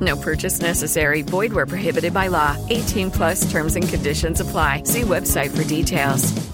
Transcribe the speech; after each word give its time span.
No 0.00 0.16
purchase 0.16 0.60
necessary. 0.60 1.22
Void 1.22 1.52
where 1.52 1.66
prohibited 1.66 2.12
by 2.12 2.28
law. 2.28 2.56
18 2.68 3.10
plus 3.10 3.50
terms 3.50 3.76
and 3.76 3.88
conditions 3.88 4.40
apply. 4.40 4.82
See 4.82 5.02
website 5.02 5.56
for 5.56 5.66
details. 5.66 6.48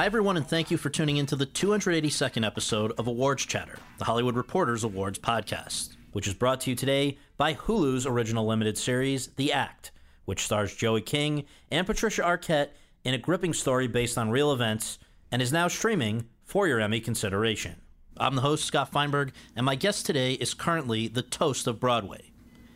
Hi, 0.00 0.06
everyone, 0.06 0.38
and 0.38 0.48
thank 0.48 0.70
you 0.70 0.78
for 0.78 0.88
tuning 0.88 1.18
into 1.18 1.36
the 1.36 1.44
282nd 1.44 2.46
episode 2.46 2.92
of 2.96 3.06
Awards 3.06 3.44
Chatter, 3.44 3.78
the 3.98 4.06
Hollywood 4.06 4.34
Reporters 4.34 4.82
Awards 4.82 5.18
podcast, 5.18 5.94
which 6.12 6.26
is 6.26 6.32
brought 6.32 6.62
to 6.62 6.70
you 6.70 6.76
today 6.76 7.18
by 7.36 7.52
Hulu's 7.52 8.06
original 8.06 8.46
limited 8.46 8.78
series, 8.78 9.26
The 9.36 9.52
Act, 9.52 9.90
which 10.24 10.42
stars 10.42 10.74
Joey 10.74 11.02
King 11.02 11.44
and 11.70 11.86
Patricia 11.86 12.22
Arquette 12.22 12.70
in 13.04 13.14
a 13.14 13.18
gripping 13.18 13.52
story 13.52 13.86
based 13.86 14.18
on 14.18 14.30
real 14.30 14.52
events 14.52 14.98
and 15.32 15.40
is 15.40 15.52
now 15.52 15.68
streaming 15.68 16.26
for 16.44 16.66
your 16.66 16.80
Emmy 16.80 17.00
consideration. 17.00 17.76
I'm 18.16 18.34
the 18.34 18.42
host, 18.42 18.64
Scott 18.64 18.92
Feinberg, 18.92 19.32
and 19.56 19.64
my 19.64 19.74
guest 19.74 20.04
today 20.04 20.34
is 20.34 20.52
currently 20.52 21.08
the 21.08 21.22
toast 21.22 21.66
of 21.66 21.80
Broadway. 21.80 22.30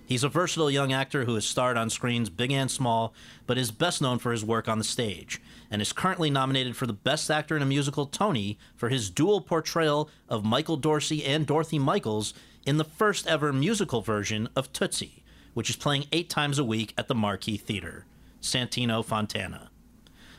He's 0.06 0.25
a 0.25 0.28
versatile 0.28 0.70
young 0.70 0.92
actor 0.92 1.25
who 1.25 1.34
has 1.34 1.47
starred 1.47 1.78
on 1.78 1.89
screens 1.89 2.28
big 2.28 2.53
and 2.53 2.70
small, 2.70 3.14
but 3.47 3.56
is 3.56 3.70
best 3.70 4.03
known 4.03 4.19
for 4.19 4.33
his 4.33 4.44
work 4.44 4.69
on 4.69 4.78
the 4.78 4.84
stage, 4.84 5.41
and 5.70 5.81
is 5.81 5.92
currently 5.92 6.31
nominated 6.31 6.77
for 6.77 6.86
the 6.86 6.92
Best 6.92 7.31
Actor 7.31 7.56
in 7.56 7.62
a 7.62 7.66
Musical 7.66 8.06
Tony 8.06 8.59
for 8.77 8.91
his 8.91 9.09
dual 9.11 9.41
portrayal 9.41 10.11
of 10.28 10.44
Michael 10.44 10.77
Dorsey 10.77 11.25
and 11.25 11.47
Dorothy 11.47 11.78
Michaels 11.78 12.34
in 12.66 12.77
the 12.77 12.84
first 12.84 13.27
ever 13.27 13.53
musical 13.53 14.03
version 14.03 14.48
of 14.55 14.72
Tootsie, 14.72 15.25
which 15.55 15.70
is 15.70 15.77
playing 15.77 16.06
eight 16.12 16.28
times 16.28 16.59
a 16.59 16.64
week 16.64 16.92
at 16.98 17.09
the 17.09 17.14
Marquis 17.14 17.56
Theater. 17.56 18.05
Santino 18.42 19.03
Fontana. 19.03 19.70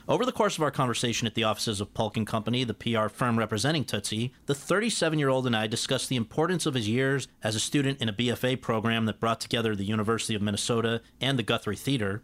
Over 0.08 0.24
the 0.24 0.32
course 0.32 0.56
of 0.56 0.62
our 0.62 0.70
conversation 0.70 1.26
at 1.26 1.34
the 1.34 1.46
offices 1.46 1.82
of 1.82 1.96
Polk 1.96 2.24
Company, 2.28 2.64
the 2.64 2.76
PR 2.76 3.08
firm 3.08 3.40
representing 3.40 3.84
Tootsie, 3.84 4.34
the 4.46 4.54
37 4.54 5.18
year 5.18 5.30
old 5.30 5.48
and 5.48 5.56
I 5.56 5.66
discussed 5.66 6.10
the 6.10 6.16
importance 6.16 6.68
of 6.68 6.76
his 6.76 6.88
years 6.88 7.28
as 7.42 7.56
a 7.56 7.60
student 7.60 8.00
in 8.00 8.08
a 8.08 8.14
BFA 8.14 8.62
program 8.62 9.06
that 9.06 9.20
brought 9.20 9.42
together 9.42 9.76
the 9.76 9.84
University 9.84 10.36
of 10.36 10.44
Minnesota 10.44 11.02
and 11.20 11.40
the 11.40 11.44
Guthrie 11.44 11.76
Theater, 11.76 12.22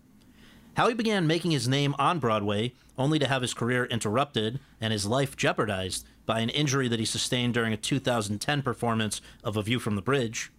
how 0.78 0.90
he 0.90 0.94
began 0.94 1.26
making 1.26 1.50
his 1.50 1.68
name 1.68 1.96
on 1.98 2.20
Broadway, 2.20 2.74
only 3.00 3.18
to 3.18 3.28
have 3.28 3.42
his 3.42 3.56
career 3.56 3.86
interrupted 3.86 4.60
and 4.80 4.94
his 4.94 5.08
life 5.08 5.36
jeopardized 5.36 6.06
by 6.28 6.42
an 6.42 6.50
injury 6.50 6.88
that 6.88 7.00
he 7.00 7.06
sustained 7.06 7.56
during 7.56 7.74
a 7.74 7.78
2010 7.78 8.62
performance 8.62 9.22
of 9.44 9.58
A 9.58 9.64
View 9.64 9.80
from 9.80 9.96
the 9.96 10.04
Bridge 10.04 10.52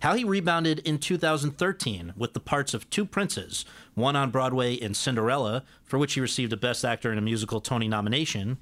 how 0.00 0.14
he 0.14 0.24
rebounded 0.24 0.78
in 0.80 0.98
2013 0.98 2.12
with 2.16 2.32
the 2.32 2.40
parts 2.40 2.74
of 2.74 2.88
two 2.88 3.04
princes, 3.04 3.64
one 3.94 4.16
on 4.16 4.30
Broadway 4.30 4.74
in 4.74 4.94
Cinderella, 4.94 5.64
for 5.84 5.98
which 5.98 6.14
he 6.14 6.20
received 6.20 6.52
a 6.52 6.56
Best 6.56 6.84
Actor 6.84 7.12
in 7.12 7.18
a 7.18 7.22
Musical 7.22 7.60
Tony 7.60 7.88
nomination, 7.88 8.58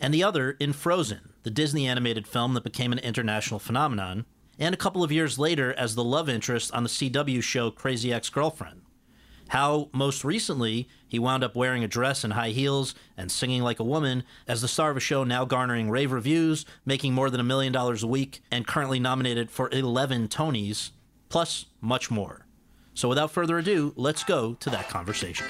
and 0.00 0.12
the 0.12 0.24
other 0.24 0.56
in 0.58 0.72
Frozen, 0.72 1.32
the 1.42 1.50
Disney 1.50 1.86
animated 1.86 2.26
film 2.26 2.54
that 2.54 2.64
became 2.64 2.92
an 2.92 2.98
international 2.98 3.60
phenomenon, 3.60 4.24
and 4.58 4.74
a 4.74 4.78
couple 4.78 5.04
of 5.04 5.12
years 5.12 5.38
later 5.38 5.72
as 5.74 5.94
the 5.94 6.04
love 6.04 6.28
interest 6.28 6.72
on 6.72 6.82
the 6.82 6.88
CW 6.88 7.42
show 7.42 7.70
Crazy 7.70 8.12
Ex 8.12 8.28
Girlfriend. 8.28 8.82
How, 9.50 9.88
most 9.92 10.22
recently, 10.24 10.88
he 11.08 11.18
wound 11.18 11.42
up 11.42 11.56
wearing 11.56 11.82
a 11.82 11.88
dress 11.88 12.22
and 12.22 12.34
high 12.34 12.50
heels 12.50 12.94
and 13.16 13.32
singing 13.32 13.62
like 13.62 13.80
a 13.80 13.84
woman 13.84 14.22
as 14.46 14.62
the 14.62 14.68
star 14.68 14.92
of 14.92 14.96
a 14.96 15.00
show 15.00 15.24
now 15.24 15.44
garnering 15.44 15.90
rave 15.90 16.12
reviews, 16.12 16.64
making 16.86 17.14
more 17.14 17.30
than 17.30 17.40
a 17.40 17.44
million 17.44 17.72
dollars 17.72 18.04
a 18.04 18.06
week, 18.06 18.42
and 18.52 18.64
currently 18.64 19.00
nominated 19.00 19.50
for 19.50 19.68
11 19.72 20.28
Tonys, 20.28 20.90
plus 21.30 21.66
much 21.80 22.12
more. 22.12 22.46
So 22.94 23.08
without 23.08 23.32
further 23.32 23.58
ado, 23.58 23.92
let's 23.96 24.22
go 24.22 24.54
to 24.54 24.70
that 24.70 24.88
conversation. 24.88 25.46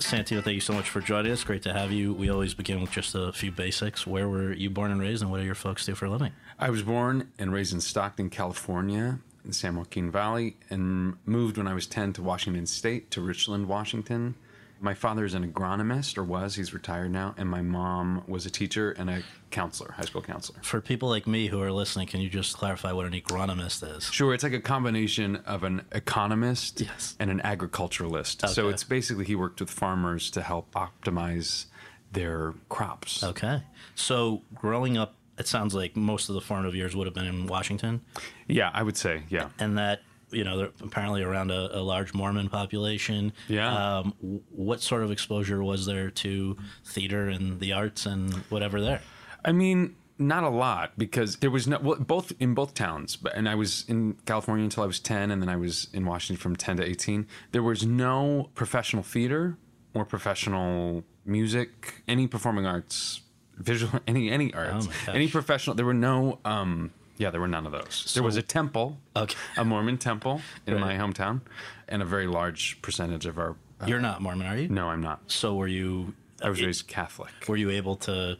Santino, 0.00 0.42
thank 0.42 0.54
you 0.54 0.60
so 0.60 0.72
much 0.72 0.90
for 0.90 1.00
joining 1.00 1.30
us. 1.30 1.44
Great 1.44 1.62
to 1.62 1.72
have 1.72 1.92
you. 1.92 2.12
We 2.12 2.28
always 2.28 2.54
begin 2.54 2.80
with 2.80 2.90
just 2.90 3.14
a 3.14 3.30
few 3.32 3.52
basics. 3.52 4.04
Where 4.04 4.28
were 4.28 4.52
you 4.52 4.68
born 4.68 4.90
and 4.90 5.00
raised, 5.00 5.22
and 5.22 5.30
what 5.30 5.38
do 5.38 5.46
your 5.46 5.54
folks 5.54 5.86
do 5.86 5.94
for 5.94 6.06
a 6.06 6.10
living? 6.10 6.32
I 6.58 6.70
was 6.70 6.82
born 6.82 7.30
and 7.38 7.52
raised 7.52 7.72
in 7.72 7.80
Stockton, 7.80 8.30
California, 8.30 9.20
in 9.48 9.52
San 9.54 9.74
Joaquin 9.76 10.10
Valley, 10.10 10.56
and 10.70 11.16
moved 11.24 11.56
when 11.56 11.66
I 11.66 11.72
was 11.74 11.86
10 11.86 12.12
to 12.12 12.22
Washington 12.22 12.66
State, 12.66 13.10
to 13.12 13.22
Richland, 13.22 13.66
Washington. 13.66 14.34
My 14.80 14.94
father 14.94 15.24
is 15.24 15.34
an 15.34 15.50
agronomist, 15.50 16.16
or 16.18 16.22
was, 16.22 16.54
he's 16.54 16.72
retired 16.72 17.10
now, 17.10 17.34
and 17.36 17.48
my 17.48 17.62
mom 17.62 18.22
was 18.28 18.44
a 18.46 18.50
teacher 18.50 18.92
and 18.92 19.08
a 19.10 19.22
counselor, 19.50 19.90
high 19.92 20.04
school 20.04 20.20
counselor. 20.22 20.60
For 20.62 20.80
people 20.82 21.08
like 21.08 21.26
me 21.26 21.48
who 21.48 21.60
are 21.62 21.72
listening, 21.72 22.06
can 22.06 22.20
you 22.20 22.28
just 22.28 22.56
clarify 22.56 22.92
what 22.92 23.06
an 23.06 23.12
agronomist 23.14 23.96
is? 23.96 24.04
Sure, 24.04 24.34
it's 24.34 24.44
like 24.44 24.52
a 24.52 24.60
combination 24.60 25.36
of 25.46 25.64
an 25.64 25.82
economist 25.92 26.82
Yes. 26.82 27.16
and 27.18 27.30
an 27.30 27.40
agriculturalist. 27.40 28.46
So 28.50 28.68
it's 28.68 28.84
basically 28.84 29.24
he 29.24 29.34
worked 29.34 29.60
with 29.60 29.70
farmers 29.70 30.30
to 30.32 30.42
help 30.42 30.70
optimize 30.74 31.64
their 32.12 32.54
crops. 32.68 33.24
Okay. 33.24 33.62
So 33.94 34.42
growing 34.54 34.96
up, 34.96 35.14
it 35.38 35.46
sounds 35.46 35.74
like 35.74 35.96
most 35.96 36.28
of 36.28 36.34
the 36.34 36.40
formative 36.40 36.74
years 36.74 36.94
would 36.96 37.06
have 37.06 37.14
been 37.14 37.26
in 37.26 37.46
Washington, 37.46 38.00
Yeah, 38.46 38.70
I 38.72 38.82
would 38.82 38.96
say, 38.96 39.22
yeah. 39.28 39.48
and 39.58 39.78
that 39.78 40.00
you 40.30 40.44
know 40.44 40.58
there 40.58 40.70
apparently 40.82 41.22
around 41.22 41.50
a, 41.50 41.78
a 41.78 41.80
large 41.80 42.12
Mormon 42.12 42.48
population. 42.48 43.32
Yeah. 43.48 43.98
Um, 43.98 44.14
what 44.50 44.80
sort 44.82 45.02
of 45.02 45.10
exposure 45.10 45.62
was 45.62 45.86
there 45.86 46.10
to 46.10 46.56
theater 46.84 47.28
and 47.28 47.60
the 47.60 47.72
arts 47.72 48.04
and 48.06 48.34
whatever 48.50 48.80
there? 48.80 49.00
I 49.44 49.52
mean, 49.52 49.96
not 50.18 50.42
a 50.44 50.48
lot 50.50 50.92
because 50.98 51.36
there 51.36 51.50
was 51.50 51.66
no 51.66 51.78
well, 51.78 51.96
both 52.00 52.32
in 52.40 52.52
both 52.52 52.74
towns. 52.74 53.16
But 53.16 53.34
and 53.36 53.48
I 53.48 53.54
was 53.54 53.84
in 53.88 54.14
California 54.26 54.64
until 54.64 54.82
I 54.82 54.86
was 54.86 55.00
ten, 55.00 55.30
and 55.30 55.40
then 55.40 55.48
I 55.48 55.56
was 55.56 55.88
in 55.94 56.04
Washington 56.04 56.40
from 56.42 56.56
ten 56.56 56.76
to 56.76 56.84
eighteen. 56.84 57.26
There 57.52 57.62
was 57.62 57.86
no 57.86 58.50
professional 58.54 59.02
theater 59.02 59.56
or 59.94 60.04
professional 60.04 61.04
music, 61.24 62.02
any 62.06 62.26
performing 62.26 62.66
arts, 62.66 63.20
visual, 63.58 64.00
any 64.06 64.30
any 64.30 64.52
arts, 64.54 64.88
Oh 65.08 65.12
any 65.12 65.28
professional. 65.28 65.76
There 65.76 65.86
were 65.86 65.94
no. 65.94 66.38
um 66.44 66.90
yeah, 67.18 67.30
there 67.30 67.40
were 67.40 67.48
none 67.48 67.66
of 67.66 67.72
those. 67.72 68.12
there 68.14 68.22
was 68.22 68.36
a 68.36 68.42
temple, 68.42 68.96
Okay. 69.16 69.34
a 69.56 69.64
Mormon 69.64 69.98
temple 69.98 70.40
in 70.68 70.74
Right. 70.74 70.80
my 70.80 71.04
hometown, 71.04 71.40
and 71.88 72.00
a 72.00 72.04
very 72.04 72.28
large 72.28 72.80
percentage 72.80 73.26
of 73.26 73.38
our. 73.38 73.56
uh, 73.80 73.86
You're 73.86 73.98
not 74.00 74.22
Mormon, 74.22 74.46
are 74.46 74.56
you? 74.56 74.68
no, 74.68 74.88
I'm 74.88 75.00
not. 75.02 75.20
So 75.26 75.56
were 75.56 75.66
you? 75.66 76.14
I 76.40 76.48
was 76.48 76.62
raised 76.62 76.86
Catholic. 76.86 77.32
Were 77.48 77.56
you 77.56 77.70
able 77.70 77.96
to 77.96 78.38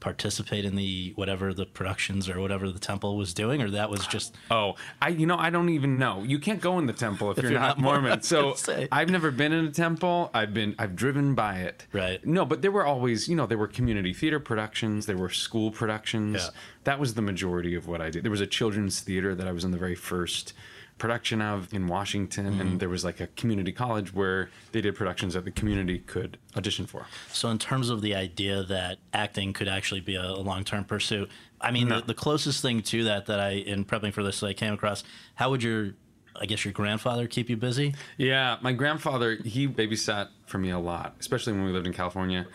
participate 0.00 0.64
in 0.64 0.76
the 0.76 1.12
whatever 1.14 1.52
the 1.52 1.66
productions 1.66 2.28
or 2.28 2.40
whatever 2.40 2.70
the 2.70 2.78
temple 2.78 3.16
was 3.16 3.34
doing, 3.34 3.62
or 3.62 3.70
that 3.70 3.90
was 3.90 4.06
just 4.06 4.34
Oh, 4.50 4.74
I 5.00 5.08
you 5.08 5.26
know 5.26 5.36
I 5.36 5.50
don't 5.50 5.68
even 5.68 5.98
know. 5.98 6.22
You 6.22 6.38
can't 6.38 6.60
go 6.60 6.78
in 6.78 6.86
the 6.86 6.92
temple 6.92 7.30
if, 7.30 7.38
you're, 7.38 7.52
you're 7.52 7.60
not, 7.60 7.78
not 7.78 7.82
Mormon, 7.82 8.02
Mormon. 8.02 8.22
So. 8.30 8.56
I've 8.92 9.10
never 9.10 9.30
been 9.30 9.52
in 9.52 9.66
a 9.66 9.70
temple. 9.70 10.30
I've 10.34 10.54
been 10.54 10.74
I've 10.78 10.96
driven 10.96 11.34
by 11.34 11.58
it. 11.58 11.86
Right. 11.92 12.24
No, 12.26 12.44
but 12.44 12.62
there 12.62 12.70
were 12.70 12.84
always 12.84 13.28
you 13.28 13.36
know 13.36 13.46
there 13.46 13.58
were 13.58 13.68
community 13.68 14.12
theater 14.12 14.40
productions. 14.40 15.06
There 15.06 15.16
were 15.16 15.30
school 15.30 15.70
productions. 15.70 16.36
Yeah. 16.36 16.50
That 16.84 16.98
was 16.98 17.14
the 17.14 17.22
majority 17.22 17.74
of 17.74 17.86
what 17.86 18.00
I 18.00 18.10
did. 18.10 18.24
There 18.24 18.30
was 18.30 18.40
a 18.40 18.46
children's 18.46 19.00
theater 19.00 19.34
that 19.34 19.46
I 19.46 19.52
was 19.52 19.64
in 19.64 19.70
the 19.70 19.78
very 19.78 19.94
first 19.94 20.54
production 21.00 21.42
of 21.42 21.72
in 21.74 21.88
Washington, 21.88 22.46
Mm-hmm. 22.46 22.60
and 22.60 22.80
there 22.80 22.88
was 22.88 23.04
like 23.04 23.18
a 23.18 23.26
community 23.28 23.72
college 23.72 24.14
where 24.14 24.50
they 24.70 24.80
did 24.80 24.94
productions 24.94 25.34
that 25.34 25.44
the 25.44 25.50
community 25.50 25.98
could 25.98 26.38
audition 26.56 26.86
for. 26.86 27.06
So, 27.32 27.48
in 27.50 27.58
terms 27.58 27.88
of 27.90 28.02
the 28.02 28.14
idea 28.14 28.62
that 28.62 28.98
acting 29.12 29.52
could 29.52 29.66
actually 29.66 30.00
be 30.00 30.14
a, 30.14 30.22
a 30.24 30.38
long-term 30.50 30.84
pursuit, 30.84 31.28
I 31.60 31.72
mean, 31.72 31.88
the, 31.88 32.00
the 32.00 32.14
closest 32.14 32.62
thing 32.62 32.82
to 32.82 33.04
that 33.04 33.26
that 33.26 33.40
I, 33.40 33.50
in 33.50 33.84
prepping 33.84 34.12
for 34.12 34.22
this, 34.22 34.38
that 34.40 34.46
I 34.46 34.52
came 34.52 34.72
across, 34.74 35.02
how 35.34 35.50
would 35.50 35.62
your, 35.62 35.94
I 36.40 36.46
guess, 36.46 36.64
your 36.64 36.72
grandfather 36.72 37.26
keep 37.26 37.50
you 37.50 37.56
busy? 37.56 37.94
Yeah, 38.16 38.58
my 38.62 38.72
grandfather, 38.72 39.36
he 39.44 39.66
babysat 39.66 40.28
for 40.46 40.58
me 40.58 40.70
a 40.70 40.78
lot, 40.78 41.16
especially 41.18 41.54
when 41.54 41.64
we 41.64 41.72
lived 41.72 41.86
in 41.86 41.92
California. 41.92 42.46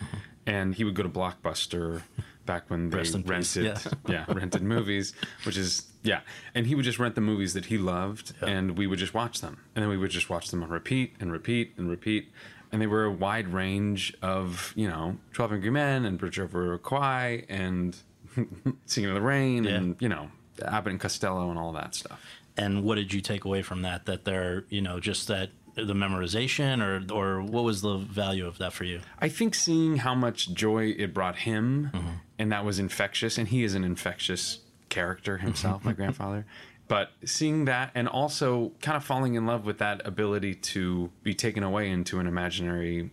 And 0.47 0.73
he 0.75 0.83
would 0.83 0.93
go 0.93 1.01
to 1.03 1.09
Blockbuster 1.09 2.03
back 2.45 2.69
when 2.69 2.89
they 2.91 2.97
Rest 2.97 3.15
in 3.15 3.23
peace, 3.23 3.57
rented, 3.57 3.81
yeah. 4.07 4.25
yeah, 4.27 4.33
rented 4.33 4.61
movies, 4.61 5.13
which 5.45 5.57
is 5.57 5.87
yeah. 6.05 6.21
And 6.53 6.65
he 6.67 6.75
would 6.75 6.85
just 6.85 6.99
rent 6.99 7.15
the 7.15 7.21
movies 7.21 7.53
that 7.55 7.65
he 7.65 7.77
loved, 7.77 8.33
and 8.41 8.77
we 8.77 8.87
would 8.87 8.99
just 8.99 9.13
watch 9.13 9.41
them, 9.41 9.57
and 9.75 9.83
then 9.83 9.89
we 9.89 9.97
would 9.97 10.11
just 10.11 10.29
watch 10.29 10.49
them 10.51 10.63
on 10.63 10.69
repeat 10.69 11.15
and 11.19 11.31
repeat 11.31 11.73
and 11.77 11.89
repeat. 11.89 12.31
And 12.71 12.81
they 12.81 12.87
were 12.87 13.03
a 13.05 13.11
wide 13.11 13.49
range 13.49 14.13
of 14.21 14.71
you 14.75 14.87
know 14.87 15.17
Twelve 15.33 15.51
Angry 15.51 15.69
Men 15.71 16.05
and 16.05 16.17
Bridge 16.17 16.39
Over 16.39 16.77
Kwai 16.77 17.45
and 17.49 17.95
Singing 18.85 19.09
in 19.09 19.15
the 19.15 19.21
Rain 19.21 19.63
Yeah. 19.63 19.71
and 19.75 19.95
you 19.99 20.09
know 20.09 20.29
Abbott 20.63 20.91
and 20.91 20.99
Costello 20.99 21.49
and 21.49 21.59
all 21.59 21.73
that 21.73 21.95
stuff. 21.95 22.21
And 22.57 22.83
what 22.83 22.95
did 22.95 23.13
you 23.13 23.19
take 23.21 23.43
away 23.45 23.61
from 23.61 23.81
that? 23.81 24.05
That 24.05 24.23
they're, 24.25 24.63
you 24.69 24.81
know, 24.81 24.99
just 25.01 25.27
that 25.27 25.49
the 25.75 25.93
memorization, 25.93 26.81
or 26.81 27.13
or 27.13 27.41
what 27.41 27.63
was 27.65 27.81
the 27.81 27.97
value 27.97 28.47
of 28.47 28.57
that 28.59 28.71
for 28.73 28.85
you? 28.85 29.01
I 29.19 29.27
think 29.29 29.53
seeing 29.55 29.97
how 29.97 30.15
much 30.15 30.53
joy 30.53 30.95
it 30.97 31.13
brought 31.13 31.39
him, 31.39 31.91
Mm-hmm. 31.93 32.07
and 32.39 32.51
that 32.53 32.63
was 32.65 32.79
infectious, 32.79 33.37
and 33.37 33.47
he 33.49 33.63
is 33.65 33.75
an 33.75 33.83
infectious 33.83 34.59
character 34.89 35.37
mm-hmm. 35.37 35.47
himself, 35.47 35.83
my 35.83 35.91
mm-hmm. 35.91 36.01
grandfather. 36.01 36.45
But 36.87 37.11
seeing 37.25 37.65
that, 37.65 37.91
and 37.95 38.07
also 38.07 38.71
kind 38.81 38.95
of 38.95 39.03
falling 39.03 39.33
in 39.35 39.45
love 39.45 39.65
with 39.65 39.79
that 39.79 40.05
ability 40.05 40.55
to 40.55 41.09
be 41.23 41.33
taken 41.33 41.63
away 41.63 41.89
into 41.89 42.19
an 42.19 42.27
imaginary 42.27 43.09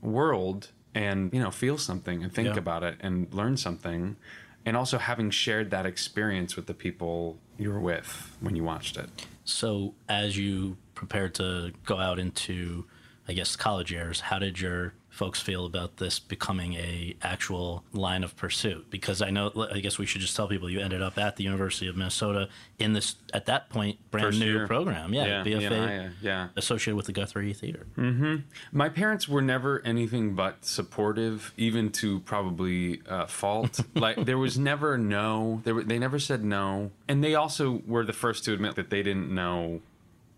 world 0.00 0.70
and, 0.94 1.32
you 1.32 1.40
know, 1.40 1.50
feel 1.50 1.76
something 1.76 2.22
and 2.22 2.32
think 2.32 2.48
Yeah. 2.48 2.56
about 2.56 2.82
it 2.82 2.96
and 3.00 3.32
learn 3.32 3.56
something. 3.56 4.16
And 4.64 4.76
also 4.76 4.98
having 4.98 5.30
shared 5.30 5.70
that 5.70 5.86
experience 5.86 6.56
with 6.56 6.66
the 6.66 6.74
people 6.74 7.38
you 7.58 7.70
were 7.70 7.80
with 7.80 8.36
when 8.40 8.56
you 8.56 8.64
watched 8.64 8.96
it. 8.96 9.08
So, 9.44 9.94
as 10.08 10.36
you 10.36 10.76
prepared 10.94 11.34
to 11.36 11.72
go 11.84 11.98
out 11.98 12.18
into, 12.18 12.86
I 13.26 13.32
guess, 13.32 13.56
college 13.56 13.90
years, 13.90 14.20
how 14.20 14.38
did 14.38 14.60
your 14.60 14.94
folks 15.10 15.40
feel 15.40 15.66
about 15.66 15.98
this 15.98 16.18
becoming 16.18 16.74
a 16.74 17.14
actual 17.22 17.84
line 17.92 18.24
of 18.24 18.36
pursuit? 18.36 18.90
Because 18.90 19.20
I 19.20 19.30
know, 19.30 19.68
I 19.72 19.80
guess 19.80 19.98
we 19.98 20.06
should 20.06 20.20
just 20.20 20.34
tell 20.34 20.48
people 20.48 20.70
you 20.70 20.80
ended 20.80 21.02
up 21.02 21.18
at 21.18 21.36
the 21.36 21.44
University 21.44 21.88
of 21.88 21.96
Minnesota 21.96 22.48
in 22.78 22.92
this 22.92 23.16
at 23.34 23.46
that 23.46 23.68
point 23.68 23.98
brand 24.10 24.28
First 24.28 24.40
new 24.40 24.52
year. 24.52 24.66
program, 24.66 25.12
yeah, 25.12 25.26
Yeah, 25.26 25.44
BFA, 25.44 25.70
BNI, 25.70 26.12
yeah. 26.22 26.48
associated 26.56 26.96
with 26.96 27.06
the 27.06 27.12
Guthrie 27.12 27.52
Theater. 27.52 27.86
My 28.72 28.88
parents 28.88 29.28
were 29.28 29.42
never 29.42 29.82
anything 29.84 30.34
but 30.34 30.64
supportive, 30.64 31.52
even 31.56 31.90
to 31.92 32.20
probably 32.20 33.02
uh, 33.08 33.26
fault. 33.26 33.80
like 33.94 34.24
there 34.24 34.38
was 34.38 34.58
never 34.58 34.96
no. 34.96 35.60
There 35.64 35.74
were, 35.74 35.84
they 35.84 35.98
never 35.98 36.18
said 36.18 36.44
no, 36.44 36.92
and 37.08 37.22
they 37.22 37.34
also 37.34 37.82
were 37.86 38.04
the 38.04 38.12
first 38.12 38.44
to 38.44 38.52
admit 38.52 38.76
that 38.76 38.90
they 38.90 39.02
didn't 39.02 39.32
know 39.34 39.80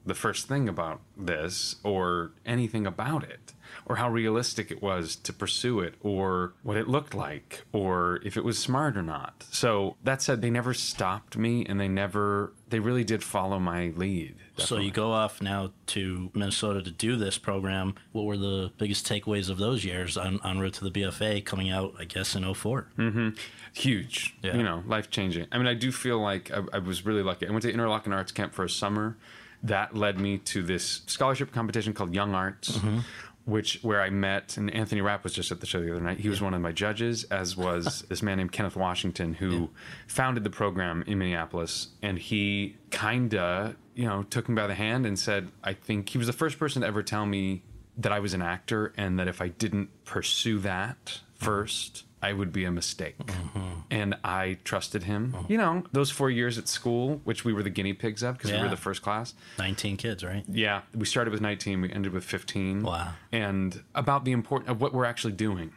the 0.05 0.15
first 0.15 0.49
thing 0.49 0.69
about 0.69 1.01
this 1.17 1.77
or 1.85 2.33
anything 2.45 2.87
about 2.87 3.23
it 3.23 3.53
or 3.93 3.97
how 3.97 4.09
realistic 4.09 4.71
it 4.71 4.81
was 4.81 5.17
to 5.17 5.35
pursue 5.35 5.79
it 5.81 5.97
or 6.01 6.55
what 6.63 6.79
it 6.79 6.89
looked 6.89 7.15
like 7.15 7.63
or 7.75 8.21
if 8.25 8.39
it 8.39 8.45
was 8.45 8.59
smart 8.59 8.97
or 8.97 9.03
not. 9.03 9.45
So 9.51 9.97
that 10.03 10.23
said, 10.23 10.41
they 10.41 10.49
never 10.49 10.73
stopped 10.73 11.37
me 11.37 11.67
and 11.67 11.79
they 11.79 11.89
never. 11.89 12.55
They 12.71 12.79
really 12.79 13.05
did 13.05 13.23
follow 13.23 13.59
my 13.59 13.93
lead. 13.95 14.37
So 14.57 14.79
you 14.79 14.91
go 14.91 15.13
off 15.13 15.43
now 15.43 15.73
to 15.89 16.31
Minnesota 16.33 16.81
to 16.81 16.91
do 16.91 17.17
this 17.17 17.37
program. 17.37 17.97
What 18.13 18.25
were 18.25 18.39
the 18.39 18.73
biggest 18.79 19.07
takeaways 19.07 19.51
of 19.51 19.59
those 19.59 19.85
years 19.85 20.17
on, 20.17 20.41
en 20.43 20.59
route 20.59 20.73
to 20.75 20.89
the 20.89 20.91
BFA 20.91 21.45
coming 21.45 21.69
out, 21.69 21.95
I 21.99 22.05
guess, 22.05 22.35
in 22.35 22.55
4 22.55 22.89
mm-hmm. 22.97 23.29
huge 23.75 24.35
Yeah. 24.43 24.57
you 24.57 24.63
know 24.63 24.83
life 24.87 25.11
changing 25.11 25.47
i 25.53 25.59
mean 25.59 25.67
i 25.67 25.75
do 25.75 25.91
feel 25.91 26.19
like 26.21 26.51
I, 26.51 26.63
I 26.75 26.79
was 26.79 27.07
really 27.07 27.23
lucky 27.23 27.47
i 27.47 27.51
went 27.51 27.63
to 27.63 27.73
interlochen 27.73 28.13
arts 28.13 28.33
camp 28.33 28.53
for 28.53 28.65
a 28.65 28.69
summer 28.69 29.17
that 29.63 29.95
led 29.97 30.19
me 30.19 30.39
to 30.39 30.63
this 30.63 31.03
scholarship 31.07 31.53
competition 31.53 31.93
called 31.93 32.15
young 32.15 32.35
arts 32.35 32.73
mm-hmm. 32.73 32.99
Which 33.45 33.81
where 33.83 34.01
i 34.01 34.11
met 34.11 34.57
and 34.57 34.73
anthony 34.73 35.01
rapp 35.01 35.25
was 35.25 35.33
just 35.33 35.51
at 35.51 35.61
the 35.61 35.67
show 35.67 35.81
the 35.81 35.91
other 35.91 36.01
night. 36.01 36.21
He 36.21 36.29
was 36.29 36.41
one 36.41 36.55
of 36.55 36.61
my 36.61 36.73
judges 36.73 37.25
as 37.25 37.57
was 37.57 38.03
this 38.09 38.23
man 38.23 38.39
named 38.39 38.53
kenneth 38.53 38.77
washington 38.77 39.35
who 39.35 39.71
founded 40.07 40.45
the 40.45 40.51
program 40.51 41.05
in 41.07 41.19
minneapolis. 41.19 41.89
And 42.03 42.19
he 42.19 42.77
kinda 42.91 43.77
you 43.95 44.07
know 44.07 44.23
took 44.25 44.49
me 44.49 44.55
by 44.55 44.67
the 44.67 44.75
hand 44.75 45.07
and 45.07 45.19
said 45.19 45.51
i 45.63 45.73
think 45.73 46.09
he 46.09 46.19
was 46.19 46.27
the 46.27 46.33
first 46.33 46.59
person 46.59 46.83
to 46.83 46.89
ever 46.89 47.03
tell 47.03 47.27
me 47.27 47.63
that 47.97 48.13
i 48.13 48.21
was 48.21 48.33
an 48.35 48.43
actor 48.43 48.93
and 48.97 49.19
that 49.19 49.29
if 49.29 49.41
i 49.43 49.49
didn't 49.49 49.91
pursue 50.05 50.59
that 50.61 51.21
first 51.43 52.05
I 52.23 52.33
would 52.33 52.53
be 52.53 52.65
a 52.65 52.71
mistake. 52.71 53.19
Mm-hmm. 53.19 53.81
And 53.91 54.15
I 54.23 54.59
trusted 54.63 55.03
him. 55.03 55.33
Mm-hmm. 55.33 55.53
You 55.53 55.59
know, 55.59 55.83
those 55.91 56.11
four 56.11 56.31
years 56.31 56.57
at 56.57 56.69
school, 56.69 57.21
which 57.25 57.45
we 57.45 57.53
were 57.53 57.65
the 57.65 57.71
guinea 57.71 57.93
pigs 57.93 58.23
of 58.23 58.39
because 58.39 58.53
we 58.53 58.59
were 58.59 58.69
the 58.69 58.77
first 58.77 59.03
class. 59.03 59.35
19 59.59 59.97
kids, 59.97 60.25
right? 60.25 60.45
Yeah, 60.49 60.83
we 60.95 61.05
started 61.05 61.33
with 61.33 61.41
19, 61.41 61.81
we 61.81 61.93
ended 61.93 62.13
with 62.13 62.25
15. 62.25 62.85
Wow. 62.85 63.13
And 63.33 63.83
about 63.95 64.25
the 64.25 64.33
important 64.33 64.71
of 64.71 64.81
what 64.81 64.95
we're 64.95 65.05
actually 65.05 65.33
doing 65.33 65.73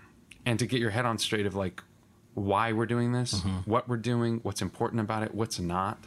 and 0.45 0.59
to 0.59 0.67
get 0.67 0.79
your 0.79 0.91
head 0.91 1.05
on 1.05 1.17
straight 1.17 1.47
of 1.47 1.55
like 1.55 1.81
why 2.35 2.73
we're 2.73 2.85
doing 2.85 3.11
this, 3.11 3.35
mm-hmm. 3.35 3.69
what 3.69 3.87
we're 3.87 3.97
doing, 3.97 4.39
what's 4.43 4.61
important 4.61 5.01
about 5.01 5.23
it, 5.23 5.33
what's 5.33 5.57
not, 5.57 6.03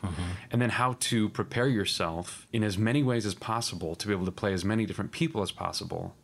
and 0.52 0.60
then 0.62 0.70
how 0.70 0.94
to 1.00 1.30
prepare 1.30 1.66
yourself 1.66 2.46
in 2.52 2.62
as 2.62 2.78
many 2.78 3.02
ways 3.02 3.26
as 3.26 3.34
possible 3.34 3.96
to 3.96 4.06
be 4.06 4.12
able 4.12 4.26
to 4.26 4.32
play 4.32 4.52
as 4.52 4.64
many 4.64 4.86
different 4.86 5.10
people 5.10 5.42
as 5.42 5.50
possible 5.50 6.14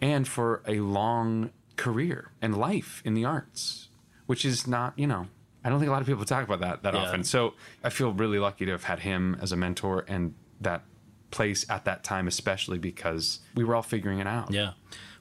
and 0.00 0.26
for 0.26 0.62
a 0.66 0.80
long 0.80 1.50
career 1.76 2.32
and 2.40 2.56
life 2.56 3.02
in 3.04 3.14
the 3.14 3.24
arts, 3.24 3.88
which 4.26 4.44
is 4.44 4.66
not, 4.66 4.98
you 4.98 5.06
know, 5.06 5.28
I 5.64 5.68
don't 5.68 5.78
think 5.78 5.88
a 5.88 5.92
lot 5.92 6.00
of 6.00 6.06
people 6.08 6.24
talk 6.24 6.44
about 6.44 6.60
that 6.60 6.82
that 6.82 6.94
Yeah. 6.94 7.00
often. 7.00 7.24
So 7.24 7.54
I 7.84 7.90
feel 7.90 8.12
really 8.12 8.38
lucky 8.38 8.64
to 8.66 8.72
have 8.72 8.84
had 8.84 9.00
him 9.00 9.36
as 9.40 9.52
a 9.52 9.56
mentor 9.56 10.04
and 10.08 10.34
that 10.60 10.82
place 11.30 11.64
at 11.68 11.84
that 11.84 12.04
time, 12.04 12.26
especially 12.26 12.78
because 12.78 13.40
we 13.54 13.64
were 13.64 13.74
all 13.74 13.82
figuring 13.82 14.18
it 14.18 14.26
out. 14.26 14.52
Yeah. 14.52 14.72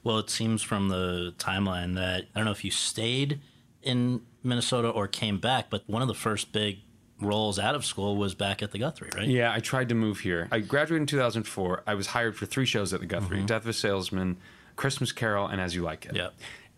Well, 0.04 0.18
it 0.18 0.30
seems 0.30 0.62
from 0.64 0.90
the 0.90 1.34
timeline 1.38 1.96
that 1.96 2.26
I 2.36 2.40
don't 2.40 2.46
know 2.46 2.52
if 2.52 2.66
you 2.66 2.72
stayed 2.72 3.40
in 3.84 4.22
Minnesota 4.44 4.90
or 4.90 5.08
came 5.08 5.38
back, 5.40 5.70
but 5.70 5.84
one 5.88 6.02
of 6.02 6.08
the 6.08 6.14
first 6.16 6.52
big 6.52 6.80
roles 7.20 7.60
out 7.60 7.76
of 7.76 7.86
school 7.86 8.18
was 8.18 8.34
back 8.34 8.64
at 8.64 8.72
the 8.72 8.80
Guthrie, 8.80 9.10
right? 9.16 9.28
Yeah, 9.28 9.54
I 9.54 9.60
tried 9.60 9.90
to 9.90 9.96
move 9.96 10.22
here. 10.22 10.48
I 10.52 10.60
graduated 10.60 11.04
in 11.04 11.08
2004. 11.08 11.84
I 11.86 11.94
was 11.94 12.08
hired 12.08 12.36
for 12.36 12.48
three 12.48 12.66
shows 12.66 12.94
at 12.94 13.00
the 13.00 13.06
Guthrie 13.06 13.38
mm-hmm. 13.38 13.46
Death 13.46 13.62
of 13.62 13.70
a 13.70 13.74
Salesman, 13.74 14.38
Christmas 14.82 15.12
Carol, 15.12 15.46
and 15.46 15.62
As 15.62 15.76
You 15.76 15.84
Like 15.84 16.08
It. 16.08 16.16
Yeah. 16.16 16.30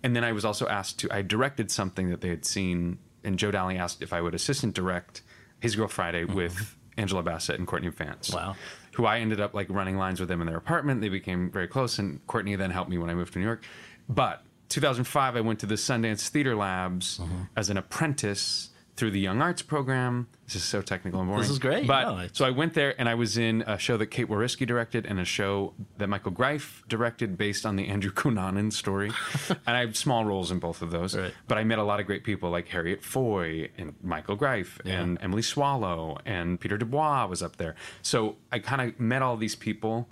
And 0.04 0.14
then 0.14 0.26
I 0.26 0.34
was 0.34 0.44
also 0.44 0.68
asked 0.68 1.00
to, 1.00 1.08
I 1.10 1.22
directed 1.22 1.72
something 1.72 2.10
that 2.10 2.20
they 2.20 2.28
had 2.28 2.44
seen, 2.44 3.00
and 3.24 3.40
Joe 3.40 3.50
Dowling 3.50 3.78
asked 3.78 4.02
if 4.02 4.12
I 4.12 4.20
would 4.20 4.36
assistant 4.36 4.76
direct 4.76 5.22
His 5.62 5.78
Girl 5.78 5.88
Friday 5.88 6.26
mm-hmm. 6.26 6.36
with 6.36 6.76
Angela 6.98 7.24
Bassett 7.24 7.58
and 7.58 7.66
Courtney 7.66 7.88
Vance. 7.88 8.34
Wow. 8.34 8.58
Who 8.96 9.06
I 9.06 9.20
ended 9.20 9.40
up 9.40 9.54
like 9.54 9.70
running 9.70 9.98
lines 9.98 10.20
with 10.20 10.28
them 10.28 10.42
in 10.42 10.48
their 10.48 10.58
apartment. 10.58 11.00
They 11.00 11.08
became 11.08 11.50
very 11.50 11.70
close, 11.70 11.98
and 11.98 12.26
Courtney 12.28 12.58
then 12.58 12.72
helped 12.72 12.90
me 12.90 12.98
when 12.98 13.10
I 13.10 13.16
moved 13.16 13.32
to 13.34 13.40
New 13.40 13.46
York. 13.46 13.64
But 14.10 14.44
2005, 14.68 15.38
I 15.38 15.42
went 15.42 15.60
to 15.62 15.66
the 15.66 15.76
Sundance 15.76 16.28
Theater 16.28 16.58
Labs 16.58 17.20
mm-hmm. 17.20 17.44
as 17.56 17.70
an 17.70 17.78
apprentice 17.78 18.70
through 18.96 19.12
the 19.12 19.20
Young 19.20 19.42
Arts 19.42 19.62
program. 19.62 20.28
This 20.46 20.56
is 20.58 20.64
so 20.64 20.82
technical 20.82 21.20
and 21.20 21.28
boring. 21.28 21.42
This 21.42 21.50
is 21.50 21.58
great. 21.58 21.88
But 21.88 22.04
No, 22.04 22.28
so 22.32 22.46
I 22.46 22.52
went 22.52 22.76
there 22.76 23.00
and 23.00 23.10
I 23.10 23.16
was 23.16 23.38
in 23.38 23.64
a 23.64 23.78
show 23.78 23.98
that 23.98 24.08
Kate 24.08 24.28
Whoriskey 24.28 24.68
directed 24.68 25.06
and 25.08 25.20
a 25.20 25.26
show 25.26 25.74
that 25.98 26.08
Michael 26.08 26.32
Greif 26.32 26.84
directed 26.88 27.38
based 27.38 27.66
on 27.66 27.76
the 27.76 27.88
Andrew 27.88 28.12
Cunanan 28.12 28.72
story. 28.72 29.12
and 29.50 29.76
I 29.76 29.80
had 29.80 29.96
small 29.98 30.26
roles 30.26 30.52
in 30.52 30.60
both 30.60 30.84
of 30.84 30.92
those. 30.92 31.18
Right. 31.18 31.34
But 31.48 31.58
I 31.58 31.64
met 31.64 31.80
a 31.80 31.84
lot 31.84 32.00
of 32.00 32.06
great 32.06 32.24
people 32.24 32.52
like 32.52 32.68
Harriet 32.68 33.04
Foy 33.04 33.70
and 33.78 33.96
Michael 34.04 34.36
Greif 34.36 34.80
and 34.86 35.18
Emily 35.22 35.42
Swallow 35.42 36.20
and 36.26 36.60
Peter 36.60 36.78
Dubois 36.78 37.26
was 37.26 37.42
up 37.42 37.58
there. 37.58 37.76
So 38.04 38.36
I 38.52 38.60
kind 38.60 38.82
of 38.82 39.00
met 39.00 39.24
all 39.24 39.38
these 39.38 39.56
people. 39.56 40.08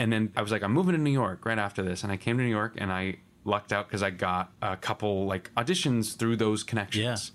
And 0.00 0.12
then 0.12 0.32
I 0.36 0.42
was 0.42 0.50
like, 0.50 0.64
I'm 0.64 0.72
moving 0.72 0.96
to 0.96 1.00
New 1.00 1.12
York 1.12 1.46
right 1.46 1.58
after 1.58 1.82
this. 1.82 2.02
And 2.02 2.10
I 2.10 2.16
came 2.16 2.36
to 2.38 2.42
New 2.42 2.50
York 2.50 2.74
and 2.78 2.90
I 2.90 3.18
lucked 3.44 3.72
out 3.72 3.86
because 3.86 4.02
I 4.02 4.10
got 4.10 4.50
a 4.60 4.76
couple 4.76 5.26
like 5.26 5.52
auditions 5.54 6.16
through 6.16 6.36
those 6.36 6.64
connections 6.64 7.30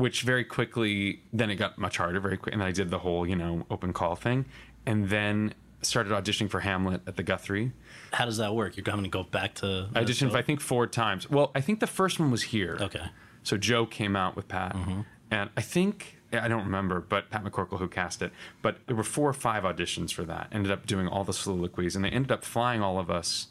which 0.00 0.22
very 0.22 0.44
quickly 0.44 1.20
then 1.32 1.50
it 1.50 1.56
got 1.56 1.76
much 1.78 1.96
harder 1.98 2.18
very 2.20 2.36
quick 2.36 2.52
and 2.54 2.60
then 2.60 2.68
i 2.68 2.72
did 2.72 2.88
the 2.90 2.98
whole 2.98 3.26
you 3.26 3.36
know 3.36 3.64
open 3.70 3.92
call 3.92 4.14
thing 4.16 4.44
and 4.86 5.08
then 5.10 5.52
started 5.82 6.10
auditioning 6.12 6.48
for 6.50 6.60
hamlet 6.60 7.00
at 7.06 7.16
the 7.16 7.22
guthrie. 7.22 7.72
How 8.12 8.24
does 8.26 8.36
that 8.36 8.54
work? 8.54 8.76
You're 8.76 8.84
going 8.84 9.02
to 9.02 9.08
go 9.08 9.22
back 9.22 9.54
to 9.56 9.88
i 9.94 10.02
auditioned 10.02 10.34
i 10.34 10.42
think 10.42 10.60
four 10.60 10.86
times. 10.86 11.28
Well 11.30 11.50
i 11.54 11.60
think 11.60 11.80
the 11.80 11.86
first 12.00 12.18
one 12.20 12.30
was 12.30 12.42
here. 12.54 12.76
Okay. 12.80 13.06
so 13.42 13.56
joe 13.56 13.84
came 13.86 14.14
out 14.16 14.36
with 14.36 14.46
pat. 14.48 14.74
Mm-hmm. 14.74 15.00
and 15.30 15.50
i 15.56 15.60
think 15.60 16.16
i 16.32 16.48
don't 16.48 16.64
remember 16.64 17.00
but 17.00 17.28
pat 17.30 17.42
mccorkle 17.44 17.78
who 17.78 17.88
cast 17.88 18.22
it 18.22 18.30
but 18.62 18.78
there 18.86 18.96
were 18.96 19.02
four 19.16 19.28
or 19.28 19.32
five 19.48 19.62
auditions 19.64 20.12
for 20.12 20.24
that. 20.24 20.48
Ended 20.52 20.70
up 20.72 20.86
doing 20.86 21.06
all 21.08 21.24
the 21.24 21.32
soliloquies 21.44 21.94
and 21.96 22.04
they 22.04 22.10
ended 22.10 22.32
up 22.32 22.42
flying 22.44 22.80
all 22.82 22.98
of 22.98 23.10
us 23.10 23.48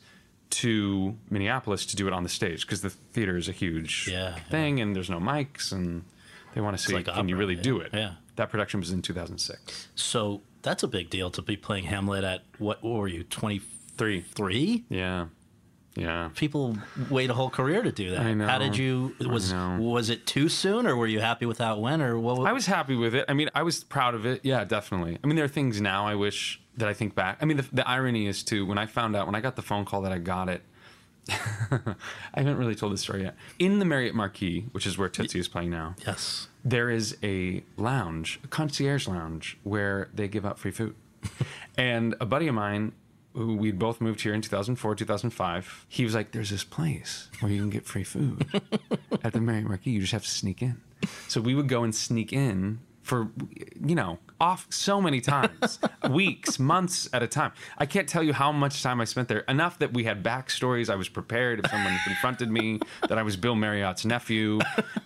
to 0.50 1.16
minneapolis 1.30 1.86
to 1.86 1.96
do 1.96 2.08
it 2.08 2.14
on 2.14 2.24
the 2.24 2.30
stage 2.30 2.62
because 2.66 2.82
the 2.82 2.90
theater 2.90 3.38
is 3.38 3.48
a 3.48 3.52
huge 3.52 4.08
Yeah, 4.12 4.36
thing 4.50 4.80
and 4.82 4.96
there's 4.96 5.10
no 5.10 5.20
mics 5.20 5.72
and 5.72 6.04
they 6.54 6.62
want 6.62 6.78
to 6.78 6.84
see 6.84 6.94
like 6.94 7.06
can 7.06 7.28
you 7.30 7.36
really 7.38 7.56
yeah. 7.56 7.62
do 7.62 7.80
it 7.80 7.90
Yeah. 7.94 8.14
that 8.36 8.50
production 8.50 8.80
was 8.80 8.92
in 8.92 9.02
2006 9.02 9.88
So 9.96 10.42
that's 10.62 10.84
a 10.84 10.88
big 10.88 11.10
deal 11.10 11.32
to 11.32 11.42
be 11.42 11.56
playing 11.58 11.86
Hamlet 11.86 12.24
at 12.24 12.44
what, 12.58 12.84
what 12.84 12.94
were 13.00 13.08
you, 13.08 13.24
23? 13.24 14.22
three 14.22 14.86
yeah 14.90 15.28
yeah 15.96 16.30
People 16.36 16.78
wait 17.10 17.30
a 17.30 17.34
whole 17.34 17.50
career 17.50 17.82
to 17.82 17.92
do 17.92 18.12
that. 18.12 18.20
I 18.22 18.34
know. 18.34 18.48
How 18.48 18.58
did 18.60 18.78
you 18.78 19.16
was 19.20 19.54
was 19.54 20.10
it 20.10 20.26
too 20.26 20.48
soon 20.48 20.86
or 20.88 20.96
were 20.96 21.08
you 21.08 21.20
happy 21.20 21.46
with 21.46 21.58
how 21.58 21.76
it 21.76 21.80
went 21.82 22.02
or 22.02 22.18
what 22.20 22.48
i 22.48 22.54
was 22.54 22.66
happy 22.68 22.96
with 22.96 23.14
it 23.16 23.26
i 23.28 23.34
mean 23.34 23.50
i 23.56 23.64
was 23.64 23.84
proud 23.84 24.16
of 24.16 24.26
it 24.26 24.42
yeah 24.44 24.64
definitely 24.64 25.18
i 25.24 25.28
mean 25.28 25.36
there 25.36 25.46
are 25.46 25.50
things 25.50 25.82
now 25.82 26.06
i 26.08 26.16
wish 26.16 26.62
that 26.78 26.88
i 26.88 26.94
think 26.94 27.16
back 27.16 27.38
i 27.42 27.46
mean 27.46 27.58
the, 27.58 27.66
the 27.74 27.88
irony 27.90 28.28
is 28.28 28.44
too 28.44 28.66
when 28.66 28.78
i 28.78 28.86
found 28.86 29.16
out 29.16 29.26
when 29.26 29.36
i 29.36 29.42
got 29.42 29.56
the 29.56 29.62
phone 29.62 29.84
call 29.84 30.02
that 30.02 30.12
i 30.12 30.18
got 30.20 30.48
it 30.48 30.62
I 31.72 31.96
haven't 32.40 32.58
really 32.58 32.76
told 32.76 32.94
this 32.94 33.02
story 33.02 33.24
yet. 33.24 33.36
In 33.60 33.80
the 33.80 33.86
Marriott 33.86 34.16
Marquis, 34.16 34.66
which 34.72 34.86
is 34.88 34.98
where 34.98 35.10
Tootsie 35.10 35.40
is 35.40 35.48
playing 35.48 35.70
now, 35.70 35.96
Yes. 36.06 36.48
there 36.64 36.90
is 36.90 37.18
a 37.24 37.64
lounge, 37.78 38.40
a 38.44 38.48
concierge 38.48 39.08
lounge, 39.08 39.58
where 39.64 40.10
they 40.14 40.28
give 40.28 40.46
out 40.46 40.60
free 40.60 40.72
food. 40.72 40.96
and 41.78 42.16
a 42.20 42.26
buddy 42.26 42.48
of 42.48 42.56
mine, 42.56 42.94
who 43.34 43.56
we'd 43.56 43.78
both 43.78 44.02
moved 44.02 44.22
here 44.22 44.34
in 44.34 44.42
2004, 44.42 44.96
2005, 44.96 45.86
he 45.88 46.04
was 46.04 46.16
like, 46.16 46.32
There's 46.32 46.50
this 46.50 46.64
place 46.64 47.30
where 47.40 47.52
you 47.52 47.60
can 47.62 47.70
get 47.70 47.86
free 47.86 48.04
food 48.04 48.46
at 49.24 49.34
the 49.34 49.40
Marriott 49.42 49.68
Marquis. 49.68 49.92
You 49.92 50.02
just 50.02 50.14
have 50.14 50.24
to 50.24 50.30
sneak 50.30 50.62
in. 50.62 50.82
So 51.28 51.40
we 51.40 51.54
would 51.56 51.68
go 51.70 51.84
and 51.84 51.94
sneak 51.94 52.34
in 52.34 52.80
for, 53.10 53.28
you 53.86 53.96
know, 53.96 54.20
off 54.40 54.68
so 54.70 55.02
many 55.02 55.20
times, 55.20 55.80
weeks, 56.10 56.60
months 56.60 57.10
at 57.12 57.22
a 57.24 57.28
time. 57.28 57.52
I 57.78 57.86
can't 57.86 58.08
tell 58.08 58.24
you 58.24 58.32
how 58.32 58.52
much 58.54 58.82
time 58.84 59.02
I 59.02 59.04
spent 59.06 59.28
there. 59.28 59.40
Enough 59.50 59.80
that 59.80 59.92
we 59.94 60.06
had 60.06 60.24
backstories. 60.24 60.90
I 60.90 60.96
was 60.96 61.10
prepared 61.10 61.60
if 61.60 61.70
someone 61.70 61.98
confronted 62.06 62.50
me 62.50 62.80
that 63.10 63.18
I 63.18 63.24
was 63.24 63.36
Bill 63.36 63.56
Marriott's 63.56 64.06
nephew. 64.06 64.60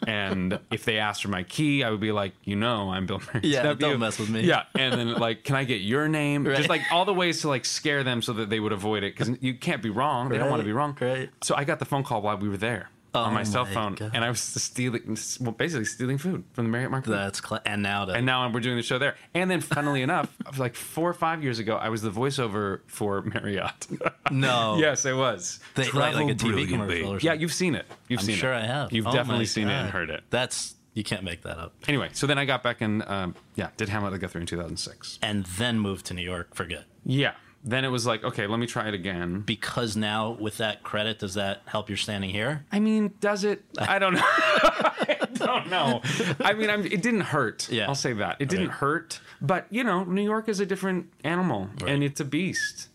And 0.06 0.60
if 0.72 0.84
they 0.86 1.00
asked 1.00 1.24
for 1.24 1.30
my 1.30 1.44
key, 1.44 1.84
I 1.84 1.90
would 1.90 2.02
be 2.02 2.12
like, 2.12 2.34
you 2.44 2.56
know, 2.56 2.92
I'm 2.92 3.06
Bill 3.08 3.20
Marriott's 3.20 3.48
Yeah, 3.48 3.64
nephew. 3.64 3.80
don't 3.90 4.00
mess 4.00 4.20
with 4.20 4.30
me. 4.30 4.42
Yeah. 4.42 4.64
And 4.78 4.94
then, 4.94 5.14
like, 5.14 5.44
can 5.44 5.56
I 5.56 5.64
get 5.64 5.82
your 5.82 6.08
name? 6.08 6.46
Right. 6.46 6.58
Just 6.58 6.70
like 6.70 6.82
all 6.92 7.06
the 7.06 7.14
ways 7.14 7.42
to 7.42 7.48
like 7.48 7.66
scare 7.66 8.04
them 8.04 8.22
so 8.22 8.34
that 8.34 8.50
they 8.50 8.60
would 8.60 8.74
avoid 8.74 9.04
it 9.04 9.18
because 9.18 9.36
you 9.42 9.56
can't 9.56 9.82
be 9.82 9.90
wrong. 9.90 10.30
They 10.30 10.38
don't 10.38 10.50
want 10.50 10.60
to 10.60 10.66
be 10.66 10.74
wrong. 10.74 10.96
right. 11.00 11.30
So 11.42 11.56
I 11.56 11.64
got 11.64 11.80
the 11.80 11.86
phone 11.86 12.04
call 12.04 12.22
while 12.22 12.38
we 12.38 12.50
were 12.50 12.58
there. 12.58 12.90
On 13.16 13.34
my 13.34 13.42
Oh 13.42 13.44
cell 13.44 13.66
phone, 13.66 13.94
God. 13.96 14.12
and 14.14 14.24
I 14.26 14.30
was 14.30 14.40
stealing, 14.40 15.18
well, 15.40 15.52
basically 15.52 15.86
stealing 15.86 16.18
food 16.18 16.44
from 16.54 16.66
the 16.66 16.70
Marriott 16.72 16.90
Marquis. 16.92 17.12
That's 17.12 17.48
cl- 17.48 17.62
and 17.66 17.84
now 17.84 18.06
to 18.06 18.14
And 18.14 18.26
now 18.26 18.50
we're 18.52 18.60
doing 18.60 18.76
the 18.78 18.82
show 18.84 18.98
there. 18.98 19.16
And 19.36 19.52
then, 19.52 19.62
funnily 19.62 20.02
enough, 20.08 20.36
like 20.58 20.76
four 20.76 21.10
or 21.10 21.14
five 21.14 21.44
years 21.44 21.60
ago, 21.60 21.76
I 21.76 21.90
was 21.90 22.02
the 22.02 22.10
voiceover 22.10 22.80
for 22.88 23.22
Marriott. 23.22 23.88
no. 24.32 24.78
yes, 24.80 25.06
it 25.06 25.16
was. 25.16 25.60
They, 25.76 25.84
like, 25.92 26.16
like 26.16 26.30
a 26.30 26.36
TV 26.36 26.68
commercial 26.68 26.80
or 27.10 27.20
something. 27.20 27.20
Yeah, 27.28 27.34
you've 27.34 27.54
seen 27.54 27.76
it. 27.76 27.86
You've 28.08 28.22
I'm 28.22 28.26
seen 28.26 28.36
sure 28.36 28.52
it. 28.54 28.58
I 28.64 28.66
have. 28.66 28.92
You've 28.92 29.06
Oh 29.08 29.12
definitely 29.12 29.44
my 29.44 29.46
seen 29.46 29.68
it 29.70 29.74
and 29.74 29.90
heard 29.92 30.10
it. 30.10 30.24
That's 30.30 30.76
you 30.96 31.04
can't 31.04 31.24
make 31.24 31.42
that 31.44 31.58
up. 31.58 31.74
Anyway, 31.88 32.10
so 32.14 32.28
then 32.28 32.38
I 32.38 32.46
got 32.46 32.62
back 32.64 32.82
and 32.82 33.04
um, 33.08 33.36
yeah, 33.56 33.70
did 33.78 33.90
Hamlet 33.90 34.14
at 34.14 34.20
Guthrie 34.20 34.42
in 34.42 34.48
2006. 34.48 35.20
And 35.22 35.46
then 35.58 35.80
moved 35.80 36.06
to 36.08 36.14
New 36.14 36.22
York 36.24 36.54
for 36.56 36.66
good. 36.66 36.86
Yeah. 37.06 37.34
Then 37.66 37.86
it 37.86 37.88
was 37.88 38.06
like, 38.06 38.24
okay, 38.26 38.46
let 38.46 38.60
me 38.60 38.68
try 38.68 38.88
it 38.90 38.94
again. 38.94 39.40
Because 39.40 39.96
now 39.96 40.32
with 40.32 40.58
that 40.58 40.84
credit, 40.84 41.20
does 41.20 41.36
that 41.36 41.62
help 41.66 41.88
your 41.90 41.98
standing 41.98 42.30
here? 42.30 42.66
I 42.74 42.80
mean, 42.80 43.14
does 43.22 43.46
it? 43.46 43.64
I 43.80 44.00
don't 44.00 44.16
know. 44.16 44.22
I 44.26 45.28
don't 45.34 45.70
know. 45.70 46.02
I 46.42 46.54
mean, 46.54 46.70
I'm, 46.70 46.86
it 46.86 47.02
didn't 47.02 47.22
hurt. 47.22 47.70
Yeah. 47.72 47.88
I'll 47.88 47.96
say 47.96 48.12
that. 48.14 48.38
It 48.40 48.50
didn't 48.50 48.68
Right. 48.68 48.76
hurt. 48.78 49.22
But, 49.42 49.68
you 49.70 49.84
know, 49.86 50.04
New 50.04 50.24
York 50.24 50.50
is 50.50 50.60
a 50.60 50.66
different 50.66 51.08
animal 51.24 51.70
Right. 51.82 51.92
and 51.92 52.04
it's 52.04 52.20
a 52.20 52.26
beast. 52.26 52.90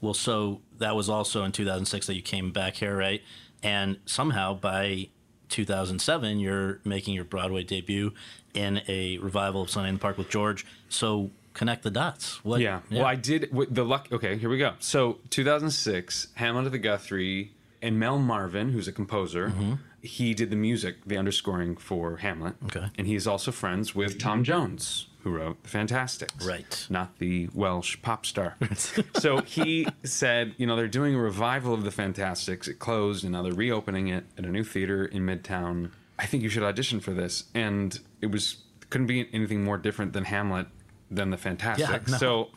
Well, 0.00 0.14
so 0.14 0.62
that 0.78 0.96
was 0.96 1.08
also 1.10 1.44
in 1.44 1.52
2006 1.52 2.06
that 2.06 2.14
you 2.14 2.22
came 2.22 2.50
back 2.50 2.76
here, 2.76 2.96
right? 2.96 3.22
And 3.62 3.98
somehow 4.06 4.54
by 4.54 5.08
2007, 5.50 6.38
you're 6.38 6.80
making 6.84 7.14
your 7.14 7.24
Broadway 7.24 7.62
debut 7.62 8.12
in 8.54 8.80
a 8.88 9.18
revival 9.18 9.62
of 9.62 9.70
Sunday 9.70 9.88
in 9.90 9.96
the 9.96 10.00
Park 10.00 10.16
with 10.18 10.28
George. 10.30 10.64
So 10.88 11.30
connect 11.54 11.82
the 11.82 11.90
dots. 11.90 12.44
What? 12.44 12.60
Yeah. 12.60 12.80
Well, 12.90 13.06
I 13.06 13.14
did 13.14 13.48
the 13.70 13.84
luck. 13.84 14.08
Okay, 14.12 14.36
here 14.36 14.50
we 14.50 14.58
go. 14.58 14.74
So 14.80 15.18
2006, 15.30 16.28
Hamlet 16.34 16.66
of 16.66 16.72
the 16.72 16.78
Guthrie, 16.78 17.52
and 17.84 17.98
Mel 17.98 18.18
Marvin, 18.18 18.70
who's 18.70 18.88
a 18.88 18.92
composer, 18.92 19.48
mm-hmm. 19.48 19.74
he 20.00 20.32
did 20.32 20.48
the 20.48 20.56
music, 20.56 21.04
the 21.04 21.18
underscoring 21.18 21.76
for 21.76 22.16
Hamlet. 22.16 22.54
Okay. 22.64 22.86
And 22.96 23.06
he's 23.06 23.26
also 23.26 23.52
friends 23.52 23.94
with 23.94 24.18
Tom 24.18 24.42
Jones, 24.42 25.08
who 25.22 25.30
wrote 25.30 25.62
The 25.62 25.68
Fantasticks. 25.68 26.46
Right. 26.46 26.86
Not 26.88 27.18
the 27.18 27.50
Welsh 27.52 27.98
pop 28.00 28.24
star. 28.24 28.56
so 29.18 29.42
he 29.42 29.86
said, 30.02 30.54
you 30.56 30.66
know, 30.66 30.76
they're 30.76 30.88
doing 30.88 31.14
a 31.14 31.18
revival 31.18 31.74
of 31.74 31.84
The 31.84 31.90
Fantasticks. 31.90 32.68
It 32.68 32.78
closed, 32.78 33.22
and 33.22 33.34
now 33.34 33.42
they're 33.42 33.52
reopening 33.52 34.08
it 34.08 34.24
at 34.38 34.46
a 34.46 34.50
new 34.50 34.64
theater 34.64 35.04
in 35.04 35.26
Midtown. 35.26 35.90
I 36.18 36.24
think 36.24 36.42
you 36.42 36.48
should 36.48 36.62
audition 36.62 37.00
for 37.00 37.12
this. 37.12 37.44
And 37.54 38.00
it 38.22 38.30
was 38.30 38.62
couldn't 38.88 39.08
be 39.08 39.28
anything 39.32 39.62
more 39.62 39.76
different 39.76 40.14
than 40.14 40.24
Hamlet 40.24 40.68
than 41.14 41.30
The 41.30 41.36
Fantasticks. 41.36 42.10
no. 42.12 42.18
So 42.18 42.48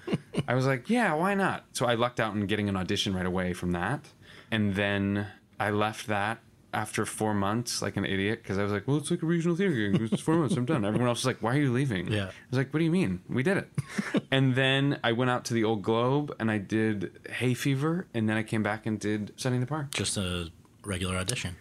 I 0.48 0.54
was 0.56 0.66
like, 0.66 0.90
yeah, 0.90 1.14
why 1.14 1.34
not? 1.34 1.66
So 1.74 1.86
I 1.86 1.96
lucked 1.96 2.20
out 2.20 2.34
in 2.36 2.46
getting 2.48 2.70
an 2.70 2.76
audition 2.76 3.16
right 3.16 3.26
away 3.26 3.54
from 3.54 3.72
that. 3.72 4.06
And 4.52 4.76
then 4.76 5.28
I 5.60 5.72
left 5.72 6.08
that 6.08 6.40
after 6.74 7.06
four 7.06 7.34
months 7.34 7.82
like 7.82 7.98
an 7.98 8.06
idiot 8.06 8.44
because 8.44 8.58
I 8.58 8.64
was 8.64 8.72
like, 8.72 8.88
well, 8.88 8.98
it's 8.98 9.10
like 9.10 9.24
a 9.24 9.26
regional 9.26 9.56
theater 9.56 9.74
gig. 9.92 10.12
It's 10.12 10.22
four 10.22 10.36
months. 10.36 10.56
I'm 10.56 10.66
done. 10.66 10.86
Everyone 10.86 11.08
else 11.08 11.20
was 11.20 11.26
like, 11.26 11.42
why 11.42 11.56
are 11.56 11.60
you 11.62 11.72
leaving? 11.72 12.12
Yeah. 12.12 12.26
I 12.26 12.32
was 12.52 12.58
like, 12.58 12.74
what 12.74 12.80
do 12.80 12.86
you 12.86 12.92
mean? 12.92 13.22
We 13.30 13.42
did 13.42 13.58
it. 13.58 13.70
and 14.32 14.54
then 14.56 15.00
I 15.04 15.14
went 15.14 15.32
out 15.32 15.46
to 15.46 15.54
the 15.54 15.64
Old 15.64 15.82
Globe 15.82 16.34
and 16.40 16.52
I 16.52 16.58
did 16.58 17.20
Hay 17.30 17.54
Fever. 17.54 18.08
And 18.14 18.30
then 18.30 18.38
I 18.38 18.44
came 18.44 18.64
back 18.64 18.86
and 18.86 19.00
did 19.00 19.34
Sunny 19.38 19.56
in 19.56 19.62
the 19.62 19.68
Park. 19.68 19.92
Just 19.94 20.18
a 20.18 20.50
regular 20.84 21.16
audition. 21.16 21.56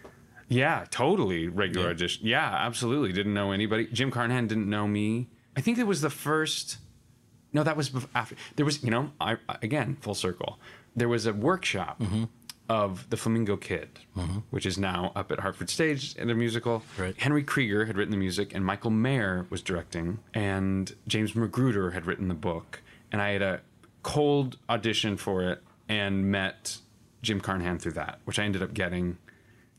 Yeah, 0.49 0.85
totally 0.91 1.49
regular 1.49 1.87
Yeah. 1.87 1.93
audition. 1.93 2.27
Yeah, 2.27 2.49
absolutely. 2.55 3.13
Didn't 3.13 3.35
know 3.35 3.53
anybody. 3.53 3.87
Jim 3.93 4.11
Carnahan 4.11 4.47
didn't 4.47 4.69
know 4.69 4.87
me. 4.87 5.29
I 5.57 5.61
think 5.61 5.79
it 5.79 5.87
was 5.87 6.03
the 6.03 6.11
first. 6.11 6.79
No, 7.57 7.63
that 7.65 7.77
was 7.77 7.91
after. 8.15 8.37
There 8.57 8.67
was, 8.67 8.83
you 8.85 8.91
know, 8.91 9.11
I 9.21 9.39
again 9.63 9.97
full 10.03 10.15
circle. 10.15 10.59
There 10.95 11.09
was 11.09 11.27
a 11.27 11.33
workshop 11.33 11.99
Mm-hmm. 12.01 12.25
of 12.69 13.09
the 13.11 13.17
Flamingo 13.17 13.57
Kid, 13.57 13.89
which 14.51 14.67
is 14.67 14.77
now 14.77 15.13
up 15.15 15.31
at 15.33 15.39
Hartford 15.41 15.71
Stage 15.71 16.15
in 16.17 16.27
their 16.27 16.37
musical. 16.37 16.83
Right. 16.99 17.15
Henry 17.17 17.45
Krieger 17.45 17.85
had 17.87 17.97
written 17.97 18.11
the 18.11 18.17
music, 18.29 18.55
and 18.55 18.65
Michael 18.65 18.91
Mayer 18.91 19.47
was 19.51 19.63
directing, 19.63 20.19
and 20.35 20.85
James 21.07 21.35
Magruder 21.37 21.93
had 21.93 22.07
written 22.07 22.27
the 22.29 22.35
book. 22.51 22.83
And 23.13 23.23
I 23.23 23.29
had 23.31 23.43
a 23.43 23.61
cold 24.03 24.57
audition 24.69 25.17
for 25.17 25.43
it 25.51 25.63
and 25.89 26.31
met 26.31 26.79
Jim 27.23 27.41
Carnahan 27.41 27.79
through 27.79 27.93
that, 27.93 28.19
which 28.25 28.39
I 28.41 28.45
ended 28.45 28.63
up 28.63 28.75
getting 28.75 29.17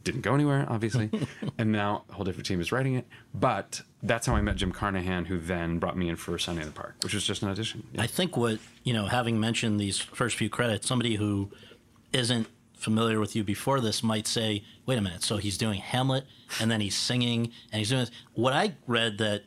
didn't 0.08 0.22
go 0.22 0.34
anywhere, 0.34 0.66
obviously. 0.70 1.10
and 1.58 1.72
now 1.72 2.06
a 2.10 2.14
whole 2.14 2.26
different 2.26 2.46
team 2.46 2.62
is 2.62 2.72
writing 2.72 2.96
it. 2.96 3.06
But 3.34 3.82
that's 4.02 4.26
how 4.26 4.36
I 4.36 4.42
met 4.42 4.56
Jim 4.56 4.72
Carnahan, 4.72 5.26
who 5.26 5.38
then 5.38 5.80
brought 5.80 5.98
me 5.98 6.10
in 6.10 6.16
for 6.16 6.38
Sunday 6.40 6.62
in 6.62 6.68
the 6.68 6.74
Park, 6.74 6.96
which 7.04 7.14
was 7.14 7.26
just 7.26 7.42
an 7.42 7.50
audition. 7.50 7.86
Yeah. 7.94 8.02
I 8.02 8.08
think 8.08 8.38
what, 8.38 8.60
you 8.84 8.94
know, 8.94 9.06
having 9.06 9.40
mentioned 9.40 9.80
these 9.80 10.00
first 10.00 10.38
few 10.38 10.50
credits, 10.50 10.88
somebody 10.88 11.16
who 11.16 11.52
isn't 12.14 12.48
familiar 12.74 13.20
with 13.20 13.36
you 13.36 13.44
before 13.44 13.82
this 13.82 14.02
might 14.02 14.28
say, 14.28 14.64
wait 14.86 14.98
a 14.98 15.02
minute, 15.02 15.24
so 15.24 15.38
he's 15.38 15.58
doing 15.58 15.80
Hamlet 15.82 16.26
and 16.62 16.72
then 16.72 16.80
he's 16.80 16.96
singing 16.96 17.52
and 17.72 17.80
he's 17.80 17.90
doing 17.90 18.02
this. 18.02 18.12
What 18.34 18.54
I 18.54 18.76
read 18.86 19.18
that 19.18 19.44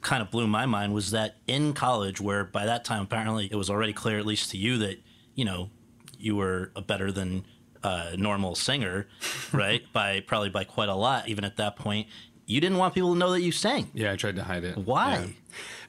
kind 0.00 0.20
of 0.20 0.30
blew 0.30 0.48
my 0.48 0.66
mind 0.66 0.92
was 0.92 1.12
that 1.12 1.36
in 1.46 1.74
college, 1.74 2.20
where 2.20 2.44
by 2.44 2.66
that 2.66 2.84
time 2.84 3.02
apparently 3.02 3.48
it 3.50 3.56
was 3.56 3.70
already 3.70 3.92
clear, 3.92 4.18
at 4.18 4.26
least 4.26 4.50
to 4.50 4.56
you, 4.58 4.78
that, 4.78 4.98
you 5.34 5.44
know, 5.44 5.70
you 6.18 6.36
were 6.36 6.72
a 6.74 6.80
better 6.80 7.12
than 7.12 7.44
uh, 7.82 8.10
normal 8.16 8.54
singer, 8.54 9.06
right? 9.52 9.82
by 9.92 10.20
probably 10.20 10.50
by 10.50 10.64
quite 10.64 10.88
a 10.88 10.94
lot, 10.94 11.28
even 11.28 11.44
at 11.44 11.56
that 11.56 11.76
point. 11.76 12.08
You 12.46 12.60
didn't 12.60 12.78
want 12.78 12.94
people 12.94 13.12
to 13.12 13.18
know 13.18 13.30
that 13.32 13.40
you 13.42 13.52
sang. 13.52 13.90
Yeah, 13.94 14.12
I 14.12 14.16
tried 14.16 14.36
to 14.36 14.44
hide 14.44 14.64
it. 14.64 14.76
Why? 14.76 15.14
Yeah. 15.14 15.26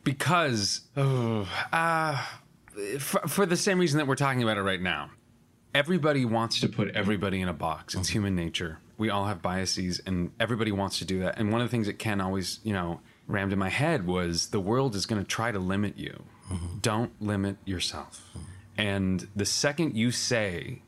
Because 0.03 0.81
oh, 0.95 1.47
uh, 1.71 2.23
for, 2.99 3.21
for 3.27 3.45
the 3.45 3.57
same 3.57 3.79
reason 3.79 3.97
that 3.97 4.05
we're 4.05 4.15
talking 4.15 4.43
about 4.43 4.57
it 4.57 4.61
right 4.63 4.81
now. 4.81 5.09
Everybody 5.73 6.23
wants 6.23 6.59
to 6.59 6.69
put 6.69 6.89
everybody 6.95 7.41
in 7.41 7.49
a 7.49 7.53
box. 7.53 7.95
It's 7.95 8.09
human 8.09 8.35
nature. 8.35 8.77
We 8.99 9.09
all 9.09 9.25
have 9.25 9.41
biases, 9.41 9.99
and 10.05 10.31
everybody 10.39 10.71
wants 10.71 10.99
to 10.99 11.05
do 11.05 11.21
that. 11.21 11.39
And 11.39 11.51
one 11.51 11.61
of 11.61 11.67
the 11.67 11.71
things 11.71 11.87
that 11.87 11.97
Ken 11.97 12.21
always, 12.21 12.59
you 12.63 12.73
know, 12.73 12.99
rammed 13.27 13.53
in 13.53 13.57
my 13.57 13.69
head 13.69 14.05
was 14.05 14.49
the 14.49 14.59
world 14.59 14.93
is 14.93 15.07
going 15.07 15.19
to 15.19 15.27
try 15.27 15.51
to 15.51 15.57
limit 15.57 15.97
you. 15.97 16.25
Don't 16.81 17.19
limit 17.21 17.57
yourself. 17.65 18.21
And 18.77 19.27
the 19.35 19.45
second 19.45 19.95
you 19.95 20.11
say 20.11 20.81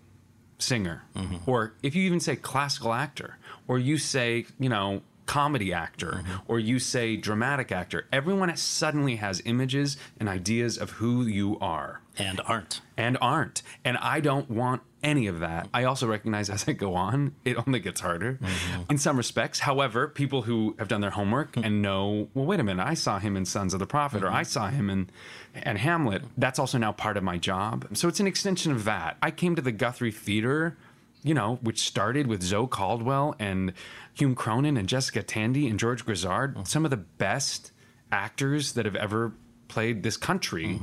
singer, 0.58 1.04
mm-hmm. 1.16 1.50
or 1.50 1.74
if 1.84 1.96
you 1.96 2.04
even 2.04 2.20
say 2.20 2.36
classical 2.36 2.94
actor, 2.94 3.38
or 3.68 3.80
you 3.80 3.98
say, 3.98 4.46
you 4.60 4.70
know, 4.70 5.02
comedy 5.26 5.74
actor, 5.74 6.22
mm-hmm. 6.24 6.34
or 6.48 6.60
you 6.60 6.80
say 6.80 7.16
dramatic 7.16 7.72
actor, 7.72 8.08
everyone 8.12 8.56
suddenly 8.56 9.16
has 9.18 9.42
images 9.46 9.98
and 10.20 10.30
ideas 10.30 10.78
of 10.78 10.92
who 10.92 11.26
you 11.26 11.58
are 11.60 12.02
And 12.18 12.40
aren't. 12.46 12.82
and 12.96 13.18
aren't. 13.22 13.64
And 13.84 13.98
I 13.98 14.20
don't 14.20 14.50
want 14.50 14.84
any 15.06 15.28
of 15.28 15.40
that. 15.40 15.70
I 15.74 15.86
also 15.86 16.08
recognize 16.08 16.50
as 16.50 16.68
I 16.68 16.74
go 16.74 16.96
on, 16.96 17.36
it 17.46 17.56
only 17.66 17.80
gets 17.80 18.02
harder 18.02 18.34
mm-hmm. 18.34 18.82
in 18.90 18.98
some 18.98 19.16
respects. 19.16 19.60
However, 19.60 20.08
people 20.10 20.42
who 20.42 20.76
have 20.80 20.88
done 20.88 21.00
their 21.00 21.12
homework 21.12 21.56
hmm. 21.56 21.64
and 21.64 21.82
know, 21.82 22.28
well, 22.34 22.46
wait 22.46 22.60
a 22.60 22.64
minute, 22.64 22.86
I 22.86 22.96
saw 22.96 23.20
him 23.20 23.38
in 23.38 23.46
Sons 23.46 23.74
of 23.74 23.80
the 23.80 23.86
Prophet, 23.86 24.24
or 24.24 24.28
mm-hmm. 24.28 24.36
I 24.36 24.44
saw 24.44 24.68
him 24.68 24.90
in 24.90 25.10
and 25.54 25.78
Hamlet. 25.78 26.24
That's 26.38 26.60
also 26.60 26.78
now 26.78 26.92
part 26.92 27.16
of 27.16 27.24
my 27.24 27.38
job. 27.38 27.88
So 27.94 28.10
it's 28.10 28.20
an 28.20 28.28
extension 28.28 28.74
of 28.74 28.84
that. 28.86 29.16
I 29.22 29.32
came 29.32 29.56
to 29.56 29.62
the 29.62 29.72
Guthrie 29.72 30.12
Theater. 30.12 30.76
You 31.24 31.34
know, 31.34 31.58
which 31.64 31.80
started 31.80 32.28
with 32.28 32.44
Zoe 32.44 32.68
Caldwell 32.68 33.34
and 33.40 33.74
Hume 34.14 34.36
Cronyn 34.36 34.78
and 34.78 34.88
Jessica 34.88 35.24
Tandy 35.24 35.68
and 35.68 35.80
George 35.80 36.06
Grizzard, 36.06 36.54
mm-hmm. 36.54 36.66
some 36.66 36.86
of 36.86 36.92
the 36.92 36.98
best 36.98 37.72
actors 38.12 38.74
that 38.74 38.86
have 38.86 38.96
ever 38.96 39.34
played 39.68 40.04
this 40.04 40.18
country. 40.18 40.80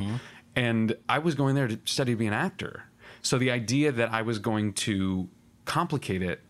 And 0.56 0.96
I 1.08 1.20
was 1.20 1.36
going 1.36 1.54
there 1.54 1.68
to 1.68 1.78
study 1.84 2.12
to 2.12 2.16
be 2.16 2.26
an 2.26 2.32
actor. 2.32 2.82
So 3.22 3.38
the 3.38 3.50
idea 3.50 3.92
that 3.92 4.12
I 4.12 4.22
was 4.22 4.38
going 4.38 4.72
to 4.74 5.28
complicate 5.64 6.22
it, 6.22 6.40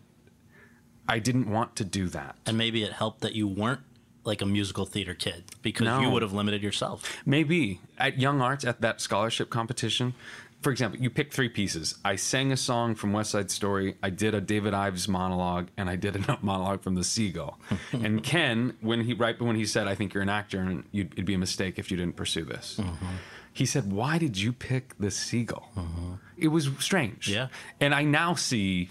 I 1.07 1.19
didn't 1.19 1.49
want 1.49 1.75
to 1.77 1.85
do 1.85 2.07
that. 2.09 2.35
And 2.45 2.57
maybe 2.57 2.83
it 2.83 2.93
helped 2.93 3.21
that 3.21 3.33
you 3.33 3.47
weren't 3.47 3.81
like 4.23 4.41
a 4.41 4.45
musical 4.45 4.85
theater 4.85 5.13
kid 5.13 5.43
because 5.61 5.85
No. 5.85 5.99
you 6.01 6.09
would 6.09 6.21
have 6.21 6.33
limited 6.33 6.63
yourself. 6.63 7.17
Maybe 7.25 7.81
at 7.97 8.19
Young 8.19 8.41
Arts, 8.41 8.63
at 8.65 8.81
that 8.81 9.01
scholarship 9.01 9.49
competition, 9.49 10.13
for 10.61 10.71
example, 10.71 10.99
you 11.01 11.09
pick 11.09 11.33
three 11.33 11.49
pieces. 11.49 11.95
I 12.05 12.15
sang 12.15 12.53
a 12.53 12.57
song 12.57 12.95
from 12.95 13.11
West 13.11 13.31
Side 13.31 13.51
Story. 13.51 13.95
I 14.01 14.09
did 14.09 14.33
a 14.33 14.39
David 14.39 14.73
Ives 14.73 15.09
monologue, 15.09 15.67
and 15.75 15.89
I 15.89 15.97
did 15.97 16.15
a 16.29 16.39
monologue 16.41 16.81
from 16.81 16.95
The 16.95 17.03
Seagull. 17.03 17.59
and 17.91 18.23
Ken, 18.23 18.77
when 18.79 19.01
he 19.01 19.13
right 19.13 19.39
when 19.41 19.57
he 19.57 19.65
said, 19.65 19.87
"I 19.87 19.95
think 19.95 20.13
you're 20.13 20.23
an 20.23 20.29
actor, 20.29 20.59
and 20.59 20.85
you'd, 20.91 21.11
it'd 21.13 21.25
be 21.25 21.33
a 21.33 21.37
mistake 21.37 21.77
if 21.77 21.91
you 21.91 21.97
didn't 21.97 22.15
pursue 22.15 22.45
this," 22.45 22.77
mm-hmm. 22.79 23.05
he 23.51 23.65
said, 23.65 23.91
"Why 23.91 24.17
did 24.17 24.37
you 24.37 24.53
pick 24.53 24.95
The 24.97 25.11
Seagull?" 25.11 25.69
Mm-hmm. 25.75 26.13
It 26.43 26.49
was 26.49 26.69
strange. 26.79 27.27
Yeah. 27.29 27.47
and 27.79 27.95
I 27.95 28.03
now 28.03 28.35
see, 28.35 28.89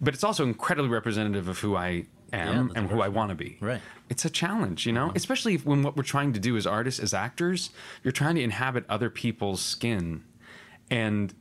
but 0.00 0.14
it's 0.14 0.24
also 0.24 0.44
incredibly 0.44 0.90
representative 0.90 1.48
of 1.48 1.58
who 1.58 1.76
I 1.76 2.06
am 2.32 2.68
that's 2.68 2.76
and 2.78 2.90
who 2.90 3.00
I 3.00 3.08
want 3.08 3.30
to 3.30 3.34
be. 3.34 3.56
Right. 3.60 3.80
It's 4.10 4.24
a 4.24 4.30
challenge, 4.30 4.84
you 4.86 4.92
know, 4.92 5.12
especially 5.14 5.54
if, 5.54 5.64
when 5.64 5.82
what 5.82 5.96
we're 5.96 6.02
trying 6.02 6.32
to 6.32 6.40
do 6.40 6.56
as 6.56 6.66
artists, 6.66 7.00
as 7.00 7.14
actors, 7.14 7.70
you're 8.02 8.12
trying 8.12 8.34
to 8.34 8.42
inhabit 8.42 8.84
other 8.88 9.10
people's 9.10 9.60
skin, 9.62 10.24
and 10.90 11.34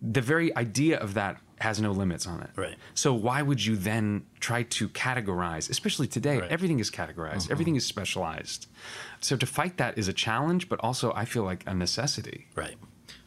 the 0.00 0.20
very 0.20 0.54
idea 0.56 0.98
of 0.98 1.14
that 1.14 1.38
has 1.58 1.78
no 1.80 1.92
limits 1.92 2.26
on 2.26 2.40
it. 2.40 2.50
Right. 2.56 2.74
So 2.94 3.12
why 3.12 3.42
would 3.42 3.64
you 3.64 3.76
then 3.76 4.24
try 4.40 4.62
to 4.62 4.88
categorize, 4.88 5.68
especially 5.68 6.06
today? 6.06 6.36
Right. 6.36 6.44
Uh-huh. 6.44 6.52
Everything 6.52 6.80
is 6.80 6.90
categorized. 6.90 7.50
Everything 7.50 7.76
is 7.76 7.84
specialized. 7.84 8.66
So 9.20 9.36
to 9.36 9.44
fight 9.46 9.76
that 9.76 9.98
is 9.98 10.08
a 10.08 10.12
challenge, 10.14 10.70
but 10.70 10.80
also 10.82 11.12
I 11.14 11.26
feel 11.26 11.42
like 11.42 11.64
a 11.66 11.74
necessity. 11.74 12.46
Right. 12.54 12.76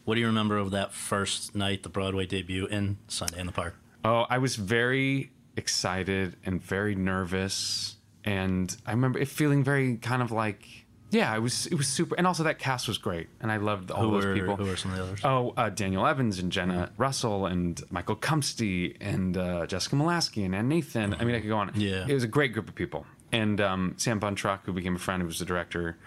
What 0.06 0.16
do 0.16 0.22
you 0.22 0.28
remember 0.28 0.58
of 0.58 0.72
that 0.72 0.94
first 0.94 1.56
night, 1.56 1.84
the 1.84 1.90
Broadway 1.90 2.26
debut 2.26 2.66
in 2.68 2.98
Sunday 3.08 3.40
in 3.40 3.46
the 3.46 3.54
Park? 3.54 3.76
Oh, 4.04 4.26
I 4.30 4.38
was 4.38 4.56
very 4.58 5.32
excited 5.56 6.36
and 6.46 6.62
very 6.62 6.94
nervous, 6.96 7.96
and 8.26 8.76
I 8.86 8.92
remember 8.92 9.20
it 9.20 9.30
feeling 9.30 9.64
very 9.64 9.96
kind 9.98 10.22
of 10.22 10.32
like, 10.32 10.68
yeah, 11.12 11.34
it 11.36 11.40
was 11.40 11.68
it 11.68 11.76
was 11.76 11.88
super, 11.88 12.16
and 12.16 12.28
also 12.28 12.44
that 12.44 12.60
cast 12.60 12.88
was 12.88 12.98
great, 12.98 13.30
and 13.40 13.50
I 13.50 13.58
loved 13.58 13.92
all 13.92 14.04
Who 14.04 14.12
those 14.12 14.26
were, 14.26 14.34
people. 14.34 14.56
who 14.58 14.66
were 14.66 14.76
some 14.76 14.92
of 14.92 14.98
the 14.98 15.04
others? 15.04 15.20
Oh, 15.24 15.54
uh, 15.56 15.70
Daniel 15.70 16.06
Evans 16.06 16.40
and 16.40 16.52
Jenna 16.52 16.92
Russell 16.98 17.46
and 17.46 17.82
Michael 17.90 18.18
Cumpsty 18.18 18.98
and 19.00 19.38
uh, 19.38 19.66
Jessica 19.68 19.96
Molaskey 19.96 20.44
and 20.44 20.54
Ann 20.54 20.68
Nathan. 20.68 21.14
I 21.14 21.24
mean, 21.24 21.36
I 21.36 21.40
could 21.40 21.48
go 21.50 21.58
on. 21.58 21.72
Yeah. 21.76 22.06
It 22.08 22.14
was 22.14 22.24
a 22.24 22.28
great 22.28 22.52
group 22.52 22.68
of 22.68 22.76
people. 22.76 23.06
And 23.32 23.62
um, 23.62 23.94
Sam 23.98 24.20
Buntrock, 24.20 24.60
who 24.66 24.74
became 24.74 24.96
a 24.96 25.00
friend, 25.00 25.22
who 25.22 25.28
was 25.28 25.40
the 25.40 25.46
director. 25.46 25.98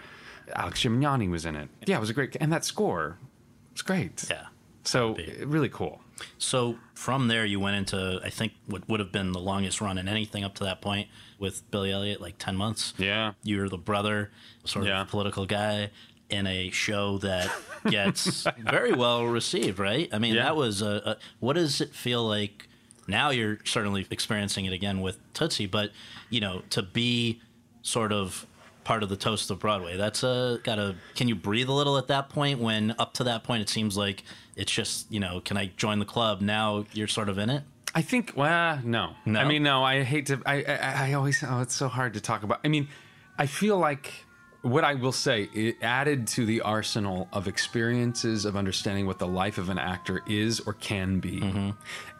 Alex 0.55 0.81
Gemignani 0.83 1.29
was 1.29 1.45
in 1.45 1.55
it. 1.57 1.67
Yeah, 1.85 1.97
it 1.97 1.99
was 1.99 2.09
a 2.09 2.13
great. 2.13 2.37
And 2.39 2.53
that 2.53 2.63
score 2.63 3.17
was 3.77 3.81
great. 3.83 4.25
Yeah. 4.29 4.47
So, 4.83 5.13
Be. 5.15 5.43
really 5.45 5.69
cool. 5.69 6.01
So 6.37 6.77
from 6.95 7.27
there, 7.27 7.45
you 7.45 7.59
went 7.59 7.75
into 7.75 8.19
I 8.23 8.29
think 8.29 8.53
what 8.65 8.87
would 8.89 8.99
have 8.99 9.11
been 9.11 9.33
the 9.33 9.39
longest 9.39 9.81
run 9.81 9.97
in 9.97 10.07
anything 10.07 10.43
up 10.43 10.55
to 10.55 10.63
that 10.63 10.81
point 10.81 11.07
with 11.37 11.69
Billy 11.69 11.91
Elliot, 11.91 12.19
like 12.21 12.37
ten 12.39 12.55
months. 12.55 12.93
Yeah. 12.97 13.33
you're 13.43 13.69
the 13.69 13.77
brother, 13.77 14.31
sort 14.65 14.83
of 14.85 14.89
Yeah. 14.89 15.03
political 15.03 15.45
guy 15.45 15.91
in 16.29 16.47
a 16.47 16.69
show 16.71 17.17
that 17.19 17.51
gets 17.89 18.45
very 18.57 18.93
well 18.93 19.25
received. 19.25 19.77
Right? 19.79 20.09
I 20.11 20.17
mean, 20.19 20.33
Yeah. 20.35 20.43
that 20.43 20.55
was 20.55 20.81
a, 20.81 21.01
a. 21.05 21.17
What 21.39 21.53
does 21.53 21.81
it 21.81 21.93
feel 21.93 22.27
like? 22.27 22.67
Now 23.09 23.29
you're 23.29 23.59
certainly 23.63 24.05
experiencing 24.09 24.65
it 24.65 24.73
again 24.73 24.99
with 25.01 25.17
Tootsie, 25.33 25.67
but 25.67 25.91
you 26.29 26.39
know 26.41 26.63
to 26.71 26.81
be 26.81 27.41
sort 27.83 28.11
of 28.11 28.45
part 28.87 29.03
of 29.03 29.09
the 29.09 29.17
toast 29.17 29.51
of 29.51 29.59
Broadway. 29.59 29.97
That's 29.97 30.23
a 30.23 30.59
gotta. 30.63 30.95
Can 31.15 31.27
you 31.27 31.35
breathe 31.35 31.67
a 31.67 31.73
little 31.73 31.97
at 31.97 32.07
that 32.07 32.29
point? 32.29 32.59
When 32.59 32.95
up 32.97 33.13
to 33.15 33.25
that 33.25 33.43
point, 33.43 33.61
it 33.61 33.67
seems 33.69 33.97
like 33.97 34.23
it's 34.55 34.71
just 34.71 35.11
you 35.11 35.19
know, 35.19 35.41
can 35.41 35.57
I 35.57 35.71
join 35.75 35.99
the 35.99 36.05
club? 36.05 36.39
Now 36.39 36.85
you're 36.93 37.09
sort 37.09 37.27
of 37.27 37.37
in 37.37 37.49
it. 37.49 37.63
I 37.93 38.01
think. 38.01 38.31
Well, 38.35 38.79
no. 38.85 39.11
No? 39.25 39.39
I 39.41 39.43
mean, 39.45 39.61
no. 39.63 39.83
I 39.83 40.03
hate 40.03 40.27
to. 40.27 40.41
I, 40.45 40.63
I. 40.63 41.09
I 41.09 41.13
always. 41.13 41.43
Oh, 41.45 41.59
it's 41.59 41.75
so 41.75 41.89
hard 41.89 42.13
to 42.13 42.21
talk 42.21 42.43
about. 42.43 42.61
I 42.63 42.69
mean, 42.69 42.87
I 43.37 43.45
feel 43.45 43.77
like 43.77 44.13
what 44.61 44.83
I 44.85 44.93
will 44.93 45.11
say 45.11 45.49
it 45.53 45.75
added 45.81 46.27
to 46.27 46.45
the 46.45 46.61
arsenal 46.61 47.27
of 47.33 47.47
experiences 47.47 48.45
of 48.45 48.55
understanding 48.55 49.05
what 49.05 49.19
the 49.19 49.27
life 49.27 49.57
of 49.57 49.67
an 49.69 49.77
actor 49.77 50.21
is 50.27 50.61
or 50.61 50.73
can 50.73 51.19
be, 51.19 51.39
Mm-hmm. 51.41 51.69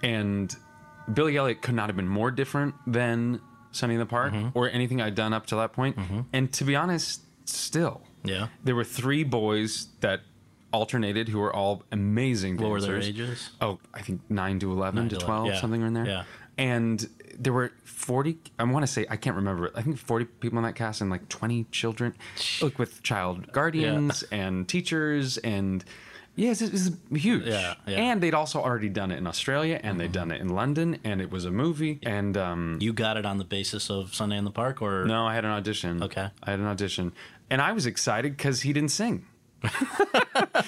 and 0.05 0.55
Billy 1.13 1.38
Elliot 1.38 1.62
could 1.62 1.75
not 1.75 1.88
have 1.88 1.95
been 1.95 2.07
more 2.07 2.29
different 2.31 2.75
than 2.86 3.41
Sunny 3.77 3.93
in 3.93 4.00
the 4.00 4.05
Park 4.05 4.34
Mm-hmm. 4.34 4.50
or 4.57 4.69
anything 4.69 5.01
I'd 5.01 5.15
done 5.15 5.34
up 5.34 5.46
to 5.48 5.55
that 5.57 5.72
point. 5.74 5.98
And 6.34 6.51
to 6.53 6.63
be 6.63 6.75
honest, 6.75 7.22
still, 7.46 8.01
Yeah. 8.24 8.48
there 8.63 8.75
were 8.75 8.84
three 8.84 9.24
boys 9.24 9.88
that 10.01 10.22
alternated 10.74 11.29
who 11.29 11.39
were 11.39 11.53
all 11.55 11.84
amazing 11.91 12.58
What 12.58 12.69
were 12.69 12.82
their 12.82 12.97
ages? 12.99 13.51
Oh, 13.62 13.80
I 13.93 14.01
think 14.01 14.21
nine 14.30 14.60
to 14.60 14.71
eleven 14.71 15.04
Nine 15.04 15.10
to 15.10 15.15
to 15.17 15.25
11, 15.25 15.25
twelve, 15.25 15.47
yeah. 15.47 15.62
something 15.62 15.82
in 15.82 15.93
there. 15.93 16.06
Yeah. 16.06 16.23
And 16.58 17.08
there 17.38 17.54
were 17.54 17.71
forty. 17.86 18.39
I 18.60 18.63
want 18.63 18.84
to 18.86 18.91
say 18.91 19.06
I 19.10 19.15
can't 19.15 19.36
remember. 19.36 19.71
I 19.75 19.82
think 19.84 19.97
forty 19.99 20.25
people 20.25 20.58
in 20.58 20.63
that 20.65 20.73
cast 20.75 21.01
and 21.01 21.10
like 21.12 21.30
twenty 21.30 21.65
children, 21.71 22.15
like 22.62 22.80
with 22.80 23.01
child 23.04 23.51
guardians 23.54 24.23
and 24.32 24.67
teachers 24.67 25.38
and. 25.39 25.86
Yes, 26.38 26.62
it 26.62 26.71
was 26.71 26.91
huge. 27.12 27.45
Yeah, 27.45 27.73
yeah. 27.88 27.97
And 27.97 28.21
they'd 28.21 28.34
also 28.36 28.62
already 28.62 28.89
done 28.89 29.12
it 29.12 29.17
in 29.17 29.26
Australia, 29.28 29.80
and 29.84 30.00
they'd 30.00 30.12
done 30.12 30.32
it 30.32 30.39
in 30.39 30.50
London, 30.50 31.00
and 31.04 31.19
it 31.19 31.32
was 31.32 31.45
a 31.45 31.52
movie. 31.52 32.00
And 32.04 32.38
um, 32.38 32.78
You 32.80 32.93
got 32.93 33.17
it 33.17 33.26
on 33.26 33.39
the 33.39 33.43
basis 33.43 33.89
of 33.89 34.13
Sunday 34.13 34.38
in 34.38 34.45
the 34.45 34.52
Park, 34.52 34.82
or 34.82 35.04
no, 35.06 35.26
I 35.26 35.34
had 35.34 35.43
an 35.45 35.52
audition. 35.52 36.02
Okay. 36.04 36.30
I 36.43 36.52
had 36.52 36.60
an 36.60 36.67
audition, 36.67 37.12
and 37.50 37.60
I 37.62 37.71
was 37.73 37.86
excited 37.88 38.38
because 38.38 38.62
he 38.62 38.71
didn't 38.71 38.91
sing. 38.91 39.26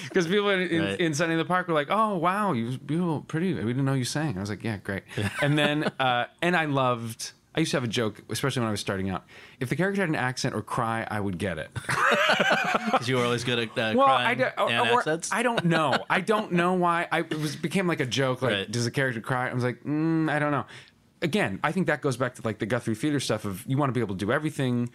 Because 0.08 0.26
people 0.26 0.50
in, 0.50 0.60
in, 0.62 0.82
Right. 0.82 1.00
in 1.00 1.14
Sunny 1.14 1.32
in 1.32 1.38
the 1.38 1.44
Park 1.44 1.68
were 1.68 1.74
like, 1.74 1.88
"Oh 1.90 2.16
wow, 2.16 2.52
you 2.52 2.76
beautiful, 2.78 3.20
pretty. 3.22 3.54
We 3.54 3.60
didn't 3.72 3.84
know 3.84 3.94
you 3.94 4.04
sang." 4.04 4.36
I 4.36 4.40
was 4.40 4.50
like, 4.50 4.64
"Yeah, 4.64 4.78
great." 4.78 5.04
And 5.40 5.56
then, 5.56 5.84
uh, 6.00 6.24
and 6.42 6.56
I 6.56 6.64
loved. 6.64 7.32
I 7.54 7.60
used 7.60 7.72
to 7.72 7.76
have 7.78 7.84
a 7.84 7.88
joke, 7.88 8.22
especially 8.30 8.60
when 8.60 8.68
I 8.68 8.70
was 8.70 8.80
starting 8.80 9.10
out. 9.10 9.24
If 9.58 9.68
the 9.70 9.76
character 9.76 10.00
had 10.02 10.08
an 10.08 10.14
accent 10.14 10.54
or 10.54 10.62
cry, 10.62 11.06
I 11.10 11.18
would 11.18 11.36
get 11.36 11.58
it. 11.58 11.68
because 11.74 13.08
you 13.08 13.16
were 13.16 13.24
always 13.24 13.44
good 13.44 13.58
at 13.58 13.68
uh, 13.70 13.94
Well, 13.96 14.06
crying 14.06 14.26
I, 14.28 14.34
don't- 14.34 14.58
or- 14.58 14.70
and 14.70 14.90
or- 14.90 14.98
accents. 14.98 15.30
I 15.32 15.42
don't 15.42 15.64
know. 15.64 16.04
I 16.08 16.20
don't 16.20 16.52
know 16.52 16.74
why. 16.74 17.08
I 17.10 17.20
it 17.20 17.38
was 17.40 17.56
became 17.56 17.86
like 17.86 18.00
a 18.00 18.06
joke. 18.06 18.42
Like, 18.42 18.52
Right. 18.52 18.70
does 18.70 18.84
the 18.84 18.90
character 18.90 19.20
cry? 19.20 19.50
I 19.50 19.54
was 19.54 19.64
like, 19.64 19.82
mm, 19.84 20.30
I 20.30 20.38
don't 20.38 20.52
know. 20.52 20.64
Again, 21.22 21.60
I 21.62 21.72
think 21.72 21.88
that 21.88 22.00
goes 22.00 22.16
back 22.16 22.36
to 22.36 22.42
like 22.44 22.58
the 22.60 22.66
Guthrie 22.66 22.94
Theater 22.94 23.20
stuff 23.20 23.44
of 23.44 23.64
you 23.66 23.76
want 23.76 23.90
to 23.90 23.94
be 23.94 24.00
able 24.00 24.14
to 24.14 24.24
do 24.24 24.32
everything. 24.32 24.90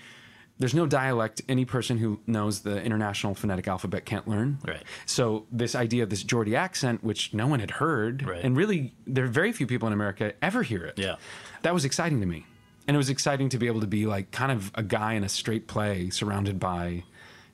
There's 0.57 0.73
no 0.73 0.85
dialect 0.87 1.41
any 1.49 1.65
person 1.65 1.97
who 1.97 2.21
knows 2.27 2.61
the 2.61 2.81
international 2.81 3.35
phonetic 3.35 3.67
alphabet 3.67 4.05
can't 4.05 4.25
learn. 4.25 4.57
Right. 4.65 4.81
So 5.05 5.45
this 5.51 5.75
idea 5.75 6.03
of 6.03 6.09
this 6.09 6.23
Geordie 6.23 6.55
accent, 6.55 7.03
which 7.03 7.33
no 7.33 7.45
one 7.45 7.59
had 7.59 7.71
heard, 7.71 8.25
Right. 8.25 8.41
and 8.41 8.55
really 8.55 8.93
there 9.05 9.25
are 9.25 9.27
very 9.27 9.51
few 9.51 9.67
people 9.67 9.87
in 9.87 9.93
America 9.93 10.31
ever 10.41 10.63
hear 10.63 10.85
it. 10.85 10.97
Yeah. 10.97 11.17
That 11.65 11.73
was 11.73 11.83
exciting 11.83 12.19
to 12.19 12.27
me. 12.27 12.45
And 12.87 12.93
it 12.93 12.99
was 12.99 13.09
exciting 13.09 13.49
to 13.49 13.57
be 13.57 13.65
able 13.65 13.81
to 13.81 13.87
be 13.87 14.05
like 14.05 14.29
kind 14.29 14.51
of 14.51 14.71
a 14.75 14.83
guy 14.83 15.13
in 15.13 15.23
a 15.23 15.29
straight 15.29 15.65
play 15.65 16.11
surrounded 16.11 16.59
by 16.59 17.05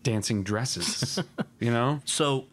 dancing 0.03 0.43
dresses. 0.43 1.17
you 1.61 1.71
know? 1.71 2.01
So 2.03 2.47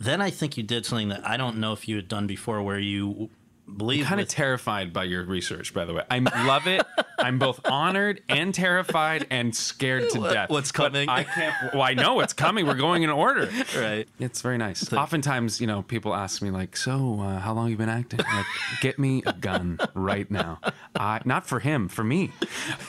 then 0.00 0.22
I 0.22 0.30
think 0.30 0.56
you 0.56 0.62
did 0.62 0.86
something 0.86 1.10
that 1.10 1.20
I 1.22 1.36
don't 1.36 1.58
know 1.58 1.74
if 1.74 1.86
you 1.86 1.96
had 1.96 2.08
done 2.08 2.26
before, 2.26 2.62
where 2.62 2.78
you 2.78 3.28
believe 3.74 4.06
kind 4.06 4.20
of 4.20 4.28
terrified 4.28 4.92
by 4.92 5.04
your 5.04 5.24
research, 5.24 5.74
by 5.74 5.84
the 5.84 5.94
way. 5.94 6.02
I 6.10 6.18
love 6.18 6.66
it. 6.66 6.84
I'm 7.18 7.38
both 7.38 7.60
honored 7.64 8.22
and 8.28 8.54
terrified 8.54 9.26
and 9.30 9.54
scared 9.54 10.10
to 10.10 10.20
death. 10.20 10.50
what's 10.50 10.70
But 10.72 10.92
coming? 10.92 11.08
I 11.08 11.24
can't. 11.24 11.74
Well, 11.74 11.82
I 11.82 11.94
know 11.94 12.14
what's 12.14 12.32
coming. 12.32 12.66
We're 12.66 12.74
going 12.74 13.02
in 13.02 13.10
order. 13.10 13.50
right. 13.76 14.06
It's 14.18 14.42
very 14.42 14.58
nice. 14.58 14.92
Oftentimes, 14.92 15.60
you 15.60 15.66
know, 15.66 15.82
people 15.82 16.14
ask 16.14 16.42
me 16.42 16.50
like, 16.50 16.76
"So, 16.76 17.20
uh, 17.20 17.38
how 17.40 17.54
long 17.54 17.70
you 17.70 17.76
been 17.76 17.88
acting?" 17.88 18.20
Like, 18.20 18.46
get 18.80 18.98
me 18.98 19.22
a 19.26 19.32
gun 19.32 19.78
right 19.94 20.30
now. 20.30 20.60
I, 20.94 21.20
not 21.24 21.46
for 21.46 21.60
him, 21.60 21.88
for 21.88 22.04
me. 22.04 22.32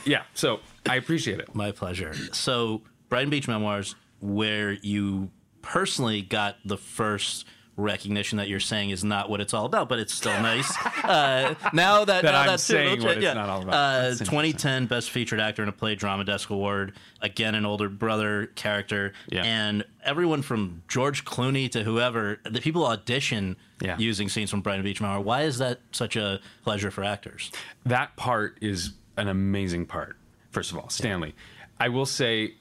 Yeah. 0.05 0.23
So 0.33 0.59
I 0.87 0.95
appreciate 0.95 1.39
it. 1.39 1.53
My 1.55 1.71
pleasure. 1.71 2.13
So, 2.33 2.81
Brighton 3.09 3.29
Beach 3.29 3.47
Memoirs, 3.47 3.95
where 4.19 4.73
you 4.73 5.29
personally 5.61 6.21
got 6.21 6.57
the 6.65 6.77
first 6.77 7.45
recognition 7.77 8.37
that 8.39 8.49
you're 8.49 8.59
saying 8.59 8.89
is 8.89 9.03
not 9.03 9.29
what 9.29 9.39
it's 9.39 9.53
all 9.53 9.65
about, 9.65 9.87
but 9.87 9.99
it's 9.99 10.13
still 10.13 10.33
nice. 10.41 10.69
uh, 11.03 11.53
now 11.73 12.03
that, 12.03 12.23
That 12.23 12.31
now 12.31 12.41
I'm 12.41 12.47
that's 12.47 12.63
saying 12.63 13.01
what 13.03 13.17
it's 13.17 13.35
not 13.35 13.47
all 13.49 13.61
about. 13.61 13.73
Uh, 13.73 14.09
2010 14.15 14.87
Best 14.87 15.11
Featured 15.11 15.39
Actor 15.39 15.63
in 15.63 15.69
a 15.69 15.71
Play 15.71 15.95
Drama 15.95 16.23
Desk 16.25 16.49
Award. 16.49 16.93
Again, 17.21 17.55
an 17.55 17.65
older 17.65 17.87
brother 17.87 18.47
character, 18.55 19.13
Yeah. 19.31 19.43
and 19.43 19.85
everyone 20.03 20.41
from 20.41 20.81
George 20.87 21.23
Clooney 21.23 21.69
to 21.71 21.83
whoever, 21.83 22.39
the 22.43 22.59
people 22.61 22.85
audition 22.85 23.55
Yeah. 23.81 23.97
using 23.97 24.27
scenes 24.27 24.49
from 24.49 24.61
Brighton 24.61 24.83
Beach 24.83 24.99
Memoir. 24.99 25.21
Why 25.21 25.43
is 25.43 25.59
that 25.59 25.79
such 25.91 26.15
a 26.15 26.39
pleasure 26.63 26.91
for 26.91 27.03
actors? 27.03 27.51
that 27.85 28.15
part 28.17 28.57
is 28.59 28.93
an 29.15 29.27
amazing 29.27 29.85
part. 29.85 30.17
First 30.51 30.71
of 30.71 30.77
all, 30.77 30.89
Stanley. 30.89 31.35
I 31.79 31.89
will 31.89 32.05
say, 32.07 32.55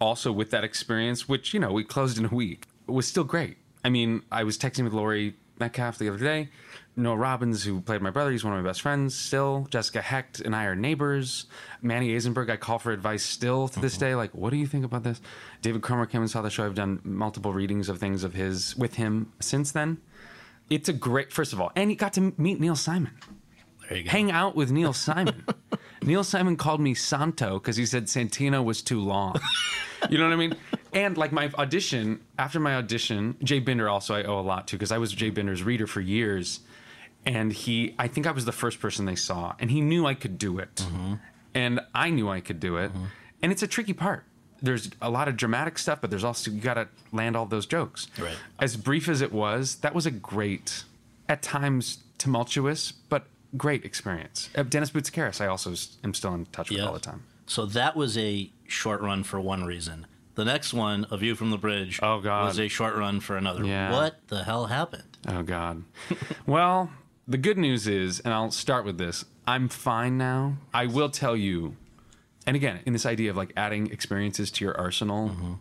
also 0.00 0.32
with 0.32 0.50
that 0.50 0.64
experience, 0.64 1.28
which 1.28 1.52
you 1.54 1.60
know 1.60 1.72
we 1.72 1.84
closed 1.84 2.18
in 2.18 2.24
a 2.24 2.28
week, 2.34 2.66
it 2.88 2.90
was 2.92 3.06
still 3.06 3.22
great. 3.24 3.58
I 3.84 3.90
mean, 3.90 4.22
I 4.30 4.44
was 4.44 4.58
texting 4.58 4.84
with 4.84 4.92
Laurie 4.92 5.34
Metcalf 5.58 5.98
the 5.98 6.08
other 6.08 6.18
day. 6.18 6.48
Noah 6.94 7.16
Robbins, 7.16 7.64
who 7.64 7.80
played 7.80 8.02
my 8.02 8.10
brother, 8.10 8.30
he's 8.30 8.44
one 8.44 8.52
of 8.52 8.62
my 8.62 8.68
best 8.68 8.82
friends 8.82 9.14
still. 9.14 9.66
Jessica 9.70 10.02
Hecht 10.02 10.40
and 10.40 10.54
I 10.54 10.66
are 10.66 10.76
neighbors. 10.76 11.46
Manny 11.80 12.10
Azenberg, 12.10 12.50
I 12.50 12.56
call 12.56 12.78
for 12.78 12.92
advice 12.92 13.22
still 13.22 13.68
to 13.68 13.80
this 13.80 13.94
mm-hmm. 13.94 14.04
day. 14.04 14.14
Like, 14.14 14.34
what 14.34 14.50
do 14.50 14.56
you 14.56 14.66
think 14.66 14.84
about 14.84 15.02
this? 15.02 15.20
David 15.62 15.82
Cromer 15.82 16.06
came 16.06 16.20
and 16.20 16.30
saw 16.30 16.42
the 16.42 16.50
show. 16.50 16.66
I've 16.66 16.74
done 16.74 17.00
multiple 17.02 17.52
readings 17.52 17.88
of 17.88 17.98
things 17.98 18.24
of 18.24 18.34
his 18.34 18.76
with 18.76 18.94
him 18.94 19.32
since 19.40 19.72
then. 19.72 19.98
It's 20.68 20.88
a 20.88 20.92
great, 20.92 21.32
first 21.32 21.52
of 21.52 21.60
all, 21.60 21.72
and 21.76 21.90
he 21.90 21.96
got 21.96 22.12
to 22.14 22.32
meet 22.36 22.60
Neil 22.60 22.76
Simon 22.76 23.12
There 23.88 23.98
you 23.98 24.04
go. 24.04 24.10
hang 24.10 24.30
out 24.30 24.54
with 24.54 24.70
Neil 24.70 24.92
Simon. 25.08 25.44
Neil 26.02 26.24
Simon 26.24 26.56
called 26.56 26.80
me 26.80 26.94
Santo 26.94 27.58
because 27.58 27.76
he 27.76 27.86
said 27.86 28.06
Santino 28.06 28.64
was 28.64 28.82
too 28.82 29.00
long. 29.00 29.40
you 30.10 30.18
know 30.18 30.24
what 30.24 30.32
I 30.32 30.36
mean? 30.36 30.56
And 30.92 31.16
like 31.16 31.32
my 31.32 31.50
audition, 31.56 32.20
after 32.38 32.60
my 32.60 32.74
audition, 32.76 33.36
Jay 33.42 33.60
Binder 33.60 33.88
also 33.88 34.14
I 34.14 34.24
owe 34.24 34.38
a 34.38 34.42
lot 34.42 34.68
to 34.68 34.76
because 34.76 34.92
I 34.92 34.98
was 34.98 35.12
Jay 35.12 35.30
Binder's 35.30 35.62
reader 35.62 35.86
for 35.86 36.00
years, 36.00 36.60
and 37.24 37.52
he, 37.52 37.94
I 37.98 38.08
think 38.08 38.26
I 38.26 38.30
was 38.32 38.44
the 38.44 38.52
first 38.52 38.78
person 38.80 39.06
they 39.06 39.16
saw, 39.16 39.54
and 39.58 39.70
he 39.70 39.80
knew 39.80 40.06
I 40.06 40.14
could 40.14 40.36
do 40.38 40.58
it, 40.58 40.74
Mm-hmm. 40.76 41.14
and 41.54 41.80
I 41.94 42.10
knew 42.10 42.28
I 42.28 42.40
could 42.40 42.60
do 42.60 42.76
it, 42.76 42.90
and 43.42 43.50
it's 43.52 43.62
a 43.62 43.66
tricky 43.66 43.92
part. 43.94 44.24
There's 44.60 44.90
a 45.00 45.08
lot 45.10 45.26
of 45.28 45.36
dramatic 45.36 45.78
stuff, 45.78 46.00
but 46.00 46.10
there's 46.10 46.22
also 46.24 46.50
you 46.50 46.60
got 46.60 46.74
to 46.74 46.88
land 47.10 47.36
all 47.36 47.46
those 47.46 47.66
jokes. 47.66 48.06
Right. 48.18 48.36
As 48.60 48.76
brief 48.76 49.08
as 49.08 49.20
it 49.20 49.32
was, 49.32 49.76
that 49.76 49.94
was 49.94 50.06
a 50.06 50.10
great, 50.10 50.84
at 51.28 51.42
times 51.42 51.98
tumultuous, 52.18 52.92
but 52.92 53.26
great 53.56 53.84
experience. 53.84 54.50
Uh, 54.54 54.62
Dennis 54.62 54.90
Boutsikaris, 54.90 55.40
I 55.40 55.46
also 55.46 55.74
am 56.04 56.14
still 56.14 56.34
in 56.34 56.46
touch 56.46 56.70
with 56.70 56.80
all 56.80 56.92
the 56.92 57.00
time. 57.00 57.22
So 57.46 57.66
that 57.66 57.96
was 57.96 58.16
a 58.16 58.50
short 58.68 59.00
run 59.00 59.24
for 59.24 59.40
one 59.40 59.64
reason. 59.64 60.06
The 60.34 60.44
next 60.44 60.72
one, 60.72 61.06
A 61.10 61.16
View 61.18 61.34
from 61.34 61.50
the 61.50 61.58
Bridge, 61.58 61.98
Oh, 62.02 62.20
God. 62.20 62.46
was 62.46 62.58
a 62.58 62.68
short 62.68 62.94
run 62.96 63.20
for 63.20 63.36
another. 63.36 63.64
Yeah. 63.64 63.92
What 63.92 64.16
the 64.28 64.44
hell 64.44 64.66
happened? 64.66 65.16
Oh 65.28 65.42
God. 65.42 65.84
well, 66.46 66.90
the 67.28 67.38
good 67.38 67.58
news 67.58 67.86
is, 67.86 68.20
and 68.20 68.32
I'll 68.34 68.50
start 68.50 68.84
with 68.84 68.98
this. 68.98 69.24
I'm 69.46 69.68
fine 69.68 70.16
now. 70.18 70.56
I 70.72 70.86
will 70.86 71.10
tell 71.10 71.36
you, 71.36 71.76
and 72.46 72.56
again, 72.56 72.80
in 72.86 72.92
this 72.92 73.04
idea 73.06 73.30
of 73.30 73.36
like 73.36 73.52
adding 73.56 73.90
experiences 73.90 74.50
to 74.52 74.64
your 74.64 74.76
arsenal. 74.78 75.28
Mm-hmm. 75.30 75.52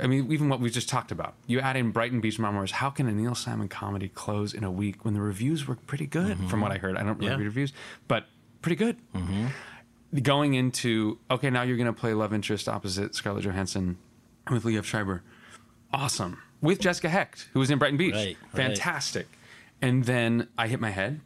I 0.00 0.06
mean, 0.06 0.30
even 0.32 0.48
what 0.48 0.60
we 0.60 0.70
just 0.70 0.88
talked 0.88 1.10
about. 1.10 1.34
You 1.48 1.58
add 1.60 1.76
in 1.76 1.90
Brighton 1.90 2.20
Beach 2.20 2.38
Memoirs. 2.38 2.70
How 2.70 2.90
can 2.90 3.08
a 3.08 3.12
Neil 3.12 3.34
Simon 3.34 3.68
comedy 3.68 4.08
close 4.08 4.54
in 4.54 4.62
a 4.62 4.70
week 4.70 5.04
when 5.04 5.14
the 5.14 5.20
reviews 5.20 5.66
were 5.66 5.74
pretty 5.74 6.06
good? 6.06 6.38
Mm-hmm. 6.38 6.46
From 6.48 6.60
what 6.60 6.70
I 6.70 6.78
heard, 6.78 6.96
I 6.96 7.02
don't 7.02 7.18
really 7.18 7.32
Yeah. 7.32 7.36
read 7.36 7.44
reviews, 7.44 7.72
but 8.06 8.26
pretty 8.62 8.76
good. 8.76 8.96
Mm-hmm. 9.14 9.46
Going 10.22 10.54
into 10.54 11.18
okay, 11.30 11.50
now 11.50 11.62
you're 11.62 11.76
going 11.76 11.92
to 11.92 12.00
play 12.00 12.14
love 12.14 12.32
interest 12.32 12.68
opposite 12.68 13.14
Scarlett 13.14 13.44
Johansson 13.44 13.98
with 14.50 14.64
Liev 14.64 14.84
Schreiber 14.84 15.22
awesome 15.92 16.38
with 16.60 16.78
Jessica 16.80 17.08
Hecht, 17.08 17.48
who 17.52 17.58
was 17.60 17.70
in 17.70 17.78
Brighton 17.78 17.96
Beach. 17.96 18.14
Right, 18.14 18.36
right. 18.52 18.56
Fantastic. 18.66 19.26
And 19.82 20.04
then 20.04 20.46
I 20.58 20.66
hit 20.68 20.78
my 20.80 20.90
head, 20.90 21.20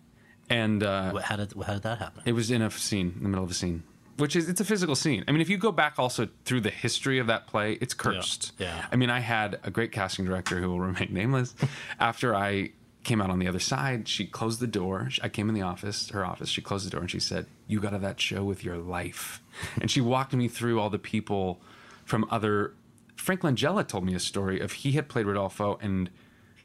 and 0.48 0.82
uh, 0.82 1.16
How 1.16 1.36
did 1.36 1.52
how 1.66 1.72
did 1.74 1.82
that 1.82 1.98
happen? 1.98 2.22
it 2.24 2.32
was 2.32 2.50
in 2.50 2.62
a 2.62 2.70
scene, 2.70 3.12
in 3.16 3.22
the 3.24 3.28
middle 3.28 3.44
of 3.44 3.50
a 3.50 3.54
scene, 3.54 3.82
which 4.16 4.36
is 4.36 4.48
it's 4.48 4.60
a 4.60 4.64
physical 4.64 4.94
scene. 4.94 5.24
I 5.26 5.32
mean, 5.32 5.40
if 5.40 5.48
you 5.48 5.58
go 5.58 5.72
back 5.72 5.98
also 5.98 6.28
through 6.44 6.60
the 6.60 6.70
history 6.70 7.18
of 7.18 7.26
that 7.26 7.46
play, 7.48 7.72
it's 7.80 7.94
cursed. 7.94 8.52
yeah. 8.58 8.86
I 8.92 8.96
mean, 8.96 9.10
I 9.10 9.18
had 9.20 9.58
a 9.64 9.70
great 9.70 9.90
casting 9.92 10.24
director 10.24 10.60
who 10.60 10.68
will 10.70 10.80
remain 10.90 11.08
nameless. 11.12 11.54
After 11.98 12.34
I 12.34 12.70
came 13.02 13.20
out 13.20 13.28
on 13.28 13.38
the 13.38 13.48
other 13.48 13.58
side, 13.58 14.08
she 14.08 14.24
closed 14.26 14.60
the 14.60 14.66
door. 14.66 15.10
I 15.20 15.28
came 15.28 15.48
in 15.48 15.54
the 15.54 15.60
office, 15.62 16.08
her 16.10 16.24
office. 16.24 16.48
She 16.48 16.62
closed 16.62 16.86
the 16.86 16.90
door 16.90 17.00
and 17.00 17.10
she 17.10 17.20
said, 17.20 17.46
"You 17.66 17.80
got 17.80 17.88
out 17.88 17.94
of 17.96 18.02
that 18.02 18.20
show 18.20 18.44
with 18.44 18.64
your 18.64 18.78
life." 18.78 19.42
and 19.80 19.90
she 19.90 20.00
walked 20.00 20.32
me 20.32 20.46
through 20.48 20.78
all 20.80 20.90
the 20.90 20.98
people 21.00 21.60
from 22.04 22.24
other. 22.30 22.72
Frank 23.16 23.40
Langella 23.42 23.86
told 23.86 24.04
me 24.04 24.14
a 24.14 24.20
story 24.20 24.60
of 24.60 24.72
he 24.72 24.92
had 24.92 25.08
played 25.08 25.26
Rodolfo 25.26 25.78
and 25.82 26.10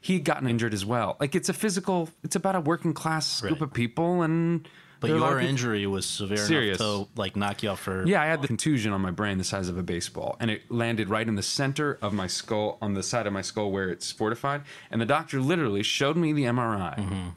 he 0.00 0.14
had 0.14 0.24
gotten 0.24 0.48
injured 0.48 0.72
as 0.74 0.84
well. 0.84 1.16
Like 1.20 1.34
it's 1.34 1.48
a 1.48 1.52
physical. 1.52 2.08
It's 2.24 2.36
about 2.36 2.56
a 2.56 2.60
working 2.60 2.92
class 2.94 3.40
group 3.40 3.52
Right. 3.54 3.62
of 3.62 3.72
people 3.72 4.22
and. 4.22 4.68
But 5.00 5.06
there 5.06 5.16
are 5.16 5.18
a 5.18 5.22
lot 5.22 5.30
your 5.30 5.40
injury 5.40 5.86
was 5.86 6.04
severe 6.04 6.36
Serious. 6.36 6.78
enough 6.78 7.06
to 7.14 7.18
like 7.18 7.34
knock 7.34 7.62
you 7.62 7.70
out 7.70 7.78
for. 7.78 8.06
yeah, 8.06 8.20
I 8.20 8.26
had 8.26 8.42
the 8.42 8.46
contusion 8.48 8.92
on 8.92 9.00
my 9.00 9.10
brain 9.10 9.38
the 9.38 9.44
size 9.44 9.70
of 9.70 9.78
a 9.78 9.82
baseball, 9.82 10.36
and 10.40 10.50
it 10.50 10.70
landed 10.70 11.08
right 11.08 11.26
in 11.26 11.36
the 11.36 11.42
center 11.42 11.98
of 12.02 12.12
my 12.12 12.26
skull, 12.26 12.76
on 12.82 12.92
the 12.92 13.02
side 13.02 13.26
of 13.26 13.32
my 13.32 13.40
skull 13.40 13.72
where 13.72 13.88
it's 13.88 14.12
fortified. 14.12 14.60
And 14.90 15.00
the 15.00 15.06
doctor 15.06 15.40
literally 15.40 15.82
showed 15.82 16.18
me 16.18 16.34
the 16.34 16.44
MRI 16.44 16.98
Mm-hmm. 16.98 17.28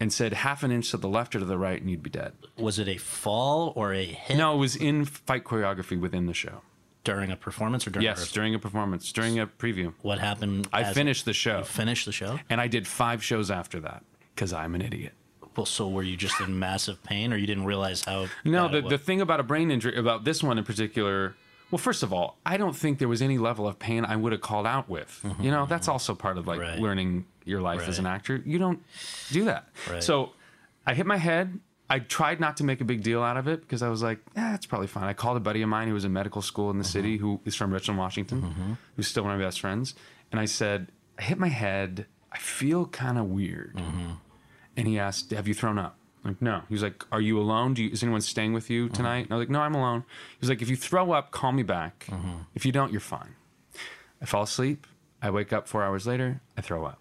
and 0.00 0.12
said 0.12 0.32
half 0.32 0.64
an 0.64 0.72
inch 0.72 0.90
to 0.90 0.96
the 0.96 1.08
left 1.08 1.36
or 1.36 1.38
to 1.38 1.44
the 1.44 1.56
right, 1.56 1.80
and 1.80 1.88
you'd 1.88 2.02
be 2.02 2.10
dead. 2.10 2.32
Was 2.58 2.80
it 2.80 2.88
a 2.88 2.96
fall 2.96 3.72
or 3.76 3.92
a 3.92 4.04
hit 4.04 4.36
No, 4.36 4.54
it 4.54 4.58
was 4.58 4.74
in 4.74 5.04
fight 5.04 5.44
choreography 5.44 5.96
within 6.00 6.26
the 6.26 6.34
show. 6.34 6.62
During 7.04 7.30
a 7.30 7.36
performance 7.36 7.86
or 7.86 7.90
during 7.90 8.04
Yes, 8.04 8.16
rehearsal? 8.18 8.34
during 8.34 8.54
a 8.54 8.58
performance, 8.58 9.12
during 9.12 9.38
a 9.38 9.46
preview. 9.46 9.92
What 10.02 10.18
happened? 10.18 10.66
I 10.72 10.92
finished 10.92 11.24
the 11.26 11.32
show, 11.34 11.58
You 11.58 11.64
finished 11.64 12.06
the 12.06 12.12
show. 12.12 12.40
and 12.50 12.60
I 12.60 12.66
did 12.66 12.86
five 12.88 13.22
shows 13.22 13.50
after 13.50 13.78
that 13.80 14.02
because 14.34 14.52
I'm 14.52 14.74
an 14.74 14.82
idiot. 14.82 15.12
Well, 15.56 15.66
so 15.66 15.88
were 15.88 16.02
you 16.02 16.16
just 16.16 16.40
in 16.40 16.58
massive 16.58 17.00
pain, 17.04 17.32
or 17.32 17.36
you 17.36 17.46
didn't 17.46 17.64
realize 17.66 18.02
how? 18.04 18.26
No, 18.44 18.66
the, 18.68 18.80
the 18.80 18.98
thing 18.98 19.20
about 19.20 19.38
a 19.38 19.44
brain 19.44 19.70
injury, 19.70 19.96
about 19.96 20.24
this 20.24 20.42
one 20.42 20.58
in 20.58 20.64
particular, 20.64 21.36
well, 21.70 21.78
first 21.78 22.02
of 22.02 22.12
all, 22.12 22.38
I 22.44 22.56
don't 22.56 22.74
think 22.74 22.98
there 22.98 23.06
was 23.08 23.22
any 23.22 23.38
level 23.38 23.68
of 23.68 23.78
pain 23.78 24.04
I 24.04 24.16
would 24.16 24.32
have 24.32 24.40
called 24.40 24.66
out 24.66 24.88
with. 24.88 25.20
Mm-hmm. 25.22 25.42
You 25.44 25.50
know, 25.52 25.66
that's 25.66 25.86
also 25.86 26.14
part 26.16 26.38
of 26.38 26.48
like 26.48 26.58
Right. 26.60 26.80
learning 26.80 27.26
your 27.44 27.60
life 27.60 27.86
as 27.88 27.98
an 28.00 28.06
actor. 28.06 28.42
You 28.44 28.58
don't 28.58 28.82
do 29.30 29.44
that. 29.44 29.68
Right. 29.88 30.02
So 30.02 30.32
I 30.86 30.94
hit 30.94 31.06
my 31.06 31.18
head. 31.18 31.60
I 31.88 31.98
tried 31.98 32.40
not 32.40 32.56
to 32.58 32.64
make 32.64 32.80
a 32.80 32.84
big 32.84 33.02
deal 33.02 33.22
out 33.22 33.36
of 33.36 33.46
it 33.46 33.60
because 33.60 33.82
I 33.82 33.88
was 33.88 34.02
like, 34.02 34.18
eh, 34.36 34.54
it's 34.54 34.66
probably 34.66 34.86
fine. 34.86 35.04
I 35.04 35.12
called 35.12 35.36
a 35.36 35.40
buddy 35.40 35.62
of 35.62 35.68
mine 35.68 35.88
who 35.88 35.94
was 35.94 36.04
in 36.04 36.12
medical 36.12 36.40
school 36.40 36.70
in 36.70 36.78
the 36.78 36.84
city 36.84 37.16
uh-huh. 37.16 37.26
who 37.26 37.40
is 37.44 37.54
from 37.54 37.72
Richland, 37.72 37.98
Washington, 37.98 38.42
mm-hmm. 38.42 38.72
who's 38.96 39.06
still 39.06 39.22
one 39.24 39.32
of 39.32 39.38
my 39.38 39.44
best 39.44 39.60
friends. 39.60 39.94
And 40.32 40.40
I 40.40 40.46
said, 40.46 40.88
I 41.18 41.22
hit 41.22 41.38
my 41.38 41.48
head. 41.48 42.06
I 42.32 42.38
feel 42.38 42.86
kind 42.86 43.18
of 43.18 43.26
weird. 43.26 43.76
Mm-hmm. 43.76 44.12
And 44.76 44.88
he 44.88 44.98
asked, 44.98 45.30
Have 45.30 45.46
you 45.46 45.54
thrown 45.54 45.78
up? 45.78 45.96
I'm 46.24 46.32
like, 46.32 46.42
no. 46.42 46.62
He 46.68 46.74
was 46.74 46.82
like, 46.82 47.04
Are 47.12 47.20
you 47.20 47.38
alone? 47.38 47.74
Do 47.74 47.84
you, 47.84 47.90
is 47.90 48.02
anyone 48.02 48.22
staying 48.22 48.54
with 48.54 48.70
you 48.70 48.86
uh-huh. 48.86 48.94
tonight? 48.94 49.24
And 49.26 49.32
I 49.32 49.36
was 49.36 49.42
like, 49.42 49.50
No, 49.50 49.60
I'm 49.60 49.74
alone. 49.74 50.04
He 50.30 50.38
was 50.40 50.48
like, 50.48 50.62
If 50.62 50.70
you 50.70 50.76
throw 50.76 51.12
up, 51.12 51.30
call 51.32 51.52
me 51.52 51.62
back. 51.62 52.06
Mm-hmm. 52.08 52.38
If 52.54 52.64
you 52.64 52.72
don't, 52.72 52.90
you're 52.90 53.00
fine. 53.00 53.34
I 54.22 54.24
fall 54.24 54.44
asleep. 54.44 54.86
I 55.20 55.30
wake 55.30 55.52
up 55.52 55.68
four 55.68 55.82
hours 55.82 56.06
later. 56.06 56.40
I 56.56 56.62
throw 56.62 56.84
up. 56.84 56.98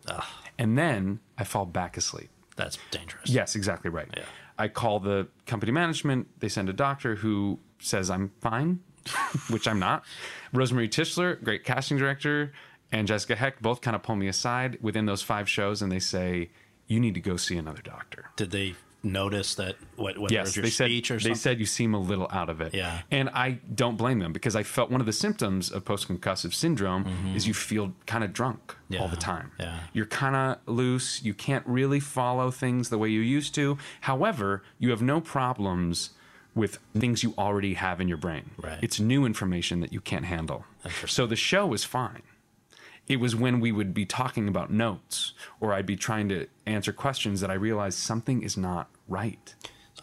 And 0.57 0.77
then 0.77 1.19
I 1.37 1.45
fall 1.45 1.65
back 1.65 1.97
asleep. 1.97 2.29
That's 2.55 2.77
dangerous. 2.91 3.29
Yes, 3.29 3.55
exactly 3.55 3.89
right. 3.89 4.07
Yeah. 4.15 4.23
I 4.63 4.69
call 4.69 5.01
the 5.01 5.27
company 5.45 5.73
management. 5.73 6.39
They 6.39 6.47
send 6.47 6.69
a 6.69 6.73
doctor 6.73 7.15
who 7.15 7.59
says 7.79 8.09
I'm 8.09 8.31
fine, 8.39 8.79
which 9.49 9.67
I'm 9.67 9.77
not. 9.77 10.05
Rosemarie 10.53 10.87
Tichler, 10.87 11.43
great 11.43 11.65
casting 11.65 11.97
director, 11.97 12.53
and 12.89 13.05
Jessica 13.05 13.35
Hecht 13.35 13.61
both 13.61 13.81
kind 13.81 13.93
of 13.93 14.03
pull 14.03 14.15
me 14.15 14.29
aside 14.29 14.77
within 14.81 15.05
those 15.05 15.21
five 15.21 15.49
shows, 15.49 15.81
and 15.81 15.91
they 15.91 15.99
say 15.99 16.49
you 16.87 17.01
need 17.01 17.13
to 17.15 17.19
go 17.19 17.35
see 17.35 17.57
another 17.57 17.81
doctor. 17.81 18.29
Did 18.37 18.51
they 18.51 18.75
notice 19.03 19.55
that? 19.55 19.75
What? 19.97 20.17
Whether 20.17 20.33
Yes, 20.33 20.55
they 20.55 20.69
said 20.69 20.85
speech 20.85 21.11
or 21.11 21.19
something. 21.19 21.31
they 21.31 21.35
something? 21.35 21.51
said 21.53 21.59
you 21.59 21.65
seem 21.65 21.93
a 21.93 21.99
little 21.99 22.27
out 22.31 22.49
of 22.49 22.61
it. 22.61 22.73
Yeah. 22.73 23.01
and 23.11 23.29
I 23.29 23.59
don't 23.75 23.97
blame 23.97 24.19
them 24.19 24.33
because 24.33 24.55
I 24.55 24.63
felt 24.63 24.89
one 24.89 25.01
of 25.01 25.05
the 25.05 25.13
symptoms 25.13 25.71
of 25.71 25.83
post-concussive 25.85 26.53
syndrome 26.53 27.05
is 27.35 27.47
you 27.47 27.53
feel 27.53 27.93
kind 28.05 28.23
of 28.23 28.33
drunk 28.33 28.75
all 28.93 28.99
Mm-hmm. 28.99 29.09
The 29.11 29.17
time. 29.21 29.51
yeah. 29.59 29.79
you're 29.93 30.05
kind 30.05 30.35
of 30.35 30.57
loose. 30.67 31.21
You 31.23 31.33
can't 31.33 31.65
really 31.67 31.99
follow 31.99 32.51
things 32.51 32.89
the 32.89 32.97
way 32.97 33.09
you 33.09 33.21
used 33.21 33.53
to. 33.55 33.77
However, 34.01 34.63
you 34.79 34.89
have 34.91 35.01
no 35.01 35.19
problems 35.19 36.11
with 36.55 36.77
things 36.95 37.23
you 37.23 37.33
already 37.37 37.73
have 37.73 37.99
in 37.99 38.07
your 38.07 38.17
brain. 38.17 38.51
Right. 38.57 38.77
It's 38.83 38.99
new 38.99 39.25
information 39.25 39.79
that 39.79 39.91
you 39.91 39.99
can't 39.99 40.25
handle. 40.25 40.65
So 41.07 41.25
the 41.25 41.35
show 41.35 41.65
was 41.65 41.83
fine. 41.83 42.21
It 43.07 43.19
was 43.19 43.35
when 43.35 43.59
we 43.59 43.71
would 43.71 43.93
be 43.93 44.05
talking 44.05 44.47
about 44.47 44.71
notes 44.71 45.33
or 45.59 45.73
I'd 45.73 45.85
be 45.87 45.95
trying 45.97 46.29
to 46.29 46.47
answer 46.65 46.93
questions 46.93 47.41
that 47.41 47.49
I 47.49 47.55
realized 47.55 47.97
something 47.97 48.43
is 48.43 48.55
not 48.55 48.89
right. 49.07 49.53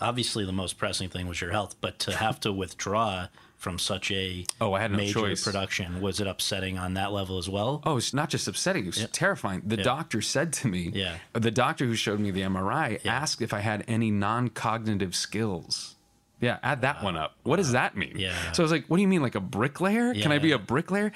Obviously, 0.00 0.44
the 0.46 0.52
most 0.52 0.78
pressing 0.78 1.08
thing 1.10 1.26
was 1.28 1.40
your 1.40 1.50
health, 1.50 1.76
but 1.80 1.98
to 2.00 2.16
have 2.16 2.40
to 2.40 2.52
withdraw 2.52 3.28
from 3.56 3.78
such 3.78 4.10
a 4.10 4.46
Oh, 4.60 4.72
I 4.72 4.80
had 4.80 4.90
no 4.92 4.96
major 4.96 5.20
choice. 5.20 5.44
production 5.44 6.00
was 6.00 6.20
it 6.20 6.26
upsetting 6.26 6.78
on 6.78 6.94
that 6.94 7.12
level 7.12 7.36
as 7.36 7.48
well? 7.48 7.82
Oh, 7.84 7.98
it's 7.98 8.14
not 8.14 8.30
just 8.30 8.48
upsetting. 8.48 8.84
It 8.84 8.96
was 8.96 9.06
terrifying. 9.12 9.62
The 9.66 9.76
doctor 9.76 10.22
said 10.22 10.54
to 10.54 10.68
me, 10.68 10.90
Yeah. 10.94 11.16
Uh, 11.34 11.40
the 11.40 11.50
doctor 11.50 11.84
who 11.84 11.94
showed 11.94 12.20
me 12.20 12.30
the 12.30 12.40
MRI 12.40 13.04
asked 13.04 13.42
if 13.42 13.52
I 13.52 13.60
had 13.60 13.84
any 13.86 14.10
non 14.10 14.48
cognitive 14.48 15.14
skills. 15.14 15.96
Yeah, 16.40 16.56
add 16.62 16.80
that 16.80 17.02
one 17.04 17.18
up. 17.18 17.34
What 17.42 17.56
does 17.56 17.72
that 17.72 17.98
mean? 17.98 18.14
Yeah. 18.16 18.52
So 18.52 18.62
I 18.62 18.64
was 18.64 18.72
like, 18.72 18.86
what 18.86 18.96
do 18.96 19.02
you 19.02 19.08
mean, 19.08 19.20
like 19.20 19.34
a 19.34 19.40
bricklayer? 19.40 20.14
Can 20.14 20.32
I 20.32 20.38
be 20.38 20.52
a 20.52 20.58
bricklayer? 20.58 21.12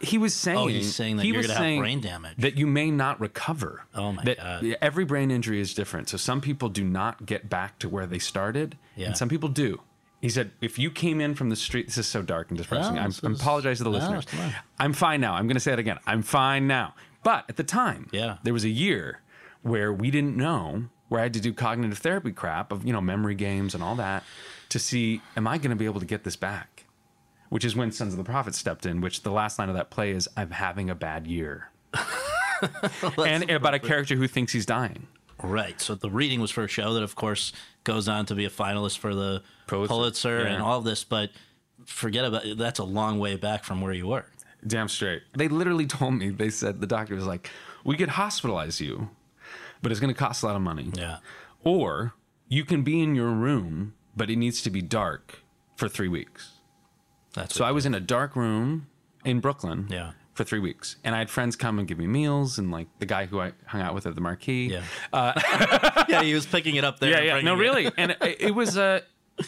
He 0.00 0.16
was 0.18 0.34
saying, 0.34 0.56
Oh, 0.58 0.66
he's 0.66 0.94
saying 0.94 1.16
that 1.18 1.24
he 1.24 1.32
you're 1.32 1.42
gonna 1.42 1.54
have 1.54 1.78
brain 1.78 2.00
damage. 2.00 2.36
That 2.38 2.56
you 2.56 2.66
may 2.66 2.90
not 2.90 3.20
recover. 3.20 3.84
Oh, 3.94 4.12
my 4.12 4.24
that 4.24 4.36
God. 4.38 4.76
Every 4.80 5.04
brain 5.04 5.30
injury 5.30 5.60
is 5.60 5.74
different. 5.74 6.08
So 6.08 6.16
some 6.16 6.40
people 6.40 6.68
do 6.70 6.82
not 6.84 7.26
get 7.26 7.50
back 7.50 7.78
to 7.80 7.88
where 7.88 8.06
they 8.06 8.18
started, 8.18 8.78
Yeah. 8.96 9.08
and 9.08 9.16
some 9.16 9.28
people 9.28 9.48
do. 9.50 9.80
He 10.22 10.30
said, 10.30 10.52
if 10.62 10.78
you 10.78 10.90
came 10.90 11.20
in 11.20 11.34
from 11.34 11.50
the 11.50 11.56
street, 11.56 11.86
this 11.88 11.98
is 11.98 12.06
so 12.06 12.22
dark 12.22 12.48
and 12.48 12.56
depressing. 12.56 12.94
No, 12.94 13.02
I'm, 13.02 13.12
I 13.22 13.30
apologize 13.32 13.76
to 13.78 13.84
the 13.84 13.90
no, 13.90 13.98
listeners. 13.98 14.24
I'm 14.78 14.94
fine 14.94 15.20
now. 15.20 15.34
I'm 15.34 15.46
going 15.46 15.56
to 15.56 15.60
say 15.60 15.74
it 15.74 15.78
again. 15.78 15.98
I'm 16.06 16.22
fine 16.22 16.66
now. 16.66 16.94
But 17.22 17.44
at 17.50 17.56
the 17.56 17.62
time, 17.64 18.08
Yeah. 18.10 18.38
there 18.42 18.54
was 18.54 18.64
a 18.64 18.70
year 18.70 19.20
where 19.60 19.92
we 19.92 20.10
didn't 20.10 20.34
know, 20.34 20.84
where 21.08 21.20
I 21.20 21.24
had 21.24 21.34
to 21.34 21.40
do 21.40 21.52
cognitive 21.52 21.98
therapy 21.98 22.32
crap 22.32 22.72
of, 22.72 22.86
you 22.86 22.92
know, 22.94 23.02
memory 23.02 23.34
games 23.34 23.74
and 23.74 23.84
all 23.84 23.96
that 23.96 24.24
to 24.70 24.78
see, 24.78 25.20
am 25.36 25.46
I 25.46 25.58
going 25.58 25.70
to 25.70 25.76
be 25.76 25.84
able 25.84 26.00
to 26.00 26.06
get 26.06 26.24
this 26.24 26.36
back? 26.36 26.73
Which 27.50 27.64
is 27.64 27.76
when 27.76 27.92
Sons 27.92 28.12
of 28.12 28.18
the 28.18 28.24
Prophet 28.24 28.54
stepped 28.54 28.86
in, 28.86 29.00
which 29.00 29.22
the 29.22 29.30
last 29.30 29.58
line 29.58 29.68
of 29.68 29.76
that 29.76 29.90
play 29.90 30.10
is, 30.10 30.28
I'm 30.36 30.50
having 30.50 30.90
a 30.90 30.94
bad 30.94 31.26
year. 31.26 31.70
and 33.18 33.50
uh, 33.50 33.54
about 33.54 33.74
a 33.74 33.78
character 33.78 34.16
who 34.16 34.26
thinks 34.26 34.52
he's 34.52 34.66
dying. 34.66 35.06
Right. 35.42 35.80
So 35.80 35.94
the 35.94 36.10
reading 36.10 36.40
was 36.40 36.50
for 36.50 36.64
a 36.64 36.68
show 36.68 36.94
that, 36.94 37.02
of 37.02 37.14
course, 37.16 37.52
goes 37.84 38.08
on 38.08 38.26
to 38.26 38.34
be 38.34 38.44
a 38.44 38.50
finalist 38.50 38.98
for 38.98 39.14
the 39.14 39.42
Pulitzer. 39.66 39.88
Pulitzer, 39.88 40.40
Yeah. 40.42 40.54
and 40.54 40.62
all 40.62 40.80
this. 40.80 41.04
But 41.04 41.30
forget 41.84 42.24
about 42.24 42.44
it. 42.46 42.58
That's 42.58 42.78
a 42.78 42.84
long 42.84 43.18
way 43.18 43.36
back 43.36 43.64
from 43.64 43.80
where 43.80 43.92
you 43.92 44.06
were. 44.08 44.26
Damn 44.66 44.88
straight. 44.88 45.22
They 45.36 45.48
literally 45.48 45.86
told 45.86 46.14
me, 46.14 46.30
they 46.30 46.50
said, 46.50 46.80
the 46.80 46.86
doctor 46.86 47.14
was 47.14 47.26
like, 47.26 47.50
we 47.84 47.96
could 47.96 48.08
hospitalize 48.10 48.80
you, 48.80 49.10
but 49.82 49.92
it's 49.92 50.00
going 50.00 50.12
to 50.12 50.18
cost 50.18 50.42
a 50.42 50.46
lot 50.46 50.56
of 50.56 50.62
money. 50.62 50.90
Yeah. 50.94 51.18
Or 51.62 52.14
you 52.48 52.64
can 52.64 52.82
be 52.82 53.02
in 53.02 53.14
your 53.14 53.30
room, 53.30 53.92
but 54.16 54.30
it 54.30 54.36
needs 54.36 54.62
to 54.62 54.70
be 54.70 54.80
dark 54.80 55.40
for 55.76 55.88
three 55.88 56.08
weeks. 56.08 56.52
That's 57.34 57.54
So 57.54 57.64
I 57.64 57.72
was 57.72 57.84
in 57.86 57.94
a 57.94 58.00
dark 58.00 58.34
room 58.36 58.86
in 59.24 59.40
Brooklyn 59.40 59.86
Yeah. 59.90 60.12
for 60.34 60.44
three 60.44 60.58
weeks, 60.60 60.96
and 61.04 61.14
I 61.14 61.18
had 61.18 61.30
friends 61.30 61.56
come 61.56 61.78
and 61.78 61.86
give 61.88 61.98
me 61.98 62.06
meals, 62.06 62.58
and 62.58 62.70
like 62.70 62.88
the 62.98 63.06
guy 63.06 63.26
who 63.26 63.40
I 63.40 63.52
hung 63.66 63.80
out 63.82 63.94
with 63.94 64.06
at 64.06 64.14
the 64.14 64.20
Marquis. 64.20 64.68
Yeah. 64.68 64.82
yeah, 66.08 66.22
he 66.22 66.34
was 66.34 66.46
picking 66.46 66.76
it 66.76 66.84
up 66.84 66.98
there. 67.00 67.10
yeah, 67.10 67.36
yeah. 67.36 67.40
No, 67.42 67.54
it- 67.54 67.58
really, 67.58 67.90
and 67.96 68.12
it, 68.20 68.36
it 68.40 68.54
was 68.54 68.76
Uh, 68.78 69.00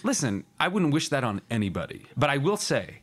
listen, 0.03 0.45
I 0.59 0.69
wouldn't 0.69 0.93
wish 0.93 1.09
that 1.11 1.25
on 1.25 1.41
anybody, 1.51 2.07
but 2.17 2.29
I 2.31 2.39
will 2.39 2.57
say, 2.57 3.01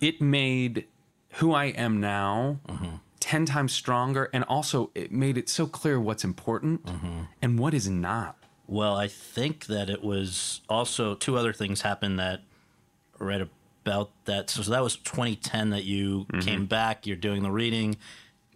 it 0.00 0.20
made 0.20 0.86
who 1.34 1.52
I 1.52 1.66
am 1.66 2.00
now. 2.00 2.60
Mm-hmm. 2.68 2.96
10 3.20 3.44
times 3.46 3.72
stronger 3.72 4.30
and 4.32 4.44
also 4.44 4.90
it 4.94 5.10
made 5.10 5.36
it 5.36 5.48
so 5.48 5.66
clear 5.66 5.98
what's 5.98 6.22
important 6.22 6.84
Mm-hmm. 6.86 7.22
and 7.42 7.58
what 7.58 7.74
is 7.74 7.88
not 7.88 8.36
Well, 8.68 8.94
I 8.94 9.08
think 9.08 9.66
that 9.66 9.90
it 9.90 10.04
was 10.04 10.60
also 10.68 11.14
two 11.16 11.36
other 11.36 11.52
things 11.52 11.80
happened 11.80 12.20
that 12.20 12.42
right 13.18 13.40
about 13.86 14.10
that. 14.24 14.50
So 14.50 14.62
that 14.70 14.82
was 14.82 14.96
2010 14.96 15.70
that 15.70 15.84
you 15.84 16.26
Mm-hmm. 16.26 16.40
came 16.40 16.66
back. 16.66 17.06
You're 17.06 17.16
doing 17.16 17.42
the 17.42 17.50
reading. 17.50 17.96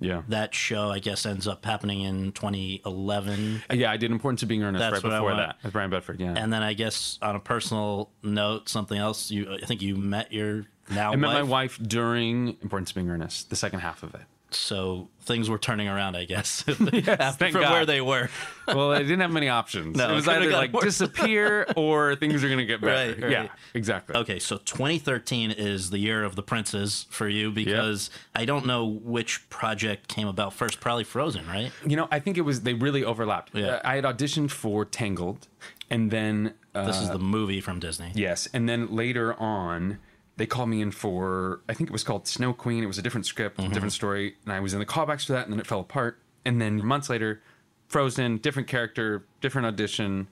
yeah 0.00 0.22
That 0.28 0.54
show, 0.54 0.90
I 0.90 0.98
guess, 0.98 1.24
ends 1.26 1.46
up 1.46 1.64
happening 1.64 2.00
in 2.02 2.32
2011. 2.32 3.62
Uh, 3.70 3.74
Yeah, 3.74 3.90
I 3.90 3.96
did 3.96 4.10
Importance 4.10 4.42
of 4.42 4.48
Being 4.48 4.62
Earnest 4.62 4.80
That's 4.80 5.04
right 5.04 5.10
before 5.12 5.34
that 5.36 5.56
with 5.62 5.72
Brian 5.72 5.90
Bedford. 5.90 6.20
Yeah. 6.20 6.34
And 6.36 6.52
then 6.52 6.62
I 6.62 6.72
guess 6.74 7.18
on 7.22 7.36
a 7.36 7.40
personal 7.40 8.10
note, 8.22 8.68
something 8.68 8.98
else. 8.98 9.30
You, 9.30 9.58
I 9.62 9.66
think 9.66 9.82
you 9.82 9.96
met 9.96 10.32
your 10.32 10.66
now 10.90 11.12
I 11.12 11.16
met 11.16 11.28
my 11.28 11.42
wife. 11.42 11.78
wife 11.78 11.88
during 11.88 12.48
Importance 12.62 12.90
of 12.90 12.96
Being 12.96 13.10
Earnest, 13.10 13.50
the 13.50 13.56
second 13.56 13.80
half 13.80 14.02
of 14.02 14.14
it. 14.14 14.22
So 14.54 15.08
things 15.22 15.48
were 15.48 15.58
turning 15.58 15.88
around, 15.88 16.16
I 16.16 16.24
guess, 16.24 16.64
after, 17.08 17.50
from 17.50 17.60
God. 17.62 17.72
where 17.72 17.86
they 17.86 18.00
were. 18.00 18.28
Well, 18.70 18.92
I 18.92 18.98
didn't 19.00 19.18
have 19.18 19.32
many 19.32 19.48
options. 19.48 19.96
No, 19.96 20.12
it 20.12 20.14
was 20.14 20.28
either 20.28 20.48
like 20.52 20.72
worse. 20.72 20.84
disappear 20.84 21.66
or 21.74 22.14
things 22.14 22.44
are 22.44 22.46
going 22.46 22.60
to 22.60 22.64
get 22.64 22.80
better. 22.80 23.10
Right, 23.14 23.20
right. 23.20 23.32
Yeah, 23.32 23.48
exactly. 23.74 24.14
Okay, 24.14 24.38
so 24.38 24.58
2013 24.58 25.50
is 25.50 25.90
the 25.90 25.98
year 25.98 26.22
of 26.22 26.36
the 26.36 26.42
princes 26.44 27.06
for 27.10 27.26
you 27.28 27.50
because 27.50 28.10
I 28.32 28.44
don't 28.44 28.66
know 28.66 28.86
which 28.86 29.48
project 29.50 30.06
came 30.06 30.28
about 30.28 30.52
first. 30.52 30.78
Probably 30.78 31.02
Frozen, 31.02 31.48
right? 31.48 31.72
You 31.84 31.96
know, 31.96 32.06
I 32.12 32.20
think 32.20 32.38
it 32.38 32.42
was, 32.42 32.60
they 32.60 32.74
really 32.74 33.02
overlapped. 33.02 33.56
Yeah. 33.56 33.66
Uh, 33.66 33.80
I 33.84 33.96
had 33.96 34.04
auditioned 34.04 34.52
for 34.52 34.84
Tangled, 34.84 35.48
and 35.90 36.12
then. 36.12 36.54
Uh, 36.72 36.86
This 36.86 37.00
is 37.00 37.10
the 37.10 37.18
movie 37.18 37.60
from 37.60 37.80
Disney. 37.80 38.12
Yes, 38.14 38.48
and 38.54 38.68
then 38.68 38.94
later 38.94 39.34
on, 39.34 39.98
they 40.40 40.46
called 40.46 40.70
me 40.70 40.80
in 40.80 40.90
for 40.90 41.60
I 41.68 41.74
think 41.74 41.90
it 41.90 41.92
was 41.92 42.02
called 42.02 42.26
Snow 42.26 42.54
Queen. 42.54 42.82
It 42.82 42.86
was 42.86 42.96
a 42.96 43.02
different 43.02 43.26
script, 43.26 43.58
Mm-hmm. 43.58 43.72
different 43.74 43.92
story, 43.92 44.36
and 44.44 44.54
I 44.54 44.60
was 44.60 44.72
in 44.72 44.78
the 44.80 44.86
callbacks 44.86 45.26
for 45.26 45.34
that, 45.34 45.44
and 45.44 45.52
then 45.52 45.60
it 45.60 45.66
fell 45.66 45.80
apart. 45.80 46.18
And 46.46 46.58
then 46.62 46.82
months 46.84 47.10
later, 47.10 47.42
Frozen, 47.88 48.38
different 48.38 48.66
character, 48.66 49.26
different 49.42 49.66
audition, 49.66 50.28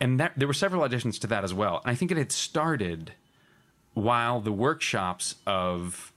and 0.00 0.18
that 0.18 0.32
there 0.36 0.48
were 0.48 0.52
several 0.54 0.82
auditions 0.82 1.20
to 1.20 1.28
that 1.28 1.44
as 1.44 1.54
well. 1.54 1.80
And 1.84 1.92
I 1.92 1.94
think 1.94 2.10
it 2.10 2.16
had 2.16 2.32
started 2.32 3.12
while 3.94 4.40
the 4.40 4.50
workshops 4.50 5.36
of 5.46 6.12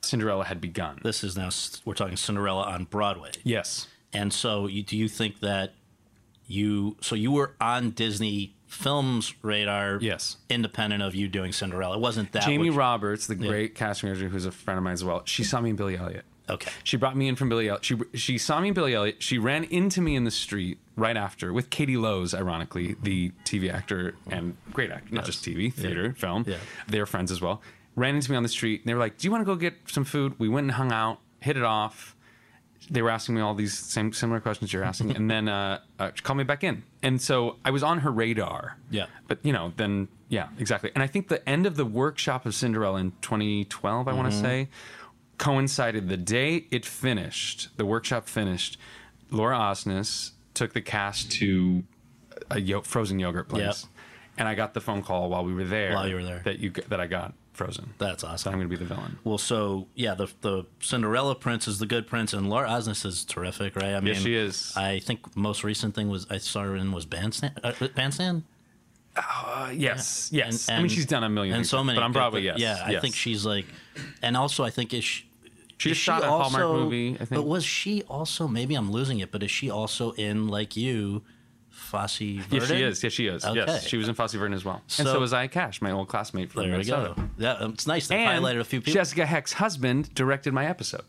Cinderella 0.00 0.44
had 0.44 0.60
begun. 0.60 0.98
This 1.04 1.22
is 1.22 1.36
now 1.36 1.50
we're 1.84 1.94
talking 1.94 2.16
Cinderella 2.16 2.64
on 2.64 2.86
Broadway, 2.86 3.30
yes. 3.44 3.86
and 4.12 4.32
so 4.32 4.66
you, 4.66 4.82
do 4.82 4.96
you 4.96 5.06
think 5.08 5.38
that 5.38 5.74
you 6.48 6.96
so 7.00 7.14
you 7.14 7.30
were 7.30 7.54
on 7.60 7.90
Disney 7.90 8.56
Films 8.72 9.34
radar? 9.42 9.98
Yes. 10.00 10.36
independent 10.48 11.02
of 11.02 11.14
you 11.14 11.28
doing 11.28 11.52
Cinderella. 11.52 11.96
It 11.96 12.00
wasn't 12.00 12.32
that 12.32 12.42
Jamie 12.44 12.70
which- 12.70 12.76
Roberts, 12.78 13.26
the 13.26 13.34
great 13.34 13.74
casting 13.74 14.08
manager, 14.08 14.28
who's 14.28 14.46
a 14.46 14.50
friend 14.52 14.78
of 14.78 14.84
mine 14.84 14.94
as 14.94 15.04
well, 15.04 15.22
she 15.24 15.44
saw 15.44 15.60
me 15.60 15.70
in 15.70 15.76
Billy 15.76 15.96
Elliot. 15.96 16.24
Okay. 16.48 16.70
She 16.82 16.96
brought 16.96 17.16
me 17.16 17.28
in 17.28 17.36
from 17.36 17.48
Billy 17.48 17.68
Elliot. 17.68 17.84
She 17.84 17.96
she 18.14 18.36
saw 18.36 18.60
me 18.60 18.68
in 18.68 18.74
Billy 18.74 18.94
Elliot. 18.94 19.22
She 19.22 19.38
ran 19.38 19.64
into 19.64 20.00
me 20.00 20.16
in 20.16 20.24
the 20.24 20.30
street 20.30 20.78
right 20.96 21.16
after 21.16 21.52
with 21.52 21.70
Katie 21.70 21.96
Lowes, 21.96 22.34
ironically, 22.34 22.96
the 23.02 23.30
TV 23.44 23.72
actor 23.72 24.16
and 24.28 24.56
great 24.72 24.90
actor, 24.90 25.14
not 25.14 25.24
just 25.24 25.44
TV, 25.44 25.72
theater, 25.72 26.14
film. 26.14 26.44
Yeah. 26.46 26.56
They're 26.88 27.06
friends 27.06 27.30
as 27.30 27.40
well. 27.40 27.62
Ran 27.94 28.16
into 28.16 28.30
me 28.30 28.36
on 28.36 28.42
the 28.42 28.48
street. 28.48 28.80
And 28.80 28.88
they 28.88 28.94
were 28.94 29.00
like, 29.00 29.18
"Do 29.18 29.26
you 29.26 29.30
want 29.30 29.42
to 29.42 29.46
go 29.46 29.54
get 29.54 29.74
some 29.86 30.04
food?" 30.04 30.34
We 30.38 30.48
went 30.48 30.64
and 30.64 30.72
hung 30.72 30.92
out, 30.92 31.20
hit 31.40 31.56
it 31.56 31.62
off. 31.62 32.16
They 32.90 33.00
were 33.02 33.10
asking 33.10 33.34
me 33.36 33.40
all 33.40 33.54
these 33.54 33.76
same 33.78 34.12
similar 34.12 34.40
questions 34.40 34.72
you're 34.72 34.82
asking, 34.84 35.14
and 35.16 35.30
then 35.30 35.48
uh, 35.48 35.80
uh, 35.98 36.10
she 36.14 36.22
called 36.22 36.38
me 36.38 36.44
back 36.44 36.64
in. 36.64 36.82
And 37.02 37.20
so 37.22 37.56
I 37.64 37.70
was 37.70 37.82
on 37.82 37.98
her 38.00 38.10
radar. 38.10 38.76
Yeah. 38.90 39.06
But 39.28 39.38
you 39.44 39.52
know, 39.52 39.72
then 39.76 40.08
yeah, 40.28 40.48
exactly. 40.58 40.90
And 40.94 41.02
I 41.02 41.06
think 41.06 41.28
the 41.28 41.46
end 41.48 41.66
of 41.66 41.76
the 41.76 41.84
workshop 41.84 42.44
of 42.46 42.54
Cinderella 42.54 42.98
in 43.00 43.12
2012, 43.22 44.08
I 44.08 44.12
want 44.12 44.32
to 44.32 44.38
say, 44.38 44.68
coincided 45.38 46.08
the 46.08 46.16
day 46.16 46.66
it 46.70 46.84
finished. 46.84 47.68
The 47.76 47.86
workshop 47.86 48.28
finished. 48.28 48.78
Laura 49.30 49.56
Osnes 49.58 50.32
took 50.54 50.72
the 50.72 50.82
cast 50.82 51.32
to 51.32 51.82
a 52.50 52.60
yo- 52.60 52.82
frozen 52.82 53.18
yogurt 53.18 53.48
place, 53.48 53.62
Yep. 53.62 53.90
and 54.38 54.48
I 54.48 54.54
got 54.54 54.74
the 54.74 54.80
phone 54.80 55.02
call 55.02 55.30
while 55.30 55.44
we 55.44 55.54
were 55.54 55.64
there. 55.64 55.94
While 55.94 56.08
you 56.08 56.16
were 56.16 56.24
there. 56.24 56.42
that 56.44 56.58
you 56.58 56.70
that 56.88 57.00
I 57.00 57.06
got 57.06 57.32
frozen. 57.52 57.94
That's 57.98 58.22
So 58.22 58.28
awesome. 58.28 58.52
I'm 58.54 58.58
going 58.60 58.70
to 58.70 58.76
be 58.76 58.82
the 58.82 58.94
villain. 58.94 59.18
Well, 59.24 59.38
so 59.38 59.86
yeah, 59.94 60.14
the 60.14 60.28
the 60.40 60.64
Cinderella 60.80 61.34
prince 61.34 61.68
is 61.68 61.78
the 61.78 61.86
good 61.86 62.06
prince, 62.06 62.32
and 62.32 62.48
Laura 62.48 62.68
Osnes 62.68 63.04
is 63.06 63.24
terrific, 63.24 63.76
right? 63.76 63.94
I 63.94 64.00
mean, 64.00 64.14
yes, 64.14 64.22
she 64.22 64.34
is. 64.34 64.72
I 64.76 64.98
think 65.00 65.36
most 65.36 65.62
recent 65.64 65.94
thing 65.94 66.08
was 66.08 66.26
I 66.30 66.38
saw 66.38 66.62
her 66.62 66.76
in 66.76 66.92
was 66.92 67.04
Bandstand. 67.06 67.60
Uh, 67.62 67.72
Bandstand. 67.94 68.44
Uh, 69.14 69.70
yes, 69.74 70.30
yes. 70.32 70.68
And- 70.68 70.78
I 70.78 70.80
mean, 70.80 70.88
she's 70.88 71.04
done 71.06 71.22
a 71.22 71.28
million 71.28 71.54
and 71.56 71.60
things, 71.60 71.70
so 71.70 71.84
many. 71.84 71.98
but 71.98 72.12
Broadway, 72.12 72.40
thi- 72.40 72.46
yes. 72.46 72.58
Yeah, 72.58 72.82
I 72.86 73.00
think 73.00 73.14
she's 73.14 73.44
like, 73.44 73.66
and 74.22 74.36
also 74.36 74.64
I 74.64 74.70
think 74.70 74.94
is 74.94 75.04
she. 75.04 75.24
She 75.78 75.90
is 75.90 75.96
just 75.96 76.04
shot 76.04 76.22
a 76.22 76.26
Hallmark 76.28 76.62
movie, 76.64 77.14
I 77.14 77.24
think. 77.24 77.30
But 77.30 77.42
was 77.42 77.64
she 77.64 78.02
also? 78.04 78.46
Maybe 78.46 78.74
I'm 78.76 78.92
losing 78.92 79.18
it, 79.18 79.32
but 79.32 79.42
is 79.42 79.50
she 79.50 79.68
also 79.68 80.12
in 80.12 80.46
like 80.46 80.76
you, 80.76 81.22
Fosse 81.92 82.18
Verdon? 82.18 82.48
Yes, 82.50 82.68
she 82.68 82.82
is. 82.82 83.02
Yes, 83.04 83.12
she 83.12 83.26
is. 83.26 83.44
Okay. 83.44 83.58
Yes, 83.66 83.86
she 83.86 83.96
was 83.98 84.08
in 84.08 84.14
Fosse 84.14 84.32
Verdon 84.32 84.54
as 84.54 84.64
well, 84.64 84.76
and 84.98 85.06
So- 85.06 85.12
so 85.14 85.20
was 85.20 85.32
I 85.32 85.46
Cash, 85.46 85.82
my 85.82 85.90
old 85.90 86.08
classmate 86.08 86.50
from 86.50 86.68
There 86.68 86.78
we 86.78 86.84
go. 86.84 87.14
Yeah, 87.38 87.52
um, 87.52 87.74
it's 87.74 87.86
nice 87.86 88.08
to 88.08 88.14
And 88.14 88.26
highlight 88.28 88.56
a 88.56 88.64
few 88.64 88.80
people. 88.80 88.94
Jessica 88.94 89.26
Hecht's 89.26 89.52
husband 89.52 90.12
directed 90.14 90.52
my 90.54 90.66
episode. 90.66 91.02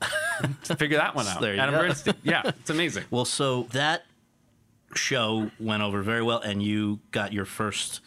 Figure 0.78 0.96
that 0.98 1.14
one 1.14 1.26
out. 1.26 1.40
There 1.40 1.54
you 1.54 1.60
Adam 1.60 1.74
go. 1.74 1.80
Bernstein. 1.82 2.14
Yeah, 2.22 2.42
it's 2.46 2.70
amazing. 2.70 3.04
Well, 3.10 3.24
so 3.24 3.64
that 3.72 4.04
show 4.94 5.50
went 5.60 5.82
over 5.82 6.02
very 6.02 6.22
well, 6.22 6.40
and 6.40 6.62
you 6.62 7.00
got 7.10 7.32
your 7.32 7.44
first 7.44 8.00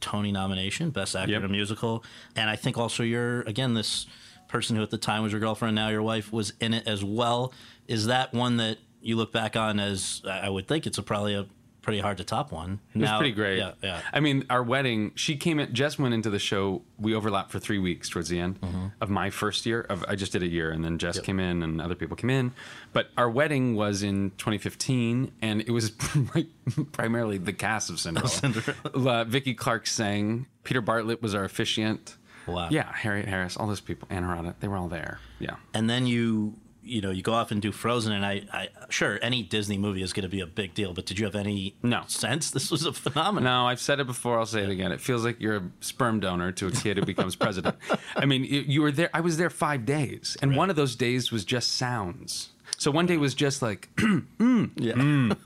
Tony 0.00 0.32
nomination, 0.32 0.90
Best 0.90 1.14
Actor 1.16 1.32
Yep. 1.32 1.40
in 1.40 1.44
a 1.46 1.48
Musical. 1.52 2.04
And 2.36 2.48
I 2.50 2.56
think 2.56 2.76
also 2.78 3.02
you're, 3.02 3.40
again, 3.42 3.74
this 3.74 4.06
person 4.48 4.76
who 4.76 4.82
at 4.82 4.90
the 4.90 4.98
time 4.98 5.22
was 5.22 5.32
your 5.32 5.40
girlfriend, 5.40 5.74
now 5.74 5.88
your 5.88 6.02
wife, 6.02 6.32
was 6.32 6.52
in 6.60 6.74
it 6.74 6.86
as 6.86 7.02
well. 7.04 7.52
Is 7.88 8.06
that 8.06 8.32
one 8.32 8.56
that 8.58 8.78
you 9.04 9.16
look 9.16 9.32
back 9.32 9.56
on 9.56 9.78
as, 9.80 10.22
I 10.28 10.48
would 10.48 10.66
think 10.66 10.86
it's 10.86 10.98
a, 10.98 11.02
probably 11.02 11.34
a 11.34 11.46
pretty 11.82 12.00
hard 12.00 12.16
to 12.16 12.24
top 12.24 12.50
one? 12.50 12.80
It 12.94 13.02
was 13.02 13.10
pretty 13.10 13.32
great. 13.32 13.58
Yeah, 13.58 13.72
yeah. 13.82 14.00
I 14.12 14.20
mean, 14.20 14.46
our 14.48 14.62
wedding, 14.62 15.12
she 15.16 15.36
came 15.36 15.60
in, 15.60 15.74
Jess 15.74 15.98
went 15.98 16.14
into 16.14 16.30
the 16.30 16.38
show. 16.38 16.82
We 16.98 17.14
overlapped 17.14 17.52
for 17.52 17.58
three 17.58 17.78
weeks 17.78 18.08
towards 18.08 18.30
the 18.30 18.40
end 18.40 18.58
of 19.00 19.10
my 19.10 19.28
first 19.30 19.66
year. 19.66 19.82
Of, 19.82 20.04
I 20.08 20.14
just 20.14 20.32
did 20.32 20.42
a 20.42 20.48
year, 20.48 20.70
and 20.70 20.82
then 20.82 20.98
Jess 20.98 21.18
came 21.20 21.38
in, 21.38 21.62
and 21.62 21.80
other 21.80 21.94
people 21.94 22.16
came 22.16 22.30
in. 22.30 22.52
But 22.92 23.10
our 23.18 23.28
wedding 23.28 23.76
was 23.76 24.02
in 24.02 24.30
2015, 24.38 25.32
and 25.42 25.60
it 25.60 25.70
was 25.70 25.92
like 26.34 26.46
primarily 26.92 27.38
the 27.38 27.52
cast 27.52 27.90
of 27.90 28.00
Cinderella. 28.00 28.70
Uh, 28.94 29.24
Vicky 29.24 29.54
Clark 29.54 29.86
sang. 29.86 30.46
Peter 30.64 30.80
Bartlett 30.80 31.20
was 31.20 31.34
our 31.34 31.44
officiant. 31.44 32.16
Wow. 32.46 32.68
Yeah, 32.70 32.90
Harriet 32.92 33.26
Harris, 33.26 33.56
all 33.56 33.66
those 33.66 33.80
people, 33.80 34.08
Ann 34.10 34.22
Harada, 34.22 34.54
they 34.60 34.68
were 34.68 34.76
all 34.76 34.88
there. 34.88 35.18
Yeah. 35.38 35.56
And 35.72 35.88
then 35.88 36.06
you, 36.06 36.54
you 36.84 37.00
know, 37.00 37.10
you 37.10 37.22
go 37.22 37.32
off 37.32 37.50
and 37.50 37.62
do 37.62 37.72
Frozen, 37.72 38.12
and 38.12 38.26
I, 38.26 38.42
I 38.52 38.68
sure 38.90 39.18
any 39.22 39.42
Disney 39.42 39.78
movie 39.78 40.02
is 40.02 40.12
going 40.12 40.24
to 40.24 40.28
be 40.28 40.40
a 40.40 40.46
big 40.46 40.74
deal, 40.74 40.92
but 40.92 41.06
did 41.06 41.18
you 41.18 41.24
have 41.24 41.34
any 41.34 41.74
No. 41.82 42.02
sense 42.06 42.50
this 42.50 42.70
was 42.70 42.84
a 42.84 42.92
phenomenon? 42.92 43.44
No, 43.44 43.66
I've 43.66 43.80
said 43.80 44.00
it 44.00 44.06
before. 44.06 44.38
I'll 44.38 44.46
say 44.46 44.62
it 44.62 44.70
again. 44.70 44.92
It 44.92 45.00
feels 45.00 45.24
like 45.24 45.40
you're 45.40 45.56
a 45.56 45.62
sperm 45.80 46.20
donor 46.20 46.52
to 46.52 46.66
a 46.66 46.70
kid 46.70 46.98
who 46.98 47.04
becomes 47.06 47.36
president. 47.36 47.76
I 48.16 48.26
mean, 48.26 48.44
you, 48.44 48.60
you 48.60 48.82
were 48.82 48.92
there. 48.92 49.10
I 49.14 49.20
was 49.20 49.36
there 49.36 49.50
five 49.50 49.86
days, 49.86 50.36
and 50.42 50.56
one 50.56 50.68
of 50.70 50.76
those 50.76 50.94
days 50.96 51.32
was 51.32 51.44
just 51.44 51.72
sounds. 51.76 52.50
So 52.76 52.90
one 52.90 53.06
day 53.06 53.16
was 53.16 53.34
just 53.34 53.62
like, 53.62 53.88
Yeah. 53.98 54.94
Mm. 54.94 55.36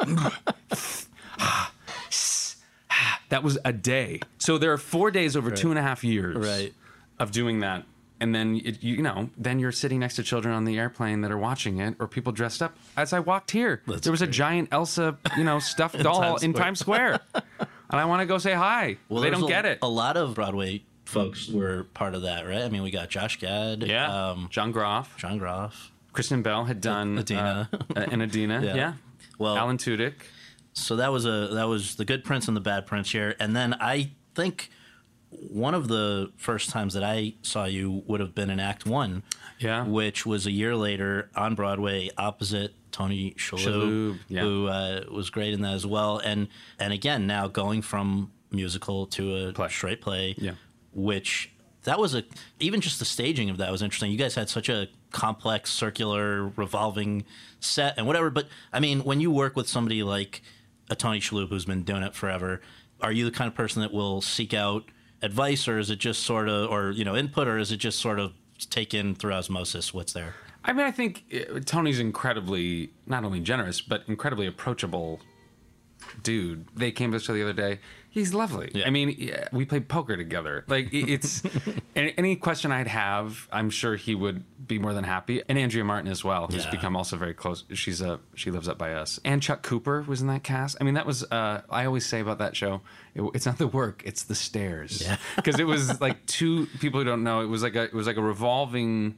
that 3.30 3.42
was 3.42 3.58
a 3.64 3.72
day. 3.72 4.20
So 4.38 4.58
there 4.58 4.72
are 4.72 4.78
four 4.78 5.10
days 5.10 5.36
over 5.36 5.50
two 5.50 5.70
and 5.70 5.78
a 5.78 5.82
half 5.82 6.04
years 6.04 6.36
Right. 6.36 6.72
of 7.18 7.32
doing 7.32 7.60
that. 7.60 7.84
And 8.20 8.34
then, 8.34 8.60
it, 8.64 8.82
you 8.82 9.02
know, 9.02 9.28
then 9.36 9.58
you're 9.58 9.72
sitting 9.72 9.98
next 10.00 10.14
to 10.16 10.22
children 10.22 10.54
on 10.54 10.64
the 10.64 10.78
airplane 10.78 11.20
that 11.22 11.32
are 11.32 11.36
watching 11.38 11.78
it 11.80 11.96
or 11.98 12.06
people 12.06 12.32
dressed 12.32 12.62
up. 12.62 12.76
As 12.96 13.12
I 13.12 13.18
walked 13.20 13.50
here, 13.50 13.82
That's 13.86 14.02
there 14.02 14.12
was 14.12 14.22
a 14.22 14.26
giant 14.26 14.68
Elsa, 14.72 15.18
you 15.36 15.44
know, 15.44 15.58
stuffed 15.58 15.98
doll 16.02 16.20
Times 16.20 16.42
in 16.44 16.52
Times 16.54 16.78
Square. 16.78 17.20
and 17.34 17.42
I 17.90 18.04
want 18.04 18.20
to 18.20 18.26
go 18.26 18.38
say 18.38 18.54
hi. 18.54 18.96
well 19.08 19.20
they 19.20 19.30
don't 19.30 19.44
a, 19.44 19.48
get 19.48 19.64
it. 19.66 19.78
A 19.82 19.88
lot 19.88 20.16
of 20.16 20.34
Broadway 20.36 20.84
folks 21.04 21.48
were 21.48 21.84
part 21.92 22.14
of 22.14 22.22
that, 22.22 22.46
right? 22.46 22.62
I 22.62 22.68
mean, 22.68 22.82
we 22.82 22.90
got 22.90 23.10
Josh 23.10 23.38
Gad, 23.40 23.82
Yeah. 23.82 24.30
um, 24.30 24.48
John 24.50 24.70
Groff. 24.72 25.16
John 25.18 25.36
Groff. 25.38 25.90
Kristen 26.12 26.42
Bell 26.42 26.64
had 26.64 26.80
done 26.80 27.18
Idina. 27.18 27.68
uh, 27.72 27.76
uh, 27.96 28.06
and 28.10 28.22
Idina. 28.22 28.60
Yeah. 28.64 28.74
yeah. 28.74 28.92
Well- 29.38 29.56
Alan 29.58 29.76
Tudyk. 29.76 30.14
So 30.72 30.96
that 30.96 31.12
was 31.12 31.24
a 31.26 31.48
that 31.52 31.64
was 31.68 31.96
the 31.96 32.04
Good 32.04 32.24
Prince 32.24 32.48
and 32.48 32.56
the 32.56 32.60
Bad 32.60 32.86
Prince 32.86 33.10
here, 33.12 33.36
and 33.38 33.54
then 33.54 33.74
I 33.74 34.10
think 34.34 34.70
one 35.50 35.74
of 35.74 35.88
the 35.88 36.30
first 36.36 36.70
times 36.70 36.94
that 36.94 37.02
I 37.04 37.34
saw 37.42 37.64
you 37.64 38.02
would 38.06 38.20
have 38.20 38.34
been 38.34 38.50
in 38.50 38.60
Act 38.60 38.86
One, 38.86 39.22
Yeah. 39.58 39.84
which 39.84 40.24
was 40.26 40.46
a 40.46 40.50
year 40.50 40.74
later 40.76 41.30
on 41.36 41.54
Broadway 41.54 42.10
opposite 42.18 42.74
Tony 42.92 43.32
Shalhoub, 43.36 44.18
yeah. 44.28 44.42
who 44.42 44.66
uh, 44.68 45.04
was 45.10 45.30
great 45.30 45.52
in 45.52 45.62
that 45.62 45.74
as 45.74 45.84
well, 45.86 46.18
and 46.18 46.48
and 46.78 46.92
again 46.92 47.26
now 47.26 47.48
going 47.48 47.82
from 47.82 48.30
musical 48.50 49.06
to 49.08 49.34
a 49.48 49.52
Play. 49.52 49.68
straight 49.68 50.00
play, 50.00 50.34
Yeah. 50.38 50.52
which 50.92 51.50
that 51.82 51.98
was 51.98 52.14
a 52.14 52.22
even 52.60 52.80
just 52.80 52.98
the 53.00 53.04
staging 53.04 53.50
of 53.50 53.56
that 53.58 53.70
was 53.72 53.82
interesting. 53.82 54.10
You 54.12 54.18
guys 54.18 54.34
had 54.36 54.48
such 54.48 54.68
a 54.68 54.88
complex, 55.10 55.70
circular, 55.72 56.48
revolving 56.56 57.24
set 57.60 57.94
and 57.98 58.06
whatever. 58.06 58.30
But 58.30 58.46
I 58.72 58.80
mean, 58.80 59.00
when 59.04 59.20
you 59.20 59.30
work 59.30 59.56
with 59.56 59.68
somebody 59.68 60.02
like 60.02 60.42
a 60.90 60.94
Tony 60.96 61.18
Shalhoub 61.20 61.48
who's 61.48 61.64
been 61.64 61.82
doing 61.82 62.02
it 62.02 62.14
forever, 62.14 62.60
are 63.00 63.12
you 63.12 63.24
the 63.24 63.30
kind 63.30 63.48
of 63.48 63.54
person 63.54 63.82
that 63.82 63.92
will 63.92 64.20
seek 64.20 64.54
out 64.54 64.84
advice, 65.24 65.66
or 65.66 65.78
is 65.78 65.90
it 65.90 65.98
just 65.98 66.22
sort 66.22 66.48
of, 66.48 66.70
or 66.70 66.90
you 66.90 67.04
know, 67.04 67.16
input, 67.16 67.48
or 67.48 67.58
is 67.58 67.72
it 67.72 67.78
just 67.78 67.98
sort 67.98 68.20
of 68.20 68.32
taken 68.70 69.14
through 69.14 69.32
osmosis 69.32 69.92
what's 69.92 70.12
there? 70.12 70.34
I 70.64 70.72
mean, 70.72 70.86
I 70.86 70.90
think 70.90 71.24
uh, 71.34 71.60
Tony's 71.64 71.98
incredibly 71.98 72.90
not 73.06 73.24
only 73.24 73.40
generous 73.40 73.80
but 73.80 74.04
incredibly 74.06 74.46
approachable 74.46 75.20
dude. 76.22 76.66
They 76.74 76.92
came 76.92 77.12
to 77.12 77.18
show 77.18 77.34
the 77.34 77.42
other 77.42 77.52
day. 77.52 77.80
He's 78.14 78.32
lovely. 78.32 78.70
Yeah. 78.72 78.86
I 78.86 78.90
mean, 78.90 79.16
yeah, 79.18 79.48
we 79.50 79.64
played 79.64 79.88
poker 79.88 80.16
together. 80.16 80.62
Like 80.68 80.90
it's 80.92 81.42
any 81.96 82.14
any 82.16 82.36
question 82.36 82.70
I'd 82.70 82.86
have, 82.86 83.48
I'm 83.50 83.70
sure 83.70 83.96
he 83.96 84.14
would 84.14 84.44
be 84.68 84.78
more 84.78 84.94
than 84.94 85.02
happy. 85.02 85.42
And 85.48 85.58
Andrea 85.58 85.82
Martin 85.82 86.08
as 86.08 86.22
well, 86.22 86.46
who's 86.46 86.64
Yeah. 86.64 86.70
become 86.70 86.94
also 86.94 87.16
very 87.16 87.34
close. 87.34 87.64
She's 87.72 88.00
a 88.00 88.20
she 88.36 88.52
lives 88.52 88.68
up 88.68 88.78
by 88.78 88.92
us. 88.92 89.18
And 89.24 89.42
Chuck 89.42 89.64
Cooper 89.64 90.02
was 90.06 90.20
in 90.20 90.28
that 90.28 90.44
cast. 90.44 90.76
I 90.80 90.84
mean, 90.84 90.94
that 90.94 91.06
was 91.06 91.24
uh, 91.24 91.62
I 91.68 91.86
always 91.86 92.06
say 92.06 92.20
about 92.20 92.38
that 92.38 92.54
show, 92.54 92.82
it, 93.16 93.22
it's 93.34 93.46
not 93.46 93.58
the 93.58 93.66
work, 93.66 94.02
it's 94.06 94.22
the 94.22 94.36
stairs. 94.36 95.02
Yeah. 95.04 95.16
because 95.36 95.58
it 95.58 95.66
was 95.66 96.00
like 96.00 96.24
two 96.26 96.66
people 96.78 97.00
who 97.00 97.04
don't 97.04 97.24
know. 97.24 97.40
It 97.40 97.46
was 97.48 97.64
like 97.64 97.74
a 97.74 97.82
it 97.82 97.94
was 97.94 98.06
like 98.06 98.16
a 98.16 98.22
revolving 98.22 99.16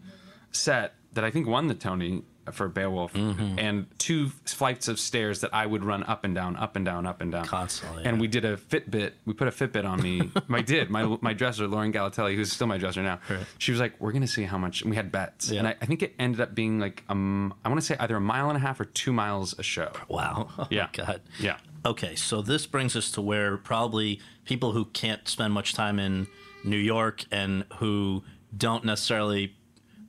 set 0.52 0.94
that 1.12 1.22
I 1.22 1.30
think 1.30 1.46
won 1.46 1.66
the 1.66 1.74
Tony 1.74 2.22
for 2.52 2.68
Beowulf, 2.68 3.12
Mm-hmm. 3.12 3.58
and 3.58 3.86
two 3.98 4.28
flights 4.44 4.88
of 4.88 4.98
stairs 5.00 5.40
that 5.40 5.52
I 5.54 5.66
would 5.66 5.84
run 5.84 6.02
up 6.04 6.24
and 6.24 6.34
down, 6.34 6.56
up 6.56 6.76
and 6.76 6.84
down, 6.84 7.06
up 7.06 7.20
and 7.20 7.32
down 7.32 7.44
Constantly, 7.44 8.04
And 8.04 8.16
yeah. 8.16 8.20
we 8.20 8.28
did 8.28 8.44
a 8.44 8.56
Fitbit. 8.56 9.12
We 9.24 9.32
put 9.34 9.48
a 9.48 9.50
Fitbit 9.50 9.84
on 9.84 10.02
me. 10.02 10.30
I 10.50 10.62
did. 10.62 10.90
My 10.90 11.16
my 11.20 11.32
dresser, 11.32 11.66
Lauren 11.66 11.92
Galatelli, 11.92 12.34
who's 12.36 12.52
still 12.52 12.66
my 12.66 12.78
dresser 12.78 13.02
now. 13.02 13.20
She 13.58 13.72
was 13.72 13.80
like, 13.80 13.94
"We're 14.00 14.12
gonna 14.12 14.26
see 14.26 14.44
how 14.44 14.58
much." 14.58 14.82
And 14.82 14.90
we 14.90 14.96
had 14.96 15.10
bets, 15.10 15.50
Yeah. 15.50 15.60
and 15.60 15.68
I, 15.68 15.76
I 15.80 15.86
think 15.86 16.02
it 16.02 16.14
ended 16.18 16.40
up 16.40 16.54
being 16.54 16.78
like 16.78 17.02
um, 17.08 17.54
I 17.64 17.68
want 17.68 17.80
to 17.80 17.86
say 17.86 17.96
either 17.98 18.16
a 18.16 18.20
mile 18.20 18.48
and 18.48 18.56
a 18.56 18.60
half 18.60 18.78
or 18.80 18.84
two 18.84 19.12
miles 19.12 19.58
a 19.58 19.62
show. 19.62 19.92
Wow. 20.08 20.48
Oh, 20.58 20.66
Yeah. 20.70 20.88
God. 20.92 21.20
Yeah. 21.40 21.56
Okay, 21.84 22.14
so 22.16 22.42
this 22.42 22.66
brings 22.66 22.96
us 22.96 23.10
to 23.12 23.20
where 23.22 23.56
probably 23.56 24.20
people 24.44 24.72
who 24.72 24.84
can't 24.86 25.26
spend 25.28 25.52
much 25.54 25.74
time 25.74 25.98
in 25.98 26.26
New 26.64 26.76
York 26.78 27.24
and 27.30 27.64
who 27.78 28.22
don't 28.56 28.84
necessarily 28.84 29.55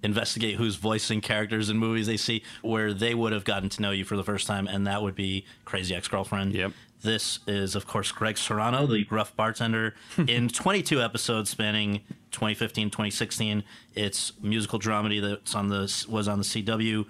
investigate 0.03 0.55
who's 0.55 0.75
voicing 0.75 1.21
characters 1.21 1.69
in 1.69 1.77
movies 1.77 2.07
they 2.07 2.17
see, 2.17 2.43
where 2.61 2.93
they 2.93 3.13
would 3.13 3.33
have 3.33 3.43
gotten 3.43 3.69
to 3.69 3.81
know 3.81 3.91
you 3.91 4.05
for 4.05 4.15
the 4.15 4.23
first 4.23 4.47
time, 4.47 4.67
and 4.67 4.85
that 4.87 5.01
would 5.01 5.15
be 5.15 5.45
Crazy 5.65 5.95
Ex 5.95 6.07
Girlfriend. 6.07 6.53
Yep. 6.53 6.73
This 7.01 7.39
is, 7.45 7.75
of 7.75 7.85
course, 7.85 8.11
Greg 8.11 8.37
Serrano, 8.37 8.87
the 8.87 9.03
gruff 9.03 9.35
bartender, 9.35 9.95
in 10.27 10.49
22 10.49 11.01
episodes 11.01 11.49
spanning 11.49 12.01
2015, 12.31 12.89
2016. 12.89 13.63
It's 13.95 14.33
musical 14.41 14.79
dramedy 14.79 15.21
that's 15.21 15.53
on 15.53 15.69
the 15.69 16.05
was 16.09 16.27
on 16.27 16.39
the 16.39 16.43
CW. 16.43 17.05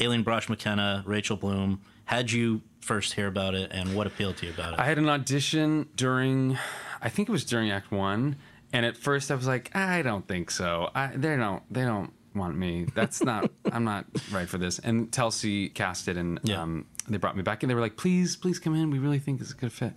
Aline 0.00 0.24
Brosh 0.24 0.48
McKenna, 0.48 1.02
Rachel 1.06 1.36
Bloom. 1.36 1.80
How'd 2.06 2.30
you 2.30 2.62
first 2.80 3.14
hear 3.14 3.26
about 3.26 3.54
it, 3.54 3.70
and 3.72 3.96
what 3.96 4.06
appealed 4.06 4.36
to 4.38 4.46
you 4.46 4.52
about 4.52 4.74
it? 4.74 4.78
I 4.78 4.84
had 4.84 4.98
an 4.98 5.08
audition 5.08 5.88
during, 5.96 6.58
I 7.00 7.08
think 7.08 7.28
it 7.28 7.32
was 7.32 7.44
during 7.44 7.70
Act 7.70 7.90
One, 7.90 8.36
and 8.74 8.84
at 8.84 8.96
first 8.96 9.30
I 9.30 9.36
was 9.36 9.46
like, 9.46 9.74
I 9.74 10.02
don't 10.02 10.26
think 10.26 10.50
so. 10.50 10.90
I, 10.94 11.06
they 11.06 11.36
don't. 11.36 11.62
They 11.72 11.84
don't 11.84 12.12
want 12.34 12.56
me. 12.58 12.86
That's 12.92 13.22
not. 13.22 13.48
I'm 13.72 13.84
not 13.84 14.04
right 14.32 14.48
for 14.48 14.58
this. 14.58 14.80
And 14.80 15.10
Telsey 15.12 15.72
cast 15.72 16.08
it, 16.08 16.16
and 16.16 16.40
Yeah. 16.42 16.60
um, 16.60 16.86
they 17.08 17.16
brought 17.16 17.36
me 17.36 17.42
back, 17.42 17.62
and 17.62 17.70
they 17.70 17.74
were 17.74 17.80
like, 17.80 17.96
please, 17.96 18.34
please 18.34 18.58
come 18.58 18.74
in. 18.74 18.90
We 18.90 18.98
really 18.98 19.20
think 19.20 19.40
it's 19.40 19.52
a 19.52 19.54
good 19.54 19.72
fit. 19.72 19.92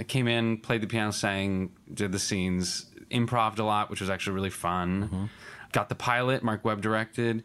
I 0.00 0.02
came 0.02 0.26
in, 0.26 0.58
played 0.58 0.80
the 0.80 0.88
piano, 0.88 1.12
sang, 1.12 1.70
did 1.94 2.10
the 2.10 2.18
scenes, 2.18 2.86
improved 3.08 3.60
a 3.60 3.64
lot, 3.64 3.88
which 3.88 4.00
was 4.00 4.10
actually 4.10 4.34
really 4.34 4.50
fun. 4.50 5.04
Mm-hmm. 5.04 5.24
Got 5.70 5.88
the 5.88 5.94
pilot. 5.94 6.42
Marc 6.42 6.64
Webb 6.64 6.80
directed. 6.80 7.44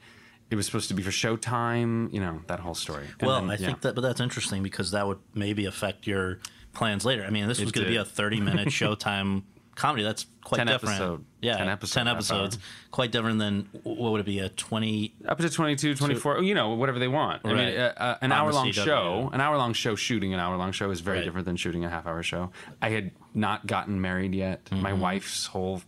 It 0.50 0.56
was 0.56 0.66
supposed 0.66 0.88
to 0.88 0.96
be 0.96 1.04
for 1.04 1.12
Showtime. 1.12 2.12
You 2.12 2.20
know 2.20 2.42
that 2.48 2.60
whole 2.60 2.76
story. 2.76 3.06
And 3.20 3.28
well, 3.28 3.42
then, 3.42 3.52
I 3.52 3.58
yeah. 3.58 3.68
think 3.68 3.82
that, 3.82 3.94
but 3.94 4.02
that's 4.02 4.20
interesting 4.20 4.64
because 4.64 4.90
that 4.92 5.06
would 5.06 5.20
maybe 5.36 5.66
affect 5.66 6.08
your 6.08 6.40
plans 6.74 7.06
later. 7.06 7.26
I 7.26 7.30
mean, 7.30 7.48
this 7.48 7.60
was 7.62 7.72
going 7.72 7.86
to 7.86 7.92
be 7.92 7.98
a 7.98 8.06
30 8.06 8.40
minute 8.40 8.68
Showtime 8.70 9.44
comedy. 9.76 10.04
That's 10.04 10.26
quite 10.44 10.58
10 10.58 10.68
different. 10.68 10.96
episode- 10.96 11.26
yeah, 11.42 11.58
10 11.58 11.70
episode, 11.70 12.00
10 12.00 12.08
episodes. 12.08 12.58
Quite 12.92 13.12
different 13.12 13.40
than 13.40 13.68
what 13.84 14.12
would 14.12 14.22
it 14.22 14.26
be? 14.26 14.40
A 14.40 14.50
20. 14.50 15.14
up 15.28 15.38
to 15.40 15.50
22 15.50 15.96
24 15.96 16.42
you 16.44 16.54
know 16.56 16.70
whatever 16.70 17.00
they 17.00 17.08
want 17.08 17.42
i 17.46 17.54
mean 17.54 17.78
uh, 17.78 17.94
uh, 17.98 18.18
an 18.22 18.32
hour 18.32 18.52
long 18.54 18.72
show 18.72 19.30
an 19.34 19.42
hour 19.42 19.58
long 19.58 19.74
show 19.74 19.96
shooting 19.96 20.34
an 20.34 20.40
hour 20.40 20.56
long 20.58 20.72
show 20.72 20.90
is 20.92 21.00
very 21.02 21.18
Right. 21.20 21.26
different 21.26 21.46
than 21.46 21.56
shooting 21.58 21.84
a 21.86 21.90
half 21.90 22.06
hour 22.08 22.24
show 22.24 22.52
i 22.82 22.90
had 22.90 23.12
not 23.34 23.68
gotten 23.68 24.00
married 24.02 24.34
yet 24.36 24.64
Mm-hmm. 24.66 24.82
my 24.84 24.94
wife's 24.94 25.48
whole 25.48 25.82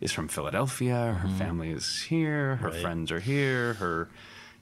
is 0.00 0.12
from 0.12 0.28
philadelphia 0.28 1.18
her 1.22 1.28
family 1.36 1.70
is 1.70 2.02
here 2.02 2.56
her 2.56 2.66
Mm-hmm. 2.68 2.74
Right. 2.74 2.82
friends 2.82 3.12
are 3.12 3.20
here 3.20 3.74
her 3.74 4.08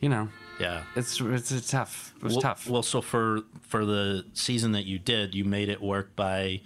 you 0.01 0.09
know 0.09 0.29
Yeah. 0.61 0.83
it's 0.97 1.21
it's, 1.21 1.51
it's 1.53 1.71
tough 1.71 2.13
it 2.17 2.23
was 2.23 2.33
well, 2.35 2.43
tough 2.43 2.69
Well, 2.69 2.83
so 2.83 3.01
for 3.01 3.41
for 3.63 3.85
the 3.87 4.25
season 4.35 4.73
that 4.73 4.85
you 4.85 4.99
did, 4.99 5.35
you 5.35 5.45
made 5.45 5.69
it 5.69 5.81
work 5.83 6.15
by. 6.17 6.61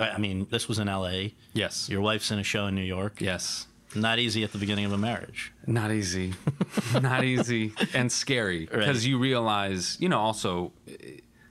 I 0.00 0.18
mean, 0.18 0.46
this 0.50 0.68
was 0.68 0.78
in 0.78 0.88
L.A. 0.88 1.34
yes 1.52 1.88
Your 1.88 2.00
wife's 2.00 2.30
in 2.30 2.38
a 2.38 2.42
show 2.44 2.66
in 2.66 2.74
New 2.74 2.82
York. 2.82 3.20
yes 3.20 3.66
Not 3.94 4.18
easy 4.18 4.44
at 4.44 4.52
the 4.52 4.58
beginning 4.58 4.84
of 4.86 4.92
a 4.92 4.98
marriage. 4.98 5.52
Not 5.66 5.90
easy. 5.90 6.34
Not 6.94 7.24
easy 7.24 7.72
and 7.94 8.10
scary 8.10 8.66
because 8.66 8.98
Right. 9.04 9.08
you 9.10 9.18
realize, 9.18 9.96
you 10.00 10.08
know, 10.08 10.18
also, 10.20 10.72
uh, 10.88 10.92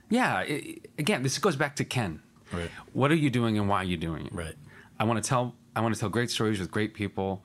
yeah, 0.08 0.38
i 0.38 0.76
again, 0.98 1.22
this 1.22 1.38
goes 1.38 1.56
back 1.56 1.76
to 1.76 1.84
Ken. 1.84 2.20
Right. 2.52 2.70
What 2.92 3.10
are 3.12 3.16
you 3.24 3.30
doing 3.30 3.58
and 3.58 3.68
why 3.68 3.78
are 3.82 3.84
you 3.84 3.96
doing 3.96 4.26
it? 4.26 4.32
Right. 4.32 4.56
I 4.98 5.04
want 5.04 5.22
to 5.22 5.28
tell 5.28 5.54
I 5.76 5.80
want 5.82 5.94
to 5.94 6.00
tell 6.00 6.08
great 6.08 6.30
stories 6.30 6.58
with 6.58 6.70
great 6.70 6.94
people 6.94 7.44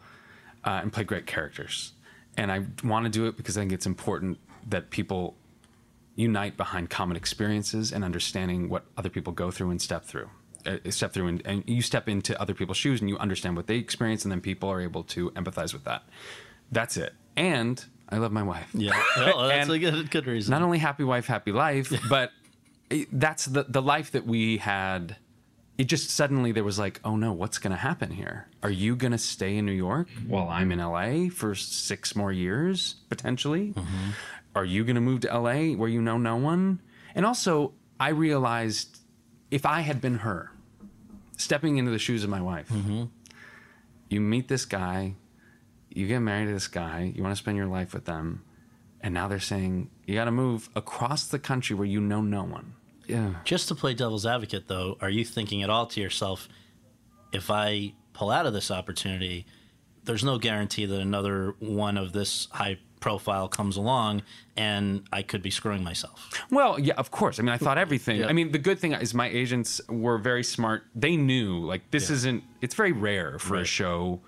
uh, 0.64 0.80
and 0.82 0.92
play 0.92 1.04
great 1.04 1.26
characters. 1.28 1.94
And 2.38 2.52
I 2.52 2.66
want 2.84 3.06
to 3.06 3.12
do 3.12 3.28
it 3.28 3.38
because 3.38 3.56
I 3.58 3.62
think 3.62 3.72
it's 3.72 3.86
important 3.86 4.40
that 4.68 4.90
people 4.90 5.36
unite 6.16 6.58
behind 6.58 6.90
common 6.90 7.16
experiences 7.18 7.92
and 7.94 8.04
understanding 8.04 8.68
what 8.70 8.84
other 8.98 9.10
people 9.10 9.32
go 9.34 9.52
through 9.52 9.70
and 9.70 9.82
step 9.82 10.04
through. 10.06 10.30
Uh, 10.66 10.78
step 10.90 11.14
through 11.14 11.28
and, 11.28 11.42
and 11.46 11.64
you 11.68 11.82
step 11.82 12.10
into 12.10 12.40
other 12.42 12.54
people's 12.54 12.78
shoes 12.78 13.02
and 13.02 13.10
you 13.10 13.18
understand 13.18 13.56
what 13.56 13.68
they 13.68 13.76
experience 13.76 14.26
and 14.26 14.32
then 14.32 14.42
people 14.42 14.68
are 14.70 14.82
able 14.82 15.04
to 15.04 15.30
empathize 15.32 15.74
with 15.74 15.84
that. 15.84 16.04
That's 16.72 16.98
it. 16.98 17.14
And 17.36 17.84
I 18.10 18.18
love 18.18 18.32
my 18.32 18.44
wife. 18.44 18.70
Yeah. 18.74 19.02
Well, 19.18 19.48
that's 19.48 19.70
a 19.70 19.80
good, 19.80 20.12
good 20.12 20.28
reason. 20.28 20.52
Not 20.52 20.62
only 20.62 20.78
happy 20.78 21.04
wife, 21.04 21.28
happy 21.28 21.52
life, 21.52 21.94
but 22.10 22.32
it, 22.90 23.08
that's 23.12 23.46
the 23.46 23.66
the 23.68 23.82
life 23.82 24.12
that 24.12 24.26
we 24.26 24.58
had. 24.58 25.18
It 25.78 25.86
just 25.86 26.10
suddenly 26.10 26.54
there 26.54 26.64
was 26.64 26.80
like, 26.80 27.02
oh 27.04 27.18
no, 27.18 27.34
what's 27.34 27.58
going 27.58 27.72
to 27.72 27.78
happen 27.78 28.10
here? 28.10 28.48
Are 28.64 28.70
you 28.70 28.96
going 28.96 29.12
to 29.12 29.18
stay 29.18 29.58
in 29.58 29.66
New 29.66 29.74
York 29.74 30.08
while 30.26 30.48
I'm 30.48 30.72
in 30.72 30.80
LA 30.80 31.30
for 31.30 31.54
six 31.54 32.16
more 32.16 32.32
years 32.32 32.96
potentially? 33.10 33.74
Mm-hmm. 33.74 34.12
Are 34.56 34.64
you 34.64 34.86
going 34.86 34.96
to 34.96 35.02
move 35.02 35.22
to 35.22 35.38
LA 35.38 35.76
where 35.76 35.90
you 35.90 36.02
know 36.02 36.18
no 36.18 36.38
one? 36.38 36.80
And 37.14 37.26
also, 37.26 37.74
I 38.00 38.10
realized 38.10 39.00
if 39.52 39.66
I 39.66 39.82
had 39.82 40.00
been 40.00 40.20
her, 40.20 40.52
stepping 41.38 41.78
into 41.78 41.92
the 41.92 42.00
shoes 42.00 42.24
of 42.24 42.30
my 42.30 42.42
wife, 42.42 42.70
mm-hmm. 42.70 43.04
you 44.10 44.22
meet 44.22 44.48
this 44.48 44.66
guy, 44.66 45.16
you 45.90 46.08
get 46.08 46.20
married 46.20 46.48
to 46.48 46.54
this 46.54 46.68
guy, 46.68 47.12
you 47.16 47.24
want 47.24 47.36
to 47.36 47.42
spend 47.42 47.58
your 47.58 47.68
life 47.68 47.94
with 47.94 48.06
them, 48.06 48.44
and 49.02 49.14
now 49.14 49.28
they're 49.28 49.40
saying 49.40 49.90
you 50.06 50.16
got 50.16 50.26
to 50.26 50.32
move 50.32 50.70
across 50.76 51.28
the 51.28 51.40
country 51.40 51.76
where 51.76 51.88
you 51.88 52.02
know 52.02 52.22
no 52.22 52.44
one. 52.44 52.74
Yeah. 53.08 53.36
Just 53.44 53.68
to 53.68 53.76
play 53.76 53.94
devil's 53.94 54.26
advocate, 54.26 54.68
though, 54.68 54.98
are 55.00 55.10
you 55.10 55.24
thinking 55.24 55.62
at 55.62 55.70
all 55.70 55.86
to 55.88 56.02
yourself, 56.02 56.50
if 57.32 57.52
I 57.52 57.94
pull 58.14 58.32
out 58.32 58.46
of 58.46 58.54
this 58.54 58.72
opportunity, 58.72 59.46
there's 60.06 60.24
no 60.24 60.38
guarantee 60.38 60.86
that 60.86 61.00
another 61.00 61.56
one 61.60 61.98
of 61.98 62.14
this 62.14 62.48
high 62.52 62.80
profile 63.00 63.48
comes 63.48 63.78
along 63.78 64.24
and 64.58 65.04
I 65.12 65.22
could 65.22 65.42
be 65.42 65.52
screwing 65.52 65.84
myself? 65.84 66.30
Well, 66.50 66.80
yeah, 66.80 66.94
of 66.96 67.12
course. 67.12 67.40
I 67.40 67.44
mean, 67.44 67.50
I 67.54 67.58
thought 67.58 67.78
everything. 67.78 68.22
Yeah. 68.22 68.28
I 68.28 68.34
mean, 68.34 68.52
the 68.52 68.58
good 68.58 68.80
thing 68.80 68.94
is 68.94 69.14
my 69.14 69.28
agents 69.28 69.82
were 69.90 70.18
very 70.18 70.44
smart. 70.44 70.84
They 70.96 71.16
knew 71.18 71.60
like 71.66 71.92
this 71.92 72.10
Yeah. 72.10 72.16
isn't. 72.16 72.44
It's 72.62 72.76
very 72.76 72.92
rare 72.92 73.38
for 73.40 73.56
a 73.58 73.66
show 73.66 74.22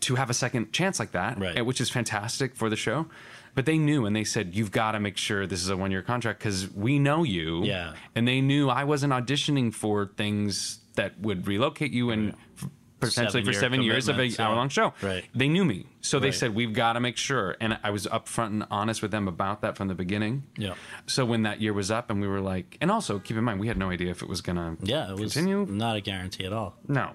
to 0.00 0.16
have 0.16 0.30
a 0.30 0.34
second 0.34 0.72
chance 0.72 0.98
like 0.98 1.12
that, 1.12 1.38
Right. 1.38 1.56
Eh, 1.56 1.60
which 1.60 1.80
is 1.80 1.88
fantastic 1.90 2.56
for 2.56 2.68
the 2.68 2.76
show. 2.76 3.06
But 3.54 3.66
they 3.66 3.78
knew, 3.78 4.06
and 4.06 4.16
they 4.16 4.24
said, 4.24 4.54
"You've 4.54 4.70
got 4.72 4.92
to 4.92 5.00
make 5.00 5.16
sure 5.16 5.46
this 5.46 5.62
is 5.62 5.68
a 5.68 5.76
one-year 5.76 6.02
contract 6.02 6.38
because 6.40 6.70
we 6.72 6.98
know 6.98 7.22
you." 7.22 7.62
Yeah. 7.64 7.92
and 8.16 8.26
they 8.26 8.40
knew 8.40 8.68
I 8.68 8.84
wasn't 8.84 9.12
auditioning 9.12 9.72
for 9.72 10.06
things 10.16 10.78
that 10.96 11.20
would 11.20 11.46
relocate 11.46 11.92
you 11.92 12.10
and. 12.10 12.34
f- 12.58 12.68
Potentially 13.08 13.42
for 13.44 13.52
Seven-year 13.52 13.60
seven 13.60 13.82
years 13.82 14.08
of 14.08 14.14
commitments, 14.14 14.38
a 14.38 14.42
yeah. 14.42 14.48
hour 14.48 14.54
long 14.56 14.68
show. 14.68 14.94
Right. 15.02 15.24
They 15.34 15.48
knew 15.48 15.64
me. 15.64 15.86
So 16.00 16.18
they 16.18 16.28
Right. 16.28 16.34
said, 16.34 16.54
We've 16.54 16.72
got 16.72 16.94
to 16.94 17.00
make 17.00 17.16
sure. 17.16 17.56
And 17.60 17.78
I 17.82 17.90
was 17.90 18.06
upfront 18.06 18.46
and 18.48 18.66
honest 18.70 19.02
with 19.02 19.10
them 19.10 19.28
about 19.28 19.60
that 19.62 19.76
from 19.76 19.88
the 19.88 19.94
beginning. 19.94 20.44
Yeah. 20.56 20.74
So 21.06 21.24
when 21.24 21.42
that 21.42 21.60
year 21.60 21.72
was 21.72 21.90
up, 21.90 22.10
and 22.10 22.20
we 22.20 22.26
were 22.28 22.40
like, 22.40 22.76
and 22.80 22.90
also 22.90 23.18
keep 23.18 23.36
in 23.36 23.44
mind, 23.44 23.60
we 23.60 23.68
had 23.68 23.76
no 23.76 23.90
idea 23.90 24.10
if 24.10 24.22
it 24.22 24.28
was 24.28 24.40
gonna 24.40 24.76
Yeah, 24.82 25.10
it 25.10 25.18
was 25.18 25.32
continue. 25.34 25.66
not 25.66 25.96
a 25.96 26.00
guarantee 26.00 26.44
at 26.44 26.52
all. 26.52 26.74
No. 26.88 27.10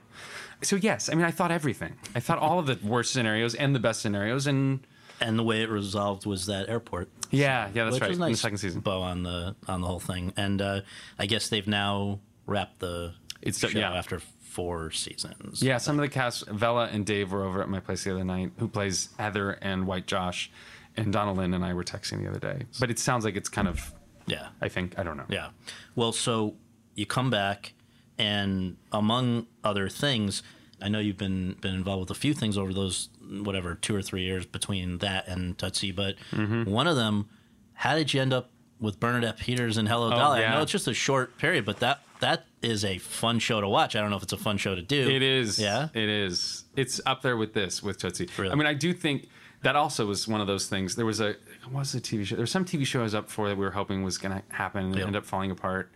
So 0.61 0.75
yes, 0.75 1.09
I 1.09 1.13
mean, 1.15 1.25
I 1.25 1.31
thought 1.31 1.51
everything. 1.51 1.93
I 2.15 2.19
thought 2.19 2.39
all 2.39 2.57
of 2.59 2.65
the 2.65 2.79
worst 2.83 3.11
scenarios 3.13 3.53
and 3.55 3.75
the 3.75 3.79
best 3.79 4.01
scenarios, 4.01 4.47
and 4.47 4.79
And 5.19 5.37
the 5.39 5.43
way 5.43 5.63
it 5.63 5.69
resolved 5.69 6.25
was 6.27 6.45
that 6.45 6.69
airport. 6.69 7.09
yeah, 7.31 7.69
yeah, 7.73 7.85
that's 7.85 7.95
which 7.95 8.01
right. 8.01 8.09
was 8.09 8.17
In 8.17 8.21
the 8.21 8.27
nice 8.29 8.39
second 8.39 8.57
season, 8.59 8.81
bow 8.81 9.01
on 9.01 9.23
the 9.23 9.55
on 9.67 9.81
the 9.81 9.87
whole 9.87 9.99
thing. 9.99 10.31
And 10.37 10.61
uh, 10.61 10.81
I 11.17 11.25
guess 11.25 11.49
they've 11.49 11.65
now 11.67 12.19
wrapped 12.45 12.79
the 12.79 13.13
It's- 13.41 13.57
show 13.59 13.67
yeah. 13.77 13.93
after 13.93 14.21
four 14.57 14.89
seasons. 14.91 15.61
Yeah, 15.61 15.77
some 15.77 15.97
of 15.99 16.01
the 16.01 16.09
cast, 16.09 16.47
Vella 16.47 16.89
and 16.91 17.05
Dave 17.05 17.31
were 17.31 17.43
over 17.43 17.61
at 17.61 17.69
my 17.69 17.79
place 17.79 18.03
the 18.03 18.11
other 18.11 18.23
night, 18.23 18.51
who 18.57 18.67
plays 18.67 19.09
Heather 19.19 19.51
and 19.61 19.85
White 19.85 20.07
Josh, 20.07 20.49
and 20.97 21.13
Donna 21.13 21.31
Lynne 21.33 21.53
and 21.53 21.63
I 21.63 21.73
were 21.75 21.83
texting 21.83 22.23
the 22.23 22.29
other 22.29 22.39
day. 22.39 22.65
But 22.79 22.89
it 22.89 22.97
sounds 22.97 23.23
like 23.23 23.35
it's 23.35 23.49
kind 23.49 23.67
of, 23.67 23.93
Yeah. 24.25 24.47
I 24.59 24.67
think, 24.67 24.97
I 24.99 25.03
don't 25.03 25.15
know. 25.17 25.25
Yeah. 25.29 25.49
Well, 25.95 26.11
so 26.11 26.55
you 26.95 27.05
come 27.05 27.29
back, 27.29 27.73
and 28.17 28.77
among 28.91 29.45
other 29.63 29.89
things, 29.89 30.41
I 30.81 30.89
know 30.89 30.99
you've 30.99 31.17
been 31.17 31.55
been 31.61 31.75
involved 31.75 32.01
with 32.09 32.17
a 32.17 32.19
few 32.19 32.33
things 32.33 32.57
over 32.57 32.73
those 32.73 33.09
whatever 33.29 33.75
two 33.75 33.95
or 33.95 34.01
three 34.01 34.23
years 34.23 34.45
between 34.45 34.97
that 34.99 35.27
and 35.27 35.55
Tootsie, 35.57 35.91
but 35.91 36.15
Mm-hmm. 36.31 36.63
one 36.69 36.87
of 36.87 36.95
them, 36.95 37.29
how 37.73 37.95
did 37.95 38.13
you 38.13 38.21
end 38.21 38.33
up 38.33 38.49
with 38.79 38.99
Bernadette 38.99 39.37
Peters 39.37 39.77
and 39.77 39.87
Hello 39.87 40.09
Dolly? 40.09 40.39
I 40.39 40.39
Oh, 40.39 40.41
yeah. 40.41 40.55
know 40.55 40.61
it's 40.63 40.71
just 40.71 40.87
a 40.87 40.93
short 40.93 41.37
period, 41.37 41.63
but 41.65 41.77
that 41.79 42.01
that 42.19 42.45
is 42.61 42.83
a 42.85 42.97
fun 42.97 43.39
show 43.39 43.61
to 43.61 43.67
watch. 43.67 43.95
I 43.95 44.01
don't 44.01 44.09
know 44.09 44.17
if 44.17 44.23
it's 44.23 44.33
a 44.33 44.37
fun 44.37 44.57
show 44.57 44.75
to 44.75 44.81
do. 44.81 45.09
It 45.09 45.21
is. 45.21 45.59
Yeah? 45.59 45.89
It 45.93 46.09
is. 46.09 46.65
It's 46.75 46.99
up 47.05 47.21
there 47.21 47.37
with 47.37 47.53
this, 47.53 47.81
with 47.83 47.97
Tootsie. 47.97 48.27
Really? 48.37 48.51
I 48.51 48.55
mean, 48.55 48.67
I 48.67 48.73
do 48.73 48.93
think 48.93 49.27
that 49.63 49.75
also 49.75 50.05
was 50.05 50.27
one 50.27 50.41
of 50.41 50.47
those 50.47 50.67
things. 50.67 50.95
There 50.95 51.05
was 51.05 51.19
a, 51.19 51.35
what 51.69 51.79
was 51.81 51.91
the 51.91 52.01
TV 52.01 52.25
show? 52.25 52.35
There 52.35 52.43
was 52.43 52.51
some 52.51 52.65
TV 52.65 52.85
show 52.85 52.99
I 53.01 53.03
was 53.03 53.15
up 53.15 53.29
for 53.29 53.47
that 53.49 53.57
we 53.57 53.63
were 53.65 53.71
hoping 53.71 54.03
was 54.03 54.17
going 54.17 54.35
to 54.41 54.55
happen 54.55 54.85
and 54.85 54.95
Yep. 54.95 55.07
ended 55.07 55.19
up 55.21 55.25
falling 55.25 55.51
apart. 55.51 55.91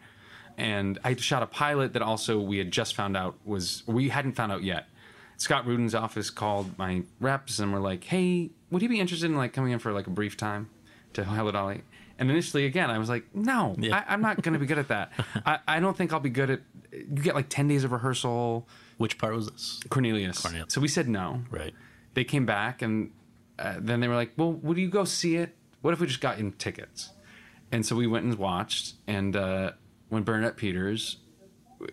And 0.57 0.99
I 1.03 1.15
shot 1.15 1.43
a 1.43 1.47
pilot 1.47 1.93
that 1.93 2.01
also 2.01 2.39
we 2.39 2.57
had 2.57 2.71
just 2.71 2.95
found 2.95 3.15
out 3.17 3.35
was, 3.45 3.83
we 3.87 4.09
hadn't 4.09 4.33
found 4.33 4.51
out 4.51 4.63
yet. 4.63 4.87
Scott 5.37 5.65
Rudin's 5.65 5.95
office 5.95 6.29
called 6.29 6.77
my 6.77 7.01
reps 7.19 7.57
and 7.59 7.73
were 7.73 7.79
like, 7.79 8.03
hey, 8.03 8.51
would 8.69 8.81
he 8.83 8.87
be 8.87 8.99
interested 8.99 9.25
in 9.29 9.35
like 9.37 9.53
coming 9.53 9.71
in 9.71 9.79
for 9.79 9.91
like 9.91 10.05
a 10.05 10.11
brief 10.11 10.37
time 10.37 10.69
to 11.13 11.23
Hello 11.23 11.51
Dolly? 11.51 11.81
And 12.21 12.29
initially, 12.29 12.65
again, 12.67 12.89
I 12.91 12.97
was 12.99 13.09
like, 13.09 13.25
no, 13.35 13.75
Yeah. 13.79 13.97
I, 14.07 14.13
I'm 14.13 14.21
not 14.21 14.41
going 14.41 14.53
to 14.53 14.59
be 14.59 14.67
good 14.67 14.77
at 14.77 14.87
that. 14.89 15.11
I, 15.45 15.57
I 15.67 15.79
don't 15.79 15.97
think 15.97 16.13
I'll 16.13 16.19
be 16.19 16.29
good 16.29 16.49
at, 16.51 16.61
you 16.93 17.03
get 17.23 17.33
like 17.35 17.49
10 17.49 17.67
days 17.67 17.83
of 17.83 17.91
rehearsal. 17.91 18.67
Which 18.97 19.17
part 19.17 19.33
was 19.35 19.49
this? 19.49 19.79
Cornelius. 19.89 20.39
Cornelius. 20.39 20.71
So 20.73 20.79
we 20.81 20.87
said 20.87 21.09
no. 21.09 21.41
Right. 21.49 21.73
They 22.13 22.23
came 22.23 22.45
back 22.45 22.83
and 22.83 23.11
uh, 23.57 23.75
then 23.79 23.99
they 24.01 24.07
were 24.07 24.15
like, 24.15 24.33
"Well, 24.37 24.53
would 24.53 24.77
you 24.77 24.87
go 24.89 25.03
see 25.03 25.35
it? 25.37 25.55
What 25.81 25.93
if 25.93 25.99
we 25.99 26.05
just 26.07 26.21
got 26.21 26.37
in 26.39 26.51
tickets?" 26.53 27.09
And 27.71 27.83
so 27.85 27.95
we 27.95 28.05
went 28.05 28.25
and 28.25 28.35
watched. 28.35 28.95
And 29.07 29.35
uh, 29.35 29.71
when 30.09 30.21
Bernadette 30.23 30.57
Peters 30.57 31.17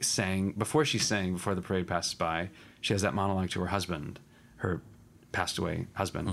sang, 0.00 0.52
before 0.52 0.84
she 0.84 0.98
sang, 0.98 1.32
before 1.34 1.54
the 1.54 1.62
parade 1.62 1.86
passes 1.86 2.14
by, 2.14 2.50
she 2.80 2.92
has 2.92 3.02
that 3.02 3.14
monologue 3.14 3.50
to 3.50 3.60
her 3.60 3.66
husband, 3.68 4.18
her 4.56 4.82
passed 5.32 5.56
away 5.58 5.86
husband. 5.94 6.32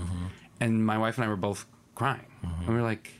And 0.60 0.84
my 0.84 0.98
wife 0.98 1.16
and 1.16 1.24
I 1.24 1.28
were 1.28 1.36
both 1.36 1.66
crying. 1.94 2.26
And 2.42 2.68
we 2.68 2.74
were 2.74 2.82
like, 2.82 3.10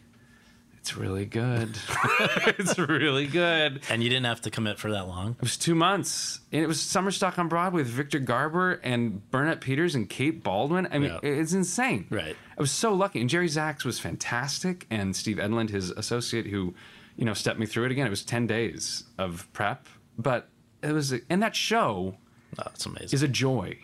"It's 0.87 0.97
really 0.97 1.27
good. 1.27 1.77
it's 2.59 2.79
really 2.79 3.27
good." 3.27 3.81
And 3.91 4.05
you 4.05 4.09
didn't 4.09 4.27
have 4.27 4.41
to 4.43 4.51
commit 4.51 4.79
for 4.79 4.93
that 4.93 5.09
long. 5.09 5.33
It 5.33 5.41
was 5.43 5.57
two 5.57 5.75
months, 5.75 6.39
and 6.53 6.63
it 6.63 6.67
was 6.69 6.81
summer 6.81 7.11
stock 7.11 7.39
on 7.41 7.49
Broadway 7.49 7.83
with 7.83 7.89
Victor 7.91 8.21
Garber 8.21 8.75
and 8.85 9.29
Bernadette 9.33 9.61
Peters 9.61 9.97
and 9.97 10.09
Kate 10.09 10.45
Baldwin. 10.45 10.87
I 10.93 10.99
mean, 10.99 11.11
Yeah. 11.11 11.29
it's 11.29 11.53
insane. 11.53 12.07
Right. 12.09 12.37
I 12.57 12.61
was 12.61 12.71
so 12.71 12.95
lucky, 12.95 13.21
and 13.21 13.29
Jerry 13.29 13.49
Zaks 13.49 13.85
was 13.85 13.99
fantastic, 13.99 14.87
and 14.91 15.17
Steve 15.17 15.39
Edlund, 15.39 15.71
his 15.71 15.91
associate, 15.91 16.47
who, 16.47 16.75
you 17.17 17.25
know, 17.25 17.35
stepped 17.35 17.59
me 17.59 17.67
through 17.67 17.87
it 17.87 17.91
again. 17.91 18.07
It 18.07 18.11
was 18.11 18.25
ten 18.25 18.47
days 18.47 19.05
of 19.19 19.53
prep, 19.53 19.89
but 20.17 20.49
it 20.83 20.93
was, 20.93 21.13
and 21.29 21.43
that 21.43 21.57
show 21.57 22.17
Oh, 22.59 22.63
that's 22.65 22.87
amazing. 22.87 23.09
is 23.13 23.23
a 23.25 23.29
joy. 23.29 23.77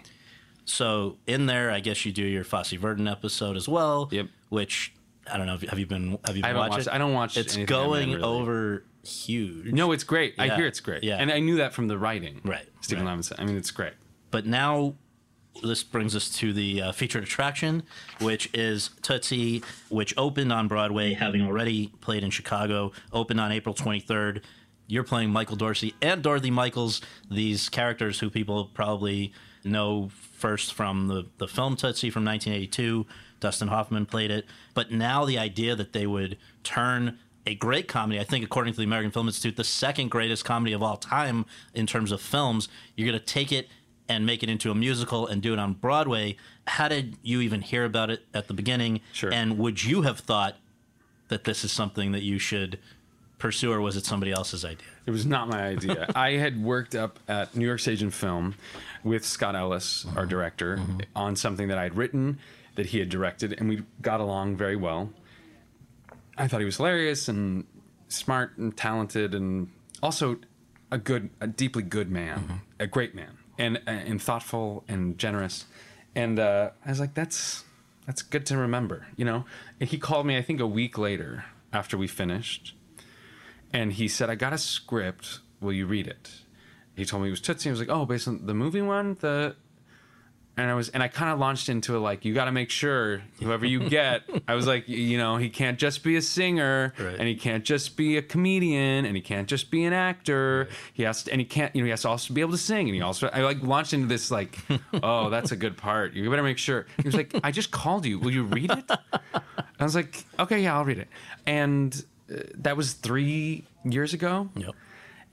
So 0.65 1.19
in 1.27 1.47
there, 1.47 1.71
I 1.73 1.81
guess 1.81 2.07
you 2.07 2.13
do 2.13 2.23
your 2.23 2.45
Fosse 2.45 2.71
Verdon 2.73 3.09
episode 3.09 3.57
as 3.57 3.69
well. 3.69 4.09
Yep. 4.13 4.29
Which 4.49 4.95
I 5.31 5.37
don't 5.37 5.47
know. 5.47 5.57
Have 5.69 5.79
you 5.79 5.87
been? 5.87 6.19
Have 6.25 6.37
you 6.37 6.43
been 6.43 6.51
I 6.51 6.55
watching? 6.59 6.71
watched- 6.79 6.89
I 6.89 6.99
don't 6.99 7.13
watch 7.13 7.37
It's 7.37 7.57
going 7.57 8.11
really. 8.13 8.23
over 8.23 8.85
huge. 9.05 9.73
No, 9.73 9.93
it's 9.93 10.05
great. 10.05 10.35
I 10.39 10.49
hear 10.55 10.67
it's 10.67 10.81
great. 10.81 11.05
Yeah. 11.05 11.17
and 11.17 11.31
I 11.31 11.39
knew 11.41 11.57
that 11.57 11.73
from 11.75 11.89
the 11.89 11.99
writing. 11.99 12.41
Right, 12.45 12.67
Stephen 12.81 13.05
right. 13.07 13.17
Levinson. 13.19 13.35
I 13.39 13.45
mean, 13.45 13.57
it's 13.57 13.71
great. 13.71 13.93
But 14.31 14.47
now 14.47 14.95
this 15.63 15.83
brings 15.83 16.17
us 16.17 16.31
to 16.39 16.53
the 16.53 16.81
uh, 16.83 16.93
featured 16.93 17.23
attraction, 17.23 17.83
which 18.21 18.49
is 18.55 18.91
Tootsie, 19.03 19.63
which 19.91 20.15
opened 20.17 20.53
on 20.53 20.67
Broadway, 20.67 21.13
having 21.13 21.43
already 21.47 21.89
played 22.01 22.25
in 22.25 22.31
Chicago, 22.31 22.93
opened 23.13 23.39
on 23.41 23.53
April 23.53 23.75
23rd. 23.75 24.43
You're 24.87 25.05
playing 25.05 25.31
Michael 25.31 25.57
Dorsey 25.57 25.95
and 26.03 26.23
Dorothy 26.23 26.51
Michaels, 26.51 27.01
these 27.31 27.69
characters 27.69 28.19
who 28.21 28.31
people 28.31 28.67
probably 28.75 29.33
know 29.65 30.11
first 30.33 30.75
from 30.75 31.07
the, 31.09 31.27
the 31.39 31.47
film 31.49 31.77
Tootsie 31.77 32.11
from 32.11 32.25
1982. 32.25 33.07
Dustin 33.43 33.69
Hoffman 33.69 34.07
played 34.07 34.31
it. 34.31 34.47
But 34.73 34.91
now 34.91 35.27
the 35.27 35.37
idea 35.37 35.77
that 35.77 35.93
they 35.93 36.07
would 36.07 36.39
turn 36.63 37.19
a 37.47 37.55
great 37.55 37.89
comedy, 37.89 38.21
I 38.21 38.25
think, 38.25 38.45
according 38.45 38.73
to 38.75 38.79
the 38.79 38.85
American 38.85 39.11
Film 39.11 39.27
Institute, 39.27 39.57
the 39.57 39.65
second 39.65 40.11
greatest 40.11 40.45
comedy 40.45 40.73
of 40.73 40.83
all 40.83 40.97
time 40.97 41.45
in 41.75 41.87
terms 41.87 42.13
of 42.13 42.23
films, 42.23 42.69
you're 42.97 43.07
going 43.07 43.19
to 43.19 43.25
take 43.25 43.53
it 43.53 43.69
and 44.09 44.25
make 44.25 44.43
it 44.43 44.49
into 44.49 44.71
a 44.71 44.75
musical 44.75 45.27
and 45.27 45.43
do 45.43 45.53
it 45.53 45.59
on 45.59 45.75
Broadway. 45.75 46.37
How 46.67 46.89
did 46.89 47.17
you 47.23 47.41
even 47.41 47.61
hear 47.61 47.85
about 47.85 48.11
it 48.11 48.25
at 48.33 48.47
the 48.47 48.55
beginning? 48.55 49.01
Sure. 49.13 49.33
And 49.33 49.59
would 49.59 49.83
you 49.83 50.03
have 50.03 50.21
thought 50.21 50.57
that 51.29 51.45
this 51.45 51.65
is 51.65 51.73
something 51.73 52.13
that 52.13 52.23
you 52.23 52.39
should 52.39 52.79
pursue, 53.39 53.73
or 53.73 53.81
was 53.81 53.97
it 53.97 54.07
somebody 54.07 54.31
else's 54.31 54.65
idea? 54.65 54.87
It 55.05 55.11
was 55.11 55.27
not 55.27 55.49
my 55.49 55.65
idea. 55.65 56.07
I 56.15 56.33
had 56.33 56.63
worked 56.63 56.95
up 56.95 57.19
at 57.27 57.57
New 57.57 57.67
York 57.67 57.81
Stage 57.81 58.03
and 58.03 58.15
Film 58.15 58.55
with 59.03 59.25
Scott 59.25 59.57
Ellis, 59.57 60.07
our 60.15 60.27
director, 60.27 60.77
mm-hmm. 60.77 61.01
on 61.17 61.35
something 61.35 61.67
that 61.69 61.79
I'd 61.79 61.97
written 61.97 62.39
that 62.75 62.87
he 62.87 62.99
had 62.99 63.09
directed, 63.09 63.55
and 63.59 63.69
we 63.69 63.83
got 64.01 64.21
along 64.21 64.57
very 64.57 64.77
well. 64.77 65.11
I 66.37 66.49
thought 66.49 66.61
he 66.61 66.65
was 66.65 66.77
hilarious 66.77 67.29
and 67.29 67.65
smart 68.09 68.57
and 68.57 68.77
talented, 68.77 69.35
and 69.35 69.71
also 70.03 70.39
a 70.91 70.99
good, 70.99 71.31
a 71.41 71.47
deeply 71.47 71.83
good 71.83 72.11
man, 72.11 72.63
a 72.79 72.87
great 72.87 73.15
man, 73.15 73.39
and 73.59 73.81
and 73.87 74.21
thoughtful 74.21 74.85
and 74.89 75.19
generous. 75.19 75.67
And 76.15 76.39
uh, 76.39 76.71
I 76.85 76.89
was 76.91 77.01
like, 77.01 77.15
that's 77.15 77.65
that's 78.07 78.23
good 78.23 78.47
to 78.47 78.57
remember, 78.57 79.07
you 79.17 79.25
know. 79.25 79.45
And 79.81 79.89
he 79.89 79.99
called 79.99 80.27
me, 80.27 80.37
I 80.37 80.43
think, 80.43 80.61
a 80.61 80.67
week 80.67 80.99
later 80.99 81.45
after 81.73 81.97
we 81.97 82.07
finished 82.07 82.75
and 83.73 83.93
he 83.95 84.09
said, 84.09 84.31
"I 84.31 84.35
got 84.35 84.53
a 84.53 84.59
script. 84.59 85.41
Will 85.61 85.73
you 85.73 85.87
read 85.87 86.07
it?" 86.07 86.31
He 86.95 87.05
told 87.05 87.23
me 87.23 87.29
it 87.29 87.33
was 87.33 87.41
Tootsie. 87.41 87.71
I 87.71 87.73
was 87.73 87.81
like, 87.81 87.89
"Oh, 87.89 88.05
based 88.05 88.29
on 88.29 88.47
the 88.47 88.55
movie 88.55 88.83
one." 88.83 89.17
The 89.21 89.57
and 90.57 90.71
I 90.71 90.75
was 90.75 90.91
and 90.91 91.03
I 91.03 91.09
kind 91.09 91.33
of 91.33 91.39
launched 91.39 91.69
into 91.69 91.97
a 91.97 92.01
like, 92.01 92.25
"You 92.25 92.35
got 92.35 92.45
to 92.45 92.53
make 92.53 92.71
sure 92.71 93.23
whoever 93.43 93.65
you 93.65 93.89
get." 93.89 94.23
I 94.49 94.55
was 94.55 94.67
like, 94.67 94.89
you 94.89 95.17
know, 95.19 95.37
he 95.37 95.49
can't 95.49 95.79
just 95.79 96.03
be 96.05 96.17
a 96.17 96.23
singer, 96.23 96.93
Right. 96.99 97.17
and 97.19 97.27
he 97.29 97.35
can't 97.35 97.65
just 97.65 97.97
be 97.97 98.17
a 98.19 98.23
comedian, 98.23 99.05
and 99.07 99.17
he 99.17 99.23
can't 99.23 99.49
just 99.49 99.71
be 99.71 99.85
an 99.85 99.93
actor. 99.93 100.69
He 100.93 101.05
has 101.05 101.25
to, 101.25 101.33
and 101.33 101.41
he 101.41 101.45
can't, 101.47 101.75
you 101.75 101.83
know, 101.83 101.87
he 101.87 101.91
has 101.91 102.03
to 102.03 102.09
also 102.09 102.35
be 102.35 102.41
able 102.43 102.53
to 102.53 102.59
sing. 102.59 102.87
And 102.89 102.95
he 102.95 103.01
also, 103.01 103.29
I 103.33 103.41
like 103.43 103.63
launched 103.63 103.93
into 103.95 104.07
this 104.09 104.31
like, 104.31 104.59
"Oh, 105.03 105.31
that's 105.31 105.53
a 105.53 105.57
good 105.57 105.77
part. 105.77 106.13
You 106.15 106.29
better 106.29 106.43
make 106.43 106.59
sure." 106.59 106.87
He 106.99 107.09
was 107.09 107.15
like, 107.15 107.35
"I 107.43 107.51
just 107.51 107.71
called 107.71 108.05
you. 108.05 108.19
Will 108.19 108.33
you 108.33 108.45
read 108.45 108.71
it?" 108.71 108.91
I 109.81 109.85
was 109.85 109.95
like, 109.95 110.25
"Okay, 110.39 110.61
yeah, 110.63 110.77
I'll 110.77 110.85
read 110.85 110.99
it." 110.99 111.09
And 111.47 112.05
uh, 112.33 112.37
that 112.59 112.77
was 112.77 112.93
three 112.93 113.65
years 113.85 114.13
ago. 114.15 114.49
Yep. 114.57 114.75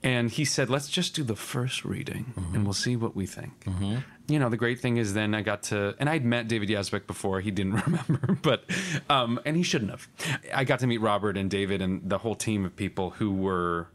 And 0.02 0.30
he 0.30 0.44
said, 0.46 0.70
let's 0.70 0.88
just 0.88 1.14
do 1.14 1.22
the 1.22 1.36
first 1.36 1.84
reading 1.84 2.32
and 2.54 2.64
we'll 2.64 2.72
see 2.72 2.96
what 2.96 3.14
we 3.14 3.26
think. 3.26 3.52
You 4.28 4.38
know, 4.38 4.48
the 4.48 4.56
great 4.56 4.80
thing 4.80 4.96
is 4.96 5.12
then 5.12 5.34
I 5.34 5.42
got 5.42 5.64
to, 5.64 5.94
and 5.98 6.08
I'd 6.08 6.24
met 6.24 6.48
David 6.48 6.68
Yazbek 6.68 7.06
before. 7.06 7.40
He 7.40 7.50
didn't 7.50 7.74
remember, 7.86 8.38
but, 8.40 8.64
um, 9.10 9.40
and 9.44 9.56
he 9.56 9.62
shouldn't 9.62 9.90
have. 9.90 10.08
I 10.54 10.64
got 10.64 10.78
to 10.80 10.86
meet 10.86 10.98
Robert 11.02 11.36
and 11.36 11.50
David 11.50 11.82
and 11.82 12.08
the 12.08 12.16
whole 12.18 12.34
team 12.34 12.64
of 12.64 12.74
people 12.76 13.10
who 13.10 13.30
were 13.32 13.88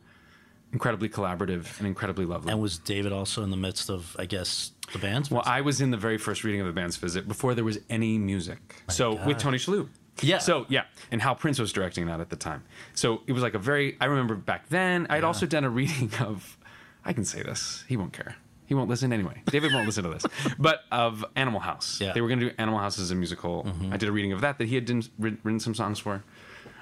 incredibly 0.73 1.07
collaborative 1.09 1.77
and 1.79 1.87
incredibly 1.87 2.25
lovely. 2.25 2.51
And 2.51 2.61
was 2.61 2.77
David 2.77 3.13
also 3.13 3.43
in 3.43 3.49
the 3.49 3.57
midst 3.57 3.89
of, 3.89 4.15
I 4.19 4.25
guess, 4.25 4.71
the 4.91 4.99
band's? 4.99 5.31
well, 5.31 5.43
I 5.45 5.61
was 5.61 5.79
in 5.81 5.89
the 5.89 5.97
very 5.97 6.17
first 6.17 6.43
reading 6.43 6.59
of 6.61 6.67
the 6.67 6.73
band's 6.73 6.97
visit 6.97 7.27
before 7.27 7.55
there 7.55 7.63
was 7.63 7.79
any 7.89 8.17
music. 8.17 8.83
so 8.89 9.15
with 9.25 9.37
Tony 9.37 9.57
Shalhoub. 9.57 9.87
Yeah. 10.21 10.37
So 10.39 10.65
yeah, 10.69 10.85
and 11.11 11.21
Hal 11.21 11.35
Prince 11.35 11.59
was 11.59 11.71
directing 11.73 12.05
that 12.07 12.19
at 12.19 12.29
the 12.29 12.35
time. 12.35 12.63
So 12.93 13.21
it 13.27 13.33
was 13.33 13.43
like 13.43 13.53
a 13.53 13.59
very. 13.59 13.97
I 13.99 14.05
remember 14.05 14.35
back 14.35 14.69
then. 14.69 15.07
I'd 15.09 15.23
also 15.23 15.45
done 15.45 15.63
a 15.63 15.69
reading 15.69 16.11
of. 16.19 16.57
I 17.03 17.13
can 17.13 17.25
say 17.25 17.43
this. 17.43 17.83
He 17.87 17.97
won't 17.97 18.13
care. 18.13 18.35
He 18.65 18.73
won't 18.73 18.89
listen 18.89 19.13
anyway. 19.13 19.43
David 19.45 19.71
won't 19.73 19.85
listen 19.85 20.03
to 20.05 20.09
this. 20.09 20.25
But 20.59 20.81
of 20.91 21.23
Animal 21.35 21.59
House. 21.59 21.99
Yeah. 22.01 22.13
They 22.13 22.21
were 22.21 22.27
going 22.27 22.39
to 22.39 22.49
do 22.49 22.55
Animal 22.57 22.79
House 22.79 22.97
as 22.97 23.11
a 23.11 23.15
musical. 23.15 23.63
Mm-hmm. 23.63 23.93
I 23.93 23.97
did 23.97 24.09
a 24.09 24.11
reading 24.11 24.31
of 24.31 24.41
that 24.41 24.57
that 24.57 24.67
he 24.67 24.73
had 24.73 24.89
written 25.19 25.59
some 25.59 25.75
songs 25.75 25.99
for. 25.99 26.23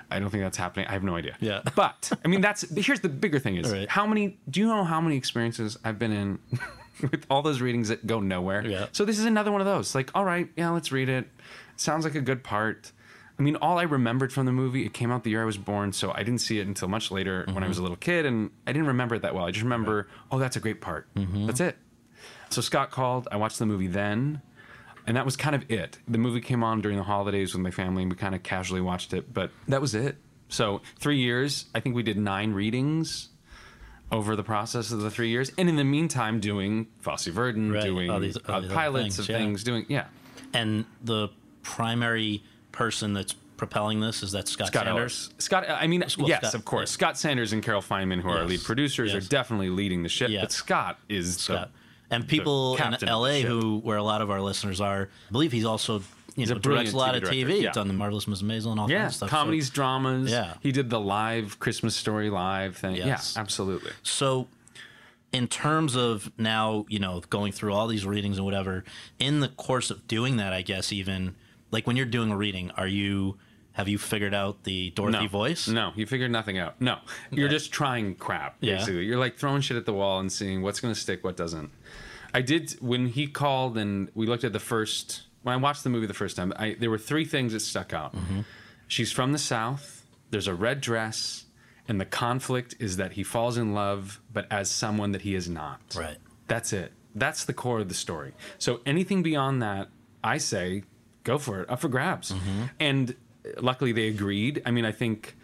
I 0.10 0.20
don't 0.20 0.30
think 0.30 0.44
that's 0.44 0.58
happening. 0.58 0.86
I 0.88 0.92
have 0.94 1.04
no 1.04 1.16
idea. 1.16 1.36
Yeah. 1.42 1.62
But 1.76 2.12
I 2.24 2.28
mean, 2.30 2.40
that's 2.40 2.62
here's 2.74 3.02
the 3.02 3.10
bigger 3.10 3.40
thing 3.40 3.58
is 3.58 3.70
Right. 3.72 3.90
how 3.90 4.06
many. 4.08 4.38
Do 4.50 4.62
you 4.62 4.68
know 4.68 4.84
how 4.86 5.02
many 5.02 5.18
experiences 5.18 5.78
I've 5.84 6.00
been 6.00 6.12
in 6.14 6.40
with 7.02 7.26
all 7.30 7.42
those 7.42 7.60
readings 7.60 7.90
that 7.90 8.08
go 8.08 8.20
nowhere? 8.22 8.66
Yeah. 8.66 8.86
So 8.94 9.04
this 9.04 9.20
is 9.20 9.26
another 9.26 9.52
one 9.52 9.60
of 9.60 9.66
those. 9.68 9.94
Like, 9.96 10.10
all 10.16 10.24
right, 10.24 10.48
yeah, 10.56 10.70
let's 10.70 10.92
read 10.94 11.10
it. 11.10 11.28
Sounds 11.76 12.06
like 12.06 12.16
a 12.16 12.22
good 12.22 12.44
part. 12.44 12.92
I 13.38 13.42
mean, 13.42 13.56
all 13.58 13.80
I 13.80 13.84
remembered 13.84 14.32
from 14.32 14.46
the 14.46 14.52
movie, 14.52 14.86
it 14.86 14.94
came 14.94 15.12
out 15.12 15.24
the 15.24 15.32
year 15.32 15.42
I 15.42 15.46
was 15.46 15.58
born, 15.58 15.92
so 15.92 16.12
I 16.14 16.18
didn't 16.24 16.40
see 16.40 16.60
it 16.60 16.68
until 16.68 16.88
much 16.88 17.10
later 17.10 17.46
when 17.52 17.64
I 17.64 17.68
was 17.68 17.78
a 17.80 17.82
little 17.82 17.98
kid, 17.98 18.26
and 18.28 18.52
I 18.68 18.72
didn't 18.74 18.88
remember 18.88 19.16
it 19.16 19.24
that 19.24 19.34
well. 19.34 19.46
I 19.46 19.52
just 19.52 19.64
remember, 19.64 20.08
oh, 20.32 20.38
that's 20.40 20.56
a 20.56 20.60
great 20.60 20.82
part. 20.82 21.08
That's 21.16 21.60
it. 21.60 21.78
So 22.50 22.62
Scott 22.62 22.92
called. 22.92 23.28
I 23.32 23.38
watched 23.38 23.58
the 23.58 23.66
movie 23.66 23.88
then, 23.88 24.42
and 25.08 25.18
that 25.18 25.26
was 25.26 25.36
kind 25.36 25.56
of 25.56 25.70
it. 25.72 25.98
The 26.08 26.20
movie 26.20 26.42
came 26.42 26.64
on 26.64 26.82
during 26.82 26.98
the 26.98 27.04
holidays 27.04 27.54
with 27.54 27.62
my 27.64 27.72
family, 27.72 28.04
and 28.04 28.12
we 28.12 28.16
kind 28.18 28.36
of 28.36 28.44
casually 28.44 28.82
watched 28.82 29.14
it, 29.14 29.34
but 29.34 29.50
that 29.68 29.82
was 29.82 29.96
it. 29.96 30.18
So 30.50 30.82
three 31.00 31.18
years. 31.18 31.66
I 31.74 31.80
think 31.80 31.96
we 31.96 32.04
did 32.04 32.18
nine 32.18 32.54
readings 32.54 33.30
over 34.12 34.36
the 34.36 34.44
process 34.44 34.92
of 34.92 35.00
the 35.02 35.10
three 35.10 35.30
years, 35.30 35.52
and 35.58 35.68
in 35.68 35.76
the 35.76 35.84
meantime, 35.84 36.40
doing 36.40 36.86
Fosse 37.00 37.26
Verdon, 37.26 37.72
Right, 37.72 37.84
doing 37.84 38.12
all 38.12 38.20
these- 38.20 38.38
all 38.48 38.56
uh, 38.56 38.60
these 38.62 38.72
pilots 38.72 39.04
things, 39.16 39.20
of 39.20 39.30
yeah. 39.30 39.38
things, 39.40 39.64
doing 39.64 39.86
yeah. 39.90 40.06
And 40.54 40.86
the 41.04 41.30
primary 41.64 42.44
person 42.74 43.14
that's 43.14 43.34
propelling 43.56 44.02
this 44.02 44.24
is 44.24 44.34
that 44.34 44.50
Scott, 44.50 44.68
Scott 44.68 44.86
Sanders. 44.86 45.30
Ellis. 45.32 45.46
Scott, 45.46 45.66
I 45.70 45.88
mean, 45.88 46.04
Well, 46.18 46.28
yes, 46.28 46.40
Scott- 46.42 46.56
of 46.56 46.66
course. 46.66 46.92
yeah. 46.92 46.94
Scott 46.96 47.18
Sanders 47.18 47.54
and 47.54 47.64
Carol 47.64 47.82
Feynman, 47.82 48.20
who 48.22 48.28
are 48.30 48.40
our 48.40 48.46
lead 48.46 48.62
producers, 48.64 49.14
yes. 49.14 49.24
are 49.26 49.30
definitely 49.30 49.70
leading 49.70 50.04
the 50.04 50.10
ship. 50.10 50.30
Yeah. 50.30 50.42
But 50.42 50.52
Scott 50.52 51.00
is 51.08 51.38
Scott. 51.38 51.70
The, 52.10 52.16
And 52.16 52.28
people 52.28 52.76
in 52.76 52.98
LA 53.08 53.40
who 53.40 53.80
where 53.80 53.96
a 53.98 54.04
lot 54.04 54.22
of 54.22 54.30
our 54.30 54.42
listeners 54.42 54.82
are, 54.82 55.04
I 55.30 55.32
believe 55.32 55.52
he's 55.54 55.64
also 55.66 56.02
you 56.36 56.46
know 56.48 56.56
a 56.56 56.60
directs 56.60 56.94
a 56.94 56.98
lot 56.98 57.14
TV 57.14 57.18
of 57.18 57.22
director, 57.24 57.48
TV. 57.48 57.62
yeah. 57.62 57.72
Done 57.72 57.88
the 57.88 57.94
Marvelous 57.94 58.26
Mrs. 58.26 58.44
Maisel 58.44 58.72
and 58.72 58.80
all 58.80 58.90
yeah, 58.90 59.02
kinds 59.04 59.14
of 59.14 59.16
stuff. 59.18 59.30
So- 59.30 59.36
comedies, 59.38 59.70
dramas. 59.70 60.30
Yeah. 60.32 60.56
he 60.62 60.72
did 60.72 60.90
the 60.90 61.00
live 61.00 61.60
Christmas 61.60 61.96
story 61.96 62.30
live 62.32 62.76
thing. 62.76 62.96
Yes. 62.96 63.34
Yeah, 63.36 63.42
absolutely. 63.42 63.92
So, 64.02 64.48
in 65.32 65.48
terms 65.48 65.96
of 65.96 66.32
now, 66.38 66.86
you 66.90 67.00
know, 67.00 67.22
going 67.30 67.52
through 67.52 67.74
all 67.74 67.88
these 67.88 68.06
readings 68.06 68.38
and 68.38 68.46
whatever, 68.46 68.84
in 69.20 69.40
the 69.40 69.48
course 69.48 69.90
of 69.92 70.08
doing 70.08 70.38
that, 70.38 70.54
I 70.54 70.62
guess 70.64 70.92
even 70.92 71.36
like 71.74 71.88
when 71.88 71.98
you're 71.98 72.06
doing 72.06 72.32
a 72.32 72.38
reading, 72.38 72.72
are 72.72 72.88
you 72.88 73.38
have 73.74 73.88
you 73.88 73.98
figured 73.98 74.36
out 74.36 74.64
the 74.64 74.92
Dorothy 74.92 75.24
no. 75.24 75.28
voice? 75.28 75.68
No, 75.68 75.92
you 75.96 76.06
figured 76.06 76.32
nothing 76.32 76.60
out. 76.60 76.80
No, 76.80 77.00
you're 77.32 77.50
just 77.50 77.72
trying 77.72 78.16
crap. 78.16 78.58
Yeah. 78.62 78.88
You're 78.88 79.18
like 79.18 79.38
throwing 79.38 79.62
shit 79.62 79.76
at 79.76 79.86
the 79.86 79.94
wall 79.94 80.20
and 80.20 80.32
seeing 80.32 80.62
what's 80.62 80.80
going 80.80 80.94
to 80.94 81.00
stick, 81.00 81.24
what 81.24 81.36
doesn't. 81.36 81.72
I 82.34 82.42
did 82.42 82.72
when 82.80 83.08
he 83.08 83.28
called 83.28 83.78
and 83.78 84.10
we 84.14 84.28
looked 84.28 84.44
at 84.44 84.54
the 84.54 84.60
first. 84.60 85.24
When 85.42 85.54
I 85.54 85.58
watched 85.58 85.84
the 85.84 85.90
movie 85.90 86.06
the 86.06 86.14
first 86.14 86.38
time, 86.38 86.54
I, 86.56 86.78
there 86.80 86.90
were 86.90 86.98
three 86.98 87.26
things 87.26 87.52
that 87.52 87.60
stuck 87.60 87.92
out. 87.92 88.16
Mm-hmm. 88.16 88.42
She's 88.88 89.12
from 89.12 89.34
the 89.34 89.38
south. 89.38 90.06
There's 90.30 90.48
a 90.48 90.54
red 90.54 90.80
dress, 90.80 91.46
and 91.88 92.00
the 92.00 92.06
conflict 92.06 92.76
is 92.80 92.98
that 92.98 93.12
he 93.12 93.24
falls 93.24 93.58
in 93.58 93.74
love, 93.74 94.22
but 94.32 94.48
as 94.50 94.72
someone 94.72 95.12
that 95.12 95.22
he 95.22 95.36
is 95.36 95.50
not. 95.50 95.82
Right. 95.96 96.18
That's 96.48 96.72
it. 96.72 96.94
That's 97.14 97.44
the 97.44 97.54
core 97.54 97.80
of 97.80 97.90
the 97.90 97.94
story. 97.94 98.34
So 98.58 98.80
anything 98.86 99.22
beyond 99.22 99.62
that, 99.62 99.90
I 100.24 100.38
say, 100.38 100.84
go 101.24 101.38
for 101.38 101.62
it, 101.62 101.70
up 101.70 101.80
for 101.80 101.88
grabs. 101.90 102.32
Mm-hmm. 102.32 102.64
And 102.80 103.16
uh, 103.46 103.62
luckily 103.62 103.92
they 103.92 104.08
agreed. 104.08 104.62
I 104.66 104.72
mean, 104.72 104.86
I 104.86 104.92
think 104.92 105.36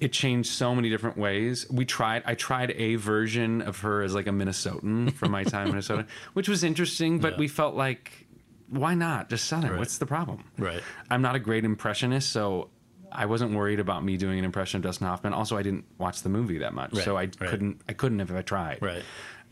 it 0.00 0.12
changed 0.12 0.50
so 0.50 0.74
many 0.74 0.90
different 0.90 1.16
ways. 1.16 1.66
We 1.70 1.84
tried. 1.84 2.22
I 2.26 2.34
tried 2.34 2.72
a 2.72 2.96
version 2.96 3.62
of 3.62 3.78
her 3.80 4.02
as 4.02 4.14
like 4.14 4.26
a 4.26 4.30
Minnesotan 4.30 5.12
from 5.14 5.30
my 5.30 5.44
time 5.44 5.66
in 5.66 5.72
Minnesota, 5.72 6.06
which 6.32 6.48
was 6.48 6.64
interesting. 6.64 7.18
But 7.20 7.34
Yeah. 7.34 7.38
we 7.38 7.48
felt 7.48 7.74
like, 7.76 8.26
why 8.68 8.94
not 8.94 9.30
just 9.30 9.44
Southern? 9.46 9.70
Right. 9.70 9.78
What's 9.78 9.98
the 9.98 10.06
problem? 10.06 10.42
Right. 10.58 10.82
I'm 11.10 11.22
not 11.22 11.34
a 11.36 11.38
great 11.38 11.64
impressionist, 11.64 12.30
so 12.32 12.70
I 13.12 13.26
wasn't 13.26 13.54
worried 13.54 13.78
about 13.78 14.02
me 14.04 14.16
doing 14.16 14.38
an 14.40 14.44
impression 14.44 14.78
of 14.78 14.82
Dustin 14.82 15.06
Hoffman. 15.06 15.32
Also, 15.32 15.56
I 15.56 15.62
didn't 15.62 15.84
watch 15.98 16.22
the 16.22 16.28
movie 16.28 16.58
that 16.58 16.74
much, 16.74 16.92
Right, 16.92 17.04
so 17.04 17.16
I 17.16 17.20
right. 17.20 17.38
couldn't. 17.38 17.80
I 17.88 17.92
couldn't 17.92 18.18
have 18.18 18.30
if 18.30 18.36
I 18.36 18.42
tried. 18.42 18.78
Right. 18.82 19.02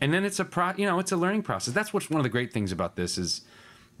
And 0.01 0.13
then 0.13 0.25
it's 0.25 0.39
a 0.41 0.45
pro. 0.45 0.73
You 0.75 0.85
know, 0.87 0.99
it's 0.99 1.13
a 1.13 1.17
learning 1.17 1.43
process. 1.43 1.73
That's 1.73 1.93
what's 1.93 2.09
one 2.09 2.19
of 2.19 2.23
the 2.23 2.29
great 2.29 2.51
things 2.51 2.73
about 2.73 2.97
this 2.97 3.17
is 3.17 3.41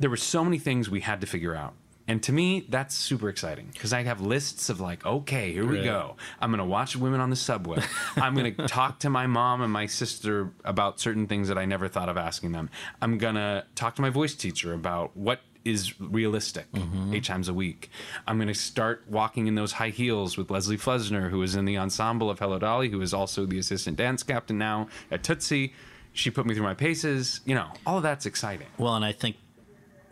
there 0.03 0.09
were 0.09 0.17
so 0.17 0.43
many 0.43 0.59
things 0.59 0.89
we 0.89 0.99
had 0.99 1.21
to 1.21 1.25
figure 1.25 1.55
out. 1.55 1.75
And 2.09 2.21
to 2.23 2.33
me, 2.33 2.65
that's 2.67 2.93
super 2.93 3.29
exciting 3.29 3.69
because 3.71 3.93
I 3.93 4.03
have 4.03 4.19
lists 4.19 4.67
of 4.69 4.81
like, 4.81 5.05
okay, 5.05 5.53
here 5.53 5.65
we 5.65 5.77
Right. 5.77 5.85
go. 5.85 6.17
I'm 6.41 6.51
going 6.51 6.59
to 6.59 6.65
watch 6.65 6.97
women 6.97 7.21
on 7.21 7.29
the 7.29 7.37
subway. 7.37 7.81
I'm 8.17 8.35
going 8.35 8.53
to 8.57 8.67
talk 8.67 8.99
to 8.99 9.09
my 9.09 9.27
mom 9.27 9.61
and 9.61 9.71
my 9.71 9.85
sister 9.85 10.51
about 10.65 10.99
certain 10.99 11.25
things 11.25 11.47
that 11.47 11.57
I 11.57 11.63
never 11.63 11.87
thought 11.87 12.09
of 12.09 12.17
asking 12.17 12.51
them. 12.51 12.69
I'm 13.01 13.17
going 13.17 13.35
to 13.35 13.63
talk 13.75 13.95
to 13.95 14.01
my 14.01 14.09
voice 14.09 14.35
teacher 14.35 14.73
about 14.73 15.15
what 15.15 15.39
is 15.63 15.97
realistic 16.01 16.69
mm-hmm. 16.73 17.13
eight 17.13 17.23
times 17.23 17.47
a 17.47 17.53
week. 17.53 17.89
I'm 18.27 18.35
going 18.35 18.49
to 18.49 18.53
start 18.53 19.05
walking 19.07 19.47
in 19.47 19.55
those 19.55 19.71
high 19.71 19.91
heels 19.91 20.35
with 20.35 20.51
Leslie 20.51 20.75
Flesner, 20.77 21.29
who 21.29 21.41
is 21.43 21.55
in 21.55 21.63
the 21.63 21.77
ensemble 21.77 22.29
of 22.29 22.39
Hello 22.39 22.59
Dolly, 22.59 22.89
who 22.89 22.99
is 22.99 23.13
also 23.13 23.45
the 23.45 23.57
assistant 23.57 23.95
dance 23.95 24.21
captain 24.21 24.57
now 24.57 24.89
at 25.09 25.23
Tootsie. 25.23 25.71
She 26.11 26.29
put 26.29 26.45
me 26.45 26.53
through 26.53 26.63
my 26.63 26.73
paces. 26.73 27.39
You 27.45 27.55
know, 27.55 27.69
all 27.87 27.95
of 27.95 28.03
that's 28.03 28.25
exciting. 28.25 28.67
Well, 28.77 28.95
and 28.95 29.05
I 29.05 29.13
think 29.13 29.37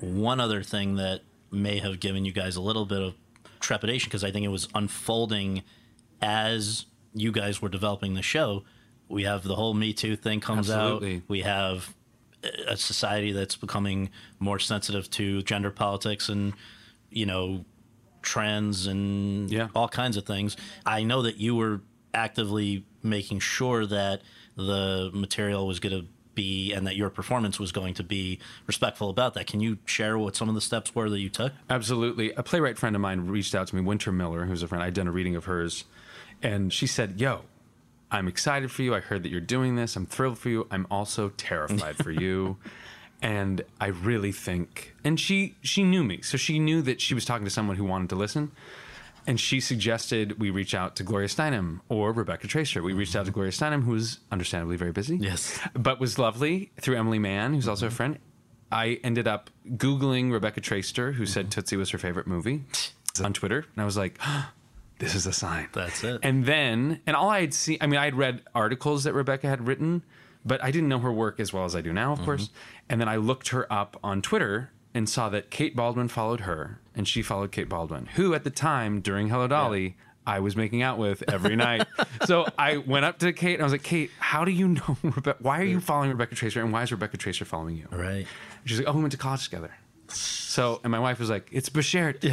one 0.02 0.40
other 0.40 0.64
thing 0.64 0.96
that 0.96 1.22
may 1.52 1.80
have 1.80 2.00
given 2.00 2.26
you 2.26 2.32
guys 2.32 2.56
a 2.56 2.62
little 2.62 2.86
bit 2.86 3.02
of 3.02 3.14
trepidation 3.60 4.08
because 4.10 4.24
I 4.24 4.32
think 4.32 4.46
it 4.46 4.50
was 4.50 4.68
unfolding 4.76 5.64
as 6.22 6.86
you 7.14 7.32
guys 7.32 7.62
were 7.62 7.70
developing 7.70 8.14
the 8.14 8.22
show. 8.22 8.64
We 9.10 9.24
have 9.24 9.44
the 9.44 9.56
whole 9.56 9.74
Me 9.74 9.94
Too 9.94 10.16
thing 10.16 10.40
comes 10.40 10.70
Absolutely. 10.70 11.18
out. 11.18 11.22
We 11.28 11.42
have 11.42 11.94
a 12.68 12.76
society 12.78 13.32
that's 13.34 13.56
becoming 13.56 14.10
more 14.40 14.58
sensitive 14.60 15.10
to 15.12 15.42
gender 15.44 15.70
politics 15.70 16.28
and 16.30 16.54
you 17.12 17.26
know 17.26 17.66
trends 18.22 18.88
and 18.88 19.52
Yeah. 19.52 19.68
all 19.76 19.88
kinds 19.88 20.16
of 20.18 20.26
things. 20.26 20.56
I 20.86 21.04
know 21.04 21.22
that 21.24 21.38
you 21.38 21.56
were 21.56 21.82
actively 22.14 22.86
making 23.04 23.40
sure 23.40 23.86
that 23.86 24.22
the 24.56 25.10
material 25.14 25.68
was 25.68 25.80
going 25.80 26.02
to 26.02 26.08
be 26.36 26.74
and 26.74 26.86
that 26.88 26.96
your 26.96 27.10
performance 27.10 27.60
was 27.60 27.72
going 27.72 27.94
to 27.96 28.04
be 28.04 28.40
respectful 28.68 29.10
about 29.10 29.34
that. 29.34 29.48
Can 29.48 29.60
you 29.60 29.78
share 29.86 30.18
what 30.18 30.36
some 30.36 30.50
of 30.50 30.56
the 30.56 30.62
steps 30.62 30.94
were 30.96 31.10
that 31.10 31.20
you 31.20 31.30
took? 31.30 31.54
Absolutely. 31.70 32.32
A 32.34 32.44
playwright 32.44 32.78
friend 32.78 32.96
of 32.96 33.02
mine 33.02 33.28
reached 33.28 33.56
out 33.56 33.68
to 33.68 33.76
me, 33.76 33.82
Winter 33.82 34.12
Miller, 34.12 34.46
who's 34.46 34.64
a 34.64 34.68
friend. 34.68 34.84
I'd 34.84 34.94
done 34.94 35.08
a 35.08 35.12
reading 35.12 35.36
of 35.36 35.46
hers, 35.46 35.86
and 36.42 36.72
she 36.72 36.88
said, 36.88 37.20
Yo, 37.20 37.42
I'm 38.12 38.28
excited 38.28 38.72
for 38.72 38.82
you. 38.82 38.94
I 38.94 39.00
heard 39.00 39.24
that 39.24 39.30
you're 39.30 39.40
doing 39.40 39.76
this. 39.76 39.96
I'm 39.96 40.06
thrilled 40.06 40.38
for 40.38 40.50
you. 40.50 40.68
I'm 40.70 40.86
also 40.92 41.30
terrified 41.30 41.98
for 41.98 42.12
you. 42.12 42.58
And 43.24 43.64
I 43.80 43.86
really 43.86 44.32
think 44.32 44.96
and 45.04 45.20
she 45.20 45.56
she 45.62 45.84
knew 45.84 46.04
me. 46.04 46.24
So 46.24 46.38
she 46.38 46.58
knew 46.58 46.82
that 46.82 47.00
she 47.00 47.14
was 47.14 47.24
talking 47.24 47.46
to 47.46 47.52
someone 47.52 47.78
who 47.78 47.86
wanted 47.86 48.10
to 48.10 48.16
listen. 48.16 48.52
And 49.32 49.40
she 49.40 49.62
suggested 49.62 50.42
we 50.42 50.50
reach 50.50 50.76
out 50.76 50.98
to 50.98 51.04
Gloria 51.04 51.30
Steinem 51.30 51.80
or 51.88 52.12
Rebecca 52.12 52.50
Traister. 52.50 52.84
We 52.84 52.92
reached 52.92 53.16
out 53.16 53.28
to 53.28 53.32
Gloria 53.32 53.54
Steinem, 53.54 53.82
who 53.82 53.92
was 53.92 54.20
understandably 54.30 54.76
very 54.76 54.92
busy. 54.92 55.16
Yes. 55.16 55.58
But 55.74 56.02
was 56.02 56.20
lovely 56.20 56.74
through 56.82 56.98
Emily 56.98 57.18
Mann, 57.18 57.54
who's 57.54 57.70
also 57.70 57.88
a 57.88 57.92
friend. 57.92 58.20
I 58.74 59.00
ended 59.06 59.30
up 59.30 59.50
Googling 59.66 60.34
Rebecca 60.34 60.60
Traister, 60.60 61.14
who 61.14 61.26
said 61.26 61.46
mm-hmm. 61.46 61.62
Tootsie 61.62 61.78
was 61.78 61.92
her 61.92 61.98
favorite 61.98 62.28
movie 62.28 62.66
on 63.24 63.32
Twitter. 63.32 63.66
And 63.74 63.82
I 63.82 63.86
was 63.86 63.96
like, 63.96 64.20
this 65.00 65.16
is 65.16 65.26
a 65.26 65.32
sign. 65.32 65.70
That's 65.72 66.04
it. 66.04 66.20
And 66.24 66.44
then, 66.44 67.00
and 67.08 67.16
all 67.16 67.30
I 67.30 67.40
had 67.40 67.54
seen, 67.54 67.78
I 67.80 67.88
mean, 67.88 68.02
I 68.02 68.04
had 68.04 68.16
read 68.16 68.42
articles 68.54 69.06
that 69.06 69.14
Rebecca 69.14 69.48
had 69.48 69.66
written, 69.66 70.04
but 70.44 70.62
I 70.62 70.72
didn't 70.72 70.90
know 70.90 71.00
her 71.00 71.14
work 71.14 71.40
as 71.40 71.54
well 71.54 71.64
as 71.64 71.74
I 71.74 71.80
do 71.80 71.94
now, 71.94 72.12
of 72.12 72.18
mm-hmm. 72.18 72.26
course. 72.26 72.50
And 72.90 73.00
then 73.00 73.08
I 73.08 73.16
looked 73.16 73.48
her 73.48 73.72
up 73.72 73.98
on 74.04 74.22
Twitter 74.22 74.72
and 74.94 75.08
saw 75.10 75.30
that 75.30 75.50
Kate 75.50 75.76
Baldwin 75.76 76.08
followed 76.08 76.42
her, 76.42 76.80
and 76.96 77.08
she 77.08 77.22
followed 77.22 77.52
Kate 77.52 77.70
Baldwin, 77.70 78.08
who 78.16 78.34
at 78.34 78.44
the 78.44 78.50
time 78.50 79.00
during 79.02 79.30
Hello 79.30 79.48
Dolly, 79.48 79.96
I 80.26 80.40
was 80.40 80.56
making 80.56 80.82
out 80.82 80.98
with 80.98 81.24
every 81.30 81.56
night. 81.56 81.88
so 82.26 82.46
I 82.58 82.78
went 82.78 83.06
up 83.06 83.20
to 83.20 83.34
Kate 83.34 83.56
and 83.56 83.62
I 83.62 83.66
was 83.66 83.72
like, 83.72 83.84
Kate, 83.84 84.12
how 84.20 84.46
do 84.46 84.52
you 84.52 84.68
know 84.70 84.98
Rebecca? 85.04 85.38
Why 85.42 85.60
are 85.60 85.66
you 85.66 85.80
following 85.80 86.10
Rebecca 86.10 86.36
Traister, 86.36 86.62
and 86.62 86.72
why 86.72 86.84
is 86.84 86.92
Rebecca 86.92 87.18
Traister 87.18 87.46
following 87.46 87.78
you? 87.78 87.88
Right. 87.92 88.28
She's 88.66 88.80
like, 88.80 88.88
"Oh, 88.88 88.94
we 88.94 89.02
went 89.02 89.12
to 89.14 89.18
college 89.18 89.46
together." 89.46 89.72
So, 90.10 90.80
and 90.84 90.92
my 90.92 91.00
wife 91.00 91.20
was 91.20 91.30
like, 91.30 91.50
"It's 91.52 91.70
Bashert. 91.70 92.24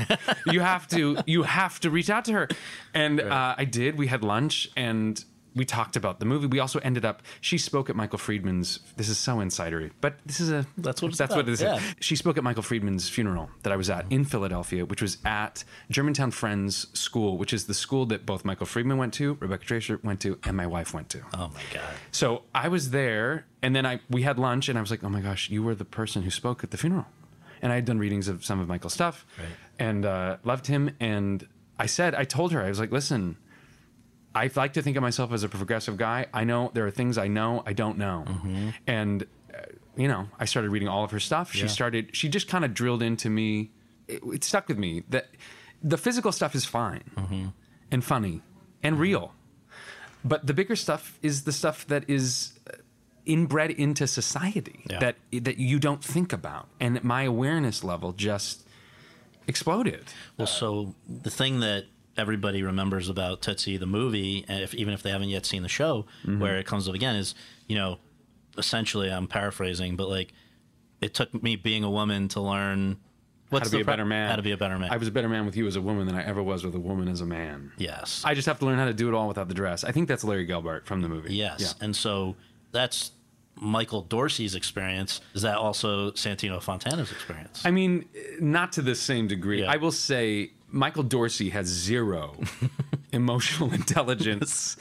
You 0.53 0.61
have 0.61 0.87
to, 0.89 1.19
you 1.27 1.45
have 1.45 1.81
to 1.81 1.91
reach 1.91 2.11
out 2.11 2.25
to 2.27 2.33
her." 2.33 2.49
And 2.93 3.21
uh, 3.21 3.55
I 3.57 3.65
did. 3.65 3.97
We 3.97 4.09
had 4.09 4.23
lunch 4.23 4.69
and 4.77 5.23
we 5.59 5.65
talked 5.67 5.97
about 5.97 6.21
the 6.21 6.25
movie. 6.25 6.47
We 6.47 6.59
also 6.61 6.79
ended 6.81 7.05
up. 7.05 7.23
She 7.43 7.59
spoke 7.59 7.91
at 7.91 7.97
Michael 7.97 8.19
Friedman's. 8.19 8.79
This 8.97 9.09
is 9.09 9.19
so 9.19 9.37
insidery, 9.37 9.91
but 10.01 10.15
this 10.25 10.41
is 10.41 10.51
a. 10.51 10.67
That's 10.79 11.03
what 11.03 11.17
that's 11.19 11.35
what 11.35 11.49
it 11.49 11.51
is. 11.51 11.61
yeah. 11.61 11.81
She 12.01 12.17
spoke 12.17 12.39
at 12.39 12.45
Michael 12.45 12.63
Friedman's 12.63 13.09
funeral 13.09 13.51
that 13.65 13.73
I 13.73 13.77
was 13.77 13.91
at 13.91 14.07
in 14.11 14.25
Philadelphia, 14.25 14.87
which 14.87 15.03
was 15.03 15.19
at 15.25 15.65
Germantown 15.91 16.31
Friends 16.31 16.87
School, 16.99 17.37
which 17.37 17.53
is 17.53 17.67
the 17.67 17.75
school 17.75 18.07
that 18.07 18.25
both 18.25 18.45
Michael 18.45 18.67
Friedman 18.67 18.97
went 18.97 19.13
to, 19.15 19.37
Rebecca 19.41 19.65
Traister 19.67 20.03
went 20.03 20.21
to, 20.21 20.39
and 20.45 20.57
my 20.57 20.67
wife 20.67 20.95
went 20.95 21.09
to. 21.11 21.21
Oh 21.35 21.51
my 21.55 21.61
god. 21.75 21.95
So 22.13 22.43
I 22.55 22.69
was 22.69 22.91
there, 22.91 23.45
and 23.63 23.75
then 23.77 23.85
I 23.85 24.01
we 24.09 24.23
had 24.23 24.39
lunch, 24.39 24.69
and 24.69 24.79
I 24.79 24.81
was 24.81 24.91
like, 24.91 25.05
"Oh 25.05 25.09
my 25.11 25.21
gosh, 25.21 25.51
you 25.51 25.63
were 25.63 25.75
the 25.75 25.85
person 25.85 26.23
who 26.23 26.31
spoke 26.31 26.63
at 26.65 26.71
the 26.71 26.79
funeral." 26.79 27.07
And 27.61 27.73
I 27.73 27.75
had 27.75 27.85
done 27.87 27.99
readings 27.99 28.29
of 28.29 28.45
some 28.45 28.61
of 28.61 28.69
Michael's 28.69 28.93
stuff, 28.95 29.27
Right. 29.37 29.49
and 29.81 30.07
uh, 30.07 30.37
loved 30.45 30.69
him. 30.69 30.95
And 31.01 31.45
I 31.77 31.87
said, 31.87 32.15
I 32.15 32.23
told 32.23 32.53
her, 32.53 32.63
I 32.63 32.69
was 32.69 32.79
like, 32.79 32.93
"Listen, 32.93 33.37
I 34.45 34.51
like 34.63 34.73
to 34.75 34.83
think 34.83 34.97
of 34.97 35.03
myself 35.03 35.33
as 35.33 35.43
a 35.45 35.49
progressive 35.49 35.97
guy. 35.97 36.27
I 36.33 36.45
know 36.45 36.71
there 36.75 36.87
are 36.87 36.91
things 37.01 37.19
I 37.19 37.29
know 37.29 37.51
I 37.71 37.73
don't 37.83 37.99
know, 37.99 38.19
and 38.87 39.23
uh, 39.23 39.59
you 39.97 40.09
know, 40.13 40.23
I 40.39 40.45
started 40.47 40.71
reading 40.71 40.89
all 40.89 41.05
of 41.05 41.11
her 41.11 41.21
stuff. 41.21 41.53
She 41.53 41.63
Yeah. 41.63 41.67
started. 41.79 42.05
She 42.19 42.29
just 42.29 42.47
kind 42.49 42.65
of 42.65 42.71
drilled 42.81 43.03
into 43.03 43.29
me. 43.31 43.71
It, 44.15 44.21
it 44.37 44.45
stuck 44.45 44.69
with 44.69 44.79
me 44.79 45.03
that 45.15 45.27
the 45.93 45.99
physical 45.99 46.33
stuff 46.33 46.55
is 46.55 46.65
fine 46.65 47.05
and 47.93 48.05
funny 48.05 48.41
and 48.83 48.99
real. 48.99 49.33
But 50.25 50.47
the 50.47 50.55
bigger 50.55 50.77
stuff 50.77 51.19
is 51.23 51.45
the 51.45 51.53
stuff 51.53 51.87
that 51.87 52.05
is 52.09 52.59
uh, 52.69 52.77
inbred 53.27 53.71
into 53.71 54.07
society 54.07 54.81
Yeah. 54.91 54.99
that 55.01 55.17
that 55.47 55.59
you 55.59 55.79
don't 55.79 56.03
think 56.15 56.33
about, 56.33 56.65
and 56.81 57.03
my 57.05 57.23
awareness 57.35 57.85
level 57.85 58.13
just 58.13 58.67
exploded. 59.47 60.05
Well, 60.37 60.47
so 60.47 60.95
the 61.25 61.31
thing 61.31 61.61
that 61.61 61.85
everybody 62.19 62.63
remembers 62.63 63.09
about 63.09 63.41
Tootsie 63.43 63.77
the 63.79 63.87
movie, 63.87 64.45
and 64.49 64.63
if, 64.63 64.75
even 64.75 64.93
if 64.93 65.03
they 65.03 65.11
haven't 65.11 65.29
yet 65.31 65.47
seen 65.47 65.63
the 65.63 65.69
show, 65.69 66.05
Mm-hmm. 66.23 66.41
where 66.41 66.59
it 66.59 66.67
comes 66.67 66.89
up 66.89 66.95
again, 66.95 67.17
is 67.17 67.35
you 67.67 67.77
know, 67.77 67.99
essentially 68.57 69.09
I'm 69.11 69.27
paraphrasing, 69.27 69.97
but 69.97 70.09
like 70.09 70.33
it 71.01 71.15
took 71.15 71.43
me 71.43 71.57
being 71.57 71.85
a 71.85 71.91
woman 71.91 72.29
to 72.29 72.41
learn 72.41 72.99
how 73.53 73.61
to 73.61 73.71
be 73.71 73.81
a 73.81 73.85
pro- 73.85 73.93
better 73.93 74.05
man. 74.05 74.29
How 74.29 74.37
to 74.37 74.43
be 74.43 74.51
a 74.51 74.57
better 74.57 74.79
man. 74.79 74.91
I 74.91 74.97
was 74.97 75.09
a 75.09 75.13
better 75.13 75.29
man 75.29 75.47
with 75.47 75.57
you 75.57 75.67
as 75.67 75.77
a 75.77 75.81
woman 75.81 76.07
than 76.07 76.17
I 76.17 76.25
ever 76.25 76.43
was 76.43 76.65
with 76.65 76.75
a 76.75 76.81
woman 76.81 77.09
as 77.09 77.21
a 77.21 77.27
man. 77.27 77.73
yes. 77.79 78.23
I 78.25 78.35
just 78.35 78.47
have 78.47 78.59
to 78.59 78.67
learn 78.67 78.79
how 78.79 78.85
to 78.87 78.93
do 78.93 79.09
it 79.09 79.15
all 79.15 79.29
without 79.29 79.49
the 79.49 79.55
dress. 79.55 79.85
I 79.85 79.93
think 79.93 80.09
that's 80.09 80.25
Larry 80.25 80.47
Gelbart 80.47 80.85
from 80.87 81.01
the 81.01 81.09
movie. 81.09 81.35
Yes. 81.35 81.61
Yeah. 81.61 81.85
And 81.85 81.95
so 81.97 82.37
that's 82.73 83.13
Michael 83.55 84.03
Dorsey's 84.03 84.55
experience. 84.55 85.21
Is 85.35 85.43
that 85.43 85.57
also 85.57 86.11
Santino 86.11 86.61
Fontana's 86.63 87.11
experience? 87.11 87.63
I 87.65 87.71
mean, 87.71 88.05
not 88.41 88.73
to 88.73 88.83
the 88.83 88.95
same 88.95 89.29
degree. 89.29 89.63
Yeah. 89.63 89.71
I 89.73 89.77
will 89.77 89.93
say 89.93 90.51
Michael 90.71 91.03
Dorsey 91.03 91.51
has 91.51 91.67
zero 91.67 92.41
emotional 93.13 93.73
intelligence 93.73 94.77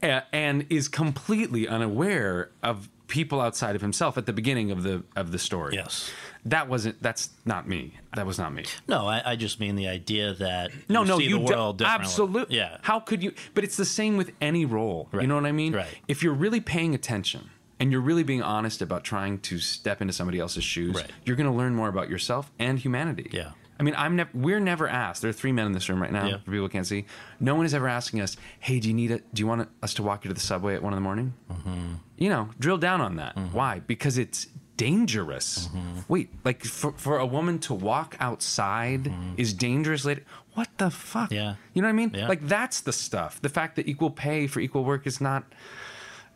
and 0.00 0.66
is 0.70 0.88
completely 0.88 1.66
unaware 1.68 2.50
of 2.62 2.88
people 3.08 3.40
outside 3.40 3.74
of 3.74 3.80
himself 3.80 4.18
at 4.18 4.26
the 4.26 4.32
beginning 4.32 4.70
of 4.70 4.82
the 4.82 5.02
of 5.16 5.32
the 5.32 5.38
story. 5.38 5.74
Yes. 5.74 6.10
That 6.44 6.68
wasn't 6.68 7.02
that's 7.02 7.30
not 7.44 7.66
me. 7.68 7.94
That 8.14 8.26
was 8.26 8.38
not 8.38 8.52
me. 8.52 8.64
no, 8.86 9.06
I, 9.06 9.32
I 9.32 9.36
just 9.36 9.58
mean 9.60 9.76
the 9.76 9.88
idea 9.88 10.34
that 10.34 10.70
No, 10.88 11.02
you 11.02 11.08
no, 11.08 11.18
see 11.18 11.24
you 11.24 11.38
world 11.40 11.78
differently. 11.78 12.04
absolutely. 12.04 12.56
Yeah. 12.56 12.78
How 12.82 13.00
could 13.00 13.22
you? 13.22 13.32
But 13.54 13.64
it's 13.64 13.76
the 13.76 13.84
same 13.84 14.16
with 14.16 14.32
any 14.40 14.64
role. 14.64 15.08
You 15.12 15.26
know 15.26 15.34
what 15.34 15.46
I 15.46 15.52
mean? 15.52 15.74
Right. 15.74 15.98
If 16.06 16.22
you're 16.22 16.34
really 16.34 16.60
paying 16.60 16.94
attention 16.94 17.50
and 17.80 17.90
you're 17.92 18.00
really 18.00 18.22
being 18.24 18.42
honest 18.42 18.82
about 18.82 19.04
trying 19.04 19.38
to 19.40 19.58
step 19.58 20.00
into 20.00 20.12
somebody 20.12 20.38
else's 20.38 20.64
shoes, 20.64 20.94
Right. 20.96 21.10
you're 21.24 21.36
going 21.36 21.50
to 21.50 21.56
learn 21.56 21.74
more 21.74 21.88
about 21.88 22.08
yourself 22.10 22.50
and 22.58 22.78
humanity. 22.78 23.30
Yeah. 23.32 23.52
I 23.78 23.82
mean, 23.82 23.94
I'm 23.96 24.16
never. 24.16 24.30
We're 24.34 24.60
never 24.60 24.88
asked. 24.88 25.22
There 25.22 25.30
are 25.30 25.34
three 25.34 25.52
men 25.52 25.66
in 25.66 25.72
this 25.72 25.88
room 25.88 26.02
right 26.02 26.12
now. 26.12 26.26
Yeah. 26.26 26.38
For 26.38 26.50
people 26.50 26.60
who 26.60 26.68
can't 26.68 26.86
see, 26.86 27.06
no 27.38 27.54
one 27.54 27.64
is 27.64 27.74
ever 27.74 27.88
asking 27.88 28.20
us, 28.20 28.36
"Hey, 28.58 28.80
do 28.80 28.88
you 28.88 28.94
need 28.94 29.10
it? 29.10 29.32
Do 29.32 29.40
you 29.40 29.46
want 29.46 29.68
us 29.82 29.94
to 29.94 30.02
walk 30.02 30.24
you 30.24 30.28
to 30.28 30.34
the 30.34 30.40
subway 30.40 30.74
at 30.74 30.82
one 30.82 30.92
in 30.92 30.96
the 30.96 31.02
morning?" 31.02 31.34
Mm-hmm. 31.50 31.94
You 32.16 32.28
know, 32.28 32.50
drill 32.58 32.78
down 32.78 33.00
on 33.00 33.16
that. 33.16 33.36
Why? 33.52 33.80
Because 33.80 34.18
it's 34.18 34.48
dangerous. 34.76 35.68
Mm-hmm. 35.68 36.00
Wait, 36.08 36.30
like 36.44 36.64
for, 36.64 36.92
for 36.92 37.18
a 37.18 37.26
woman 37.26 37.58
to 37.60 37.74
walk 37.74 38.16
outside 38.20 39.12
is 39.36 39.52
dangerous 39.52 40.04
later. 40.04 40.22
What 40.54 40.68
the 40.78 40.90
fuck? 40.90 41.26
Mm-hmm. 41.26 41.34
Yeah. 41.34 41.54
You 41.74 41.82
know 41.82 41.88
what 41.88 41.92
I 41.92 41.96
mean? 41.96 42.12
Yeah. 42.14 42.28
Like 42.28 42.48
that's 42.48 42.80
the 42.80 42.92
stuff. 42.92 43.40
The 43.42 43.48
fact 43.48 43.76
that 43.76 43.86
equal 43.86 44.10
pay 44.10 44.46
for 44.46 44.60
equal 44.60 44.84
work 44.84 45.06
is 45.06 45.20
not. 45.20 45.44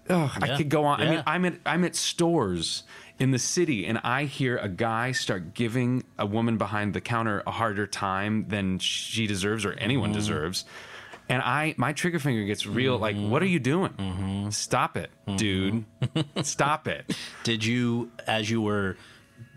Ugh, 0.08 0.30
I 0.40 0.56
could 0.56 0.68
go 0.68 0.84
on. 0.84 1.00
I 1.00 1.10
mean, 1.10 1.22
I'm 1.26 1.44
at 1.44 1.54
I'm 1.64 1.84
at 1.84 1.94
stores 1.94 2.82
in 3.22 3.30
the 3.30 3.38
city, 3.38 3.86
and 3.86 3.98
I 4.02 4.24
hear 4.24 4.56
a 4.58 4.68
guy 4.68 5.12
start 5.12 5.54
giving 5.54 6.02
a 6.18 6.26
woman 6.26 6.58
behind 6.58 6.92
the 6.92 7.00
counter 7.00 7.42
a 7.46 7.50
harder 7.52 7.86
time 7.86 8.46
than 8.48 8.78
she 8.80 9.26
deserves 9.26 9.64
or 9.64 9.72
anyone 9.74 10.10
Mm-hmm. 10.10 10.18
deserves. 10.18 10.64
And 11.28 11.40
I, 11.40 11.74
my 11.76 11.92
trigger 11.92 12.18
finger 12.18 12.44
gets 12.44 12.66
real. 12.66 12.98
Like, 12.98 13.14
Mm-hmm. 13.16 13.30
what 13.30 13.42
are 13.42 13.46
you 13.56 13.60
doing? 13.60 14.50
Stop 14.50 14.96
it, 14.96 15.10
dude! 15.36 15.84
Stop 16.42 16.88
it. 16.88 17.16
Did 17.44 17.64
you, 17.64 18.10
as 18.26 18.50
you 18.50 18.60
were 18.60 18.96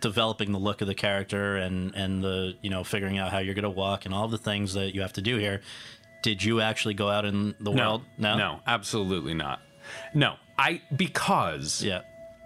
developing 0.01 0.51
the 0.51 0.59
look 0.59 0.81
of 0.81 0.87
the 0.87 0.95
character 0.95 1.57
and 1.57 1.95
and 1.95 2.23
the 2.23 2.55
you 2.61 2.69
know 2.69 2.83
figuring 2.83 3.17
out 3.17 3.31
how 3.31 3.39
you're 3.39 3.55
going 3.55 3.63
to 3.63 3.69
walk 3.85 4.05
and 4.05 4.13
all 4.13 4.27
the 4.27 4.37
things 4.37 4.73
that 4.75 4.93
you 4.93 5.01
have 5.01 5.13
to 5.13 5.21
do 5.21 5.37
here, 5.37 5.61
did 6.21 6.43
you 6.43 6.61
actually 6.61 6.93
go 6.93 7.09
out 7.09 7.25
in 7.25 7.55
the 7.59 7.71
world? 7.71 8.03
No, 8.17 8.37
no, 8.37 8.59
absolutely 8.67 9.33
not. 9.33 9.59
No, 10.13 10.35
I 10.57 10.81
because 10.95 11.83
Yeah. 11.83 12.01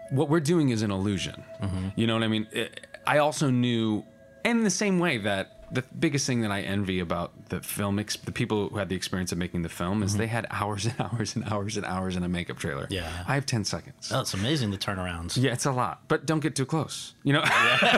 What 0.10 0.30
we're 0.30 0.40
doing 0.40 0.70
is 0.70 0.82
an 0.82 0.92
illusion. 0.92 1.44
Mm-hmm. 1.62 1.88
You 1.96 2.08
know 2.08 2.14
what 2.14 2.24
I 2.24 2.28
mean? 2.28 2.48
It- 2.52 2.86
I 3.08 3.18
also 3.18 3.50
knew, 3.50 4.04
and 4.46 4.60
in 4.60 4.64
the 4.64 4.70
same 4.70 5.00
way 5.00 5.18
that 5.18 5.60
the 5.72 5.84
biggest 6.00 6.26
thing 6.26 6.42
that 6.42 6.52
I 6.52 6.62
envy 6.62 7.00
about 7.00 7.50
the 7.50 7.62
film, 7.62 8.00
ex- 8.00 8.18
the 8.18 8.32
people 8.32 8.70
who 8.70 8.78
had 8.78 8.90
the 8.90 8.96
experience 8.96 9.32
of 9.32 9.38
making 9.38 9.62
the 9.62 9.70
film, 9.70 10.04
is 10.04 10.12
mm-hmm. 10.12 10.20
they 10.20 10.28
had 10.28 10.48
hours 10.52 10.86
and 10.86 10.96
hours 11.00 11.36
and 11.36 11.46
hours 11.46 11.78
and 11.78 11.86
hours 11.86 12.16
in 12.16 12.24
a 12.24 12.30
makeup 12.30 12.58
trailer. 12.58 12.88
Yeah. 12.90 13.10
I 13.28 13.36
have 13.36 13.46
10 13.46 13.64
seconds. 13.66 14.12
Oh, 14.14 14.22
it's 14.22 14.34
amazing 14.34 14.72
the 14.72 14.78
turnarounds. 14.78 15.42
Yeah, 15.42 15.54
it's 15.54 15.66
a 15.66 15.72
lot, 15.72 16.02
but 16.08 16.26
don't 16.26 16.40
get 16.40 16.56
too 16.56 16.66
close. 16.66 17.14
You 17.24 17.34
know, 17.34 17.44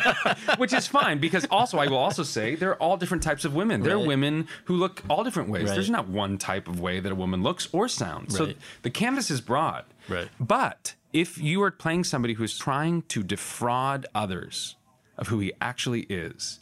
which 0.58 0.74
is 0.74 0.88
fine 0.88 1.20
because 1.20 1.46
also 1.52 1.78
I 1.78 1.88
will 1.88 1.98
also 1.98 2.24
say 2.24 2.56
there 2.56 2.70
are 2.70 2.82
all 2.82 2.98
different 2.98 3.24
types 3.24 3.46
of 3.46 3.54
women. 3.54 3.82
There 3.82 3.96
are 3.96 4.06
women 4.06 4.48
who 4.66 4.76
look 4.76 5.04
all 5.10 5.24
different 5.24 5.50
ways. 5.50 5.66
Right. 5.66 5.74
There's 5.74 5.90
not 5.90 6.08
one 6.08 6.38
type 6.38 6.68
of 6.68 6.80
way 6.80 7.00
that 7.00 7.12
a 7.12 7.16
woman 7.16 7.44
looks 7.44 7.68
or 7.72 7.88
sounds. 7.88 8.36
So 8.36 8.54
the 8.82 8.90
canvas 8.90 9.32
is 9.32 9.42
broad. 9.42 9.86
Right. 10.08 10.30
But 10.40 10.96
if 11.14 11.38
you 11.38 11.62
are 11.64 11.72
playing 11.72 12.04
somebody 12.04 12.34
who's 12.34 12.58
trying 12.58 13.04
to 13.04 13.24
defraud 13.24 14.06
others 14.16 14.76
of 15.18 15.28
who 15.28 15.40
he 15.40 15.54
actually 15.62 16.02
is, 16.02 16.60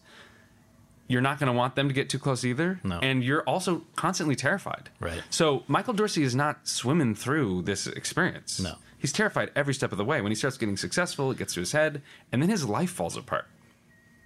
you're 1.07 1.21
not 1.21 1.39
going 1.39 1.51
to 1.51 1.57
want 1.57 1.75
them 1.75 1.87
to 1.87 1.93
get 1.93 2.09
too 2.09 2.19
close 2.19 2.45
either. 2.45 2.79
No. 2.83 2.99
And 2.99 3.23
you're 3.23 3.41
also 3.43 3.83
constantly 3.95 4.35
terrified. 4.35 4.89
Right. 4.99 5.23
So 5.29 5.63
Michael 5.67 5.93
Dorsey 5.93 6.23
is 6.23 6.35
not 6.35 6.67
swimming 6.67 7.15
through 7.15 7.63
this 7.63 7.87
experience. 7.87 8.59
No. 8.59 8.75
He's 8.97 9.11
terrified 9.11 9.51
every 9.55 9.73
step 9.73 9.91
of 9.91 9.97
the 9.97 10.05
way. 10.05 10.21
When 10.21 10.31
he 10.31 10.35
starts 10.35 10.57
getting 10.57 10.77
successful, 10.77 11.31
it 11.31 11.37
gets 11.37 11.53
to 11.55 11.61
his 11.61 11.71
head, 11.71 12.01
and 12.31 12.41
then 12.41 12.49
his 12.49 12.67
life 12.67 12.91
falls 12.91 13.17
apart. 13.17 13.47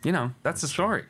You 0.04 0.12
know, 0.12 0.32
that's 0.42 0.62
the 0.62 0.68
story. 0.68 1.06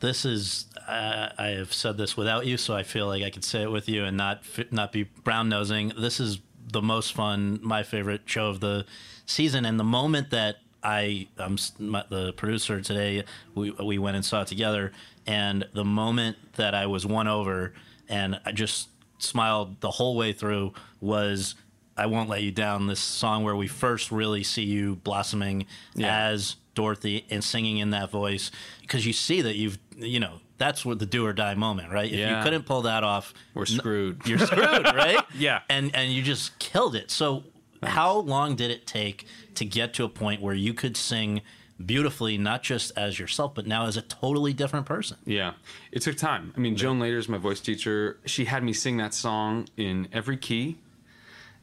This 0.00 0.24
is 0.24 0.66
uh, 0.88 1.28
I 1.38 1.48
have 1.48 1.72
said 1.72 1.96
this 1.96 2.16
without 2.16 2.46
you, 2.46 2.56
so 2.56 2.74
I 2.74 2.82
feel 2.82 3.06
like 3.06 3.22
I 3.22 3.30
could 3.30 3.44
say 3.44 3.62
it 3.62 3.70
with 3.70 3.88
you 3.88 4.04
and 4.04 4.16
not 4.16 4.42
not 4.70 4.92
be 4.92 5.04
brown 5.04 5.48
nosing. 5.48 5.92
This 5.96 6.20
is 6.20 6.38
the 6.70 6.82
most 6.82 7.12
fun, 7.12 7.60
my 7.62 7.82
favorite 7.82 8.22
show 8.26 8.48
of 8.48 8.60
the 8.60 8.84
season, 9.26 9.64
and 9.64 9.78
the 9.78 9.84
moment 9.84 10.30
that 10.30 10.56
I 10.82 11.28
um, 11.38 11.56
I'm 11.78 11.90
my, 11.90 12.04
the 12.08 12.32
producer 12.34 12.80
today, 12.80 13.24
we 13.54 13.70
we 13.72 13.98
went 13.98 14.16
and 14.16 14.24
saw 14.24 14.42
it 14.42 14.48
together, 14.48 14.92
and 15.26 15.66
the 15.72 15.84
moment 15.84 16.36
that 16.56 16.74
I 16.74 16.86
was 16.86 17.04
won 17.06 17.28
over, 17.28 17.72
and 18.08 18.40
I 18.44 18.52
just 18.52 18.88
smiled 19.18 19.80
the 19.80 19.90
whole 19.92 20.16
way 20.16 20.32
through 20.32 20.74
was. 21.00 21.54
I 21.98 22.04
won't 22.04 22.28
let 22.28 22.42
you 22.42 22.52
down. 22.52 22.88
This 22.88 23.00
song 23.00 23.42
where 23.42 23.56
we 23.56 23.68
first 23.68 24.12
really 24.12 24.42
see 24.42 24.64
you 24.64 24.96
blossoming 24.96 25.64
Yeah. 25.94 26.14
as 26.28 26.56
Dorothy 26.76 27.26
and 27.28 27.42
singing 27.42 27.78
in 27.78 27.90
that 27.90 28.10
voice 28.12 28.52
because 28.82 29.04
you 29.04 29.12
see 29.12 29.42
that 29.42 29.56
you've 29.56 29.78
you 29.98 30.20
know 30.20 30.40
that's 30.58 30.84
what 30.84 30.98
the 31.00 31.06
do 31.06 31.26
or 31.26 31.32
die 31.32 31.54
moment, 31.54 31.92
right? 31.92 32.10
If 32.10 32.18
you 32.18 32.42
couldn't 32.42 32.64
pull 32.64 32.82
that 32.82 33.02
off, 33.02 33.34
We're 33.52 33.66
screwed. 33.66 34.26
You're 34.26 34.38
screwed, 34.38 34.84
right? 34.94 35.22
Yeah. 35.36 35.62
and 35.68 35.94
and 35.94 36.12
you 36.12 36.22
just 36.22 36.58
killed 36.60 36.94
it. 36.94 37.10
So, 37.10 37.44
how 37.82 38.12
long 38.18 38.54
did 38.56 38.70
it 38.70 38.86
take 38.86 39.26
to 39.56 39.64
get 39.64 39.92
to 39.94 40.04
a 40.04 40.08
point 40.08 40.40
where 40.40 40.54
you 40.54 40.72
could 40.72 40.96
sing 40.96 41.42
beautifully, 41.84 42.38
not 42.38 42.62
just 42.62 42.90
as 42.96 43.18
yourself, 43.18 43.54
but 43.54 43.66
now 43.66 43.86
as 43.86 43.98
a 43.98 44.02
totally 44.02 44.54
different 44.54 44.86
person? 44.86 45.18
Yeah, 45.26 45.52
it 45.92 46.00
took 46.00 46.16
time. 46.16 46.54
I 46.56 46.60
mean, 46.60 46.74
Joan 46.76 46.98
Lader 47.00 47.18
is 47.18 47.28
my 47.28 47.38
voice 47.38 47.60
teacher. 47.60 48.18
She 48.24 48.46
had 48.46 48.62
me 48.64 48.72
sing 48.72 48.96
that 48.96 49.12
song 49.12 49.68
in 49.76 50.08
every 50.10 50.38
key, 50.38 50.78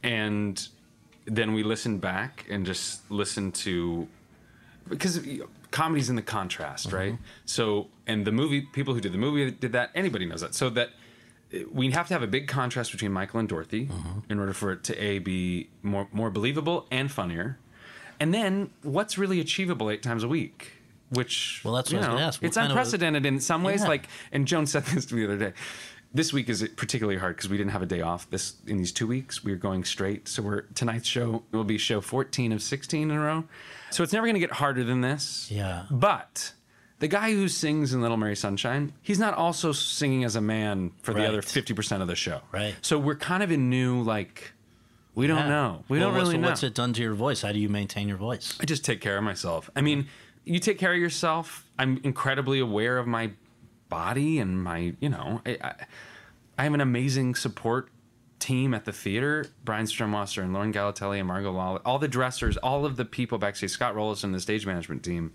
and 0.04 0.68
then 1.26 1.52
we 1.54 1.62
listened 1.62 2.00
back 2.00 2.46
and 2.50 2.64
just 2.66 3.10
listened 3.10 3.54
to 3.56 4.06
because 4.88 5.24
know, 5.24 5.48
comedy's 5.70 6.10
in 6.10 6.16
the 6.16 6.22
contrast, 6.22 6.92
right? 6.92 7.14
Mm-hmm. 7.14 7.22
So, 7.46 7.88
and 8.06 8.26
the 8.26 8.32
movie 8.32 8.62
people 8.62 8.94
who 8.94 9.00
did 9.00 9.12
the 9.12 9.18
movie 9.18 9.50
did 9.50 9.72
that. 9.72 9.90
Anybody 9.94 10.26
knows 10.26 10.40
that. 10.40 10.54
So 10.54 10.70
that 10.70 10.90
we 11.70 11.90
have 11.92 12.08
to 12.08 12.14
have 12.14 12.22
a 12.22 12.26
big 12.26 12.48
contrast 12.48 12.92
between 12.92 13.12
Michael 13.12 13.40
and 13.40 13.48
Dorothy 13.48 13.86
mm-hmm. 13.86 14.20
in 14.30 14.38
order 14.38 14.52
for 14.52 14.72
it 14.72 14.84
to 14.84 15.02
a 15.02 15.18
be 15.18 15.68
more 15.82 16.08
more 16.12 16.30
believable 16.30 16.86
and 16.90 17.10
funnier. 17.10 17.58
And 18.20 18.32
then 18.32 18.70
what's 18.82 19.18
really 19.18 19.40
achievable 19.40 19.90
eight 19.90 20.02
times 20.02 20.22
a 20.22 20.28
week? 20.28 20.72
Which 21.10 21.60
Well, 21.64 21.74
that's 21.74 21.92
what 21.92 22.02
I 22.02 22.12
was 22.12 22.22
ask. 22.22 22.42
What 22.42 22.48
It's 22.48 22.56
kind 22.56 22.70
of 22.70 22.76
a- 22.76 22.80
unprecedented 22.80 23.26
in 23.26 23.40
some 23.40 23.62
ways. 23.62 23.82
Yeah. 23.82 23.88
Like, 23.88 24.08
and 24.32 24.46
Joan 24.46 24.66
said 24.66 24.84
this 24.86 25.06
to 25.06 25.14
me 25.14 25.26
the 25.26 25.34
other 25.34 25.50
day. 25.50 25.52
This 26.12 26.32
week 26.32 26.48
is 26.48 26.66
particularly 26.76 27.18
hard 27.18 27.36
because 27.36 27.50
we 27.50 27.56
didn't 27.56 27.72
have 27.72 27.82
a 27.82 27.86
day 27.86 28.00
off. 28.00 28.30
This 28.30 28.54
in 28.66 28.78
these 28.78 28.92
two 28.92 29.06
weeks 29.06 29.42
we 29.42 29.52
are 29.52 29.56
going 29.56 29.84
straight. 29.84 30.28
So 30.28 30.42
we're 30.42 30.62
tonight's 30.74 31.08
show 31.08 31.42
will 31.50 31.64
be 31.64 31.76
show 31.76 32.00
fourteen 32.00 32.52
of 32.52 32.62
sixteen 32.62 33.10
in 33.10 33.16
a 33.16 33.20
row. 33.20 33.44
So 33.94 34.02
it's 34.02 34.12
never 34.12 34.26
going 34.26 34.34
to 34.34 34.40
get 34.40 34.52
harder 34.52 34.82
than 34.84 35.00
this. 35.00 35.48
Yeah. 35.50 35.84
But 35.90 36.52
the 36.98 37.08
guy 37.08 37.30
who 37.32 37.46
sings 37.48 37.94
in 37.94 38.02
Little 38.02 38.16
Mary 38.16 38.34
Sunshine, 38.36 38.92
he's 39.02 39.18
not 39.18 39.34
also 39.34 39.70
singing 39.72 40.24
as 40.24 40.34
a 40.36 40.40
man 40.40 40.90
for 41.02 41.14
the 41.14 41.26
other 41.26 41.42
fifty 41.42 41.74
percent 41.74 42.02
of 42.02 42.08
the 42.08 42.16
show. 42.16 42.40
Right. 42.52 42.74
So 42.82 42.98
we're 42.98 43.14
kind 43.16 43.42
of 43.42 43.50
in 43.52 43.70
new 43.70 44.02
like. 44.02 44.52
We 45.14 45.28
don't 45.28 45.38
Yeah. 45.38 45.48
know. 45.48 45.84
We 45.88 46.00
Well, 46.00 46.08
don't 46.08 46.18
really 46.18 46.36
know. 46.38 46.48
What's 46.48 46.64
it 46.64 46.74
done 46.74 46.92
to 46.94 47.00
your 47.02 47.14
voice? 47.14 47.42
How 47.42 47.52
do 47.52 47.58
you 47.60 47.68
maintain 47.68 48.08
your 48.08 48.16
voice? 48.16 48.58
I 48.60 48.64
just 48.64 48.84
take 48.84 49.00
care 49.00 49.16
of 49.16 49.22
myself. 49.22 49.70
I 49.76 49.80
mean, 49.80 50.08
you 50.44 50.58
take 50.58 50.76
care 50.76 50.92
of 50.92 50.98
yourself. 50.98 51.64
I'm 51.78 52.00
incredibly 52.02 52.58
aware 52.58 52.98
of 52.98 53.06
my 53.06 53.30
body 53.88 54.40
and 54.40 54.60
my, 54.60 54.94
you 54.98 55.08
know, 55.08 55.40
I, 55.46 55.56
I, 55.62 55.74
I 56.58 56.64
have 56.64 56.74
an 56.74 56.80
amazing 56.80 57.36
support 57.36 57.90
team 58.44 58.74
at 58.74 58.84
the 58.84 58.92
theater. 58.92 59.46
Brian 59.64 59.86
Strumwasser 59.86 60.42
and 60.42 60.52
Lauren 60.52 60.72
Galatelli 60.72 61.18
and 61.18 61.26
Margot 61.26 61.50
Lawler, 61.52 61.80
all 61.84 61.98
the 61.98 62.08
dressers, 62.08 62.56
all 62.58 62.84
of 62.84 62.96
the 62.96 63.04
people 63.04 63.38
backstage, 63.38 63.70
Scott 63.70 63.96
and 64.22 64.34
the 64.34 64.40
stage 64.40 64.66
management 64.66 65.02
team, 65.02 65.32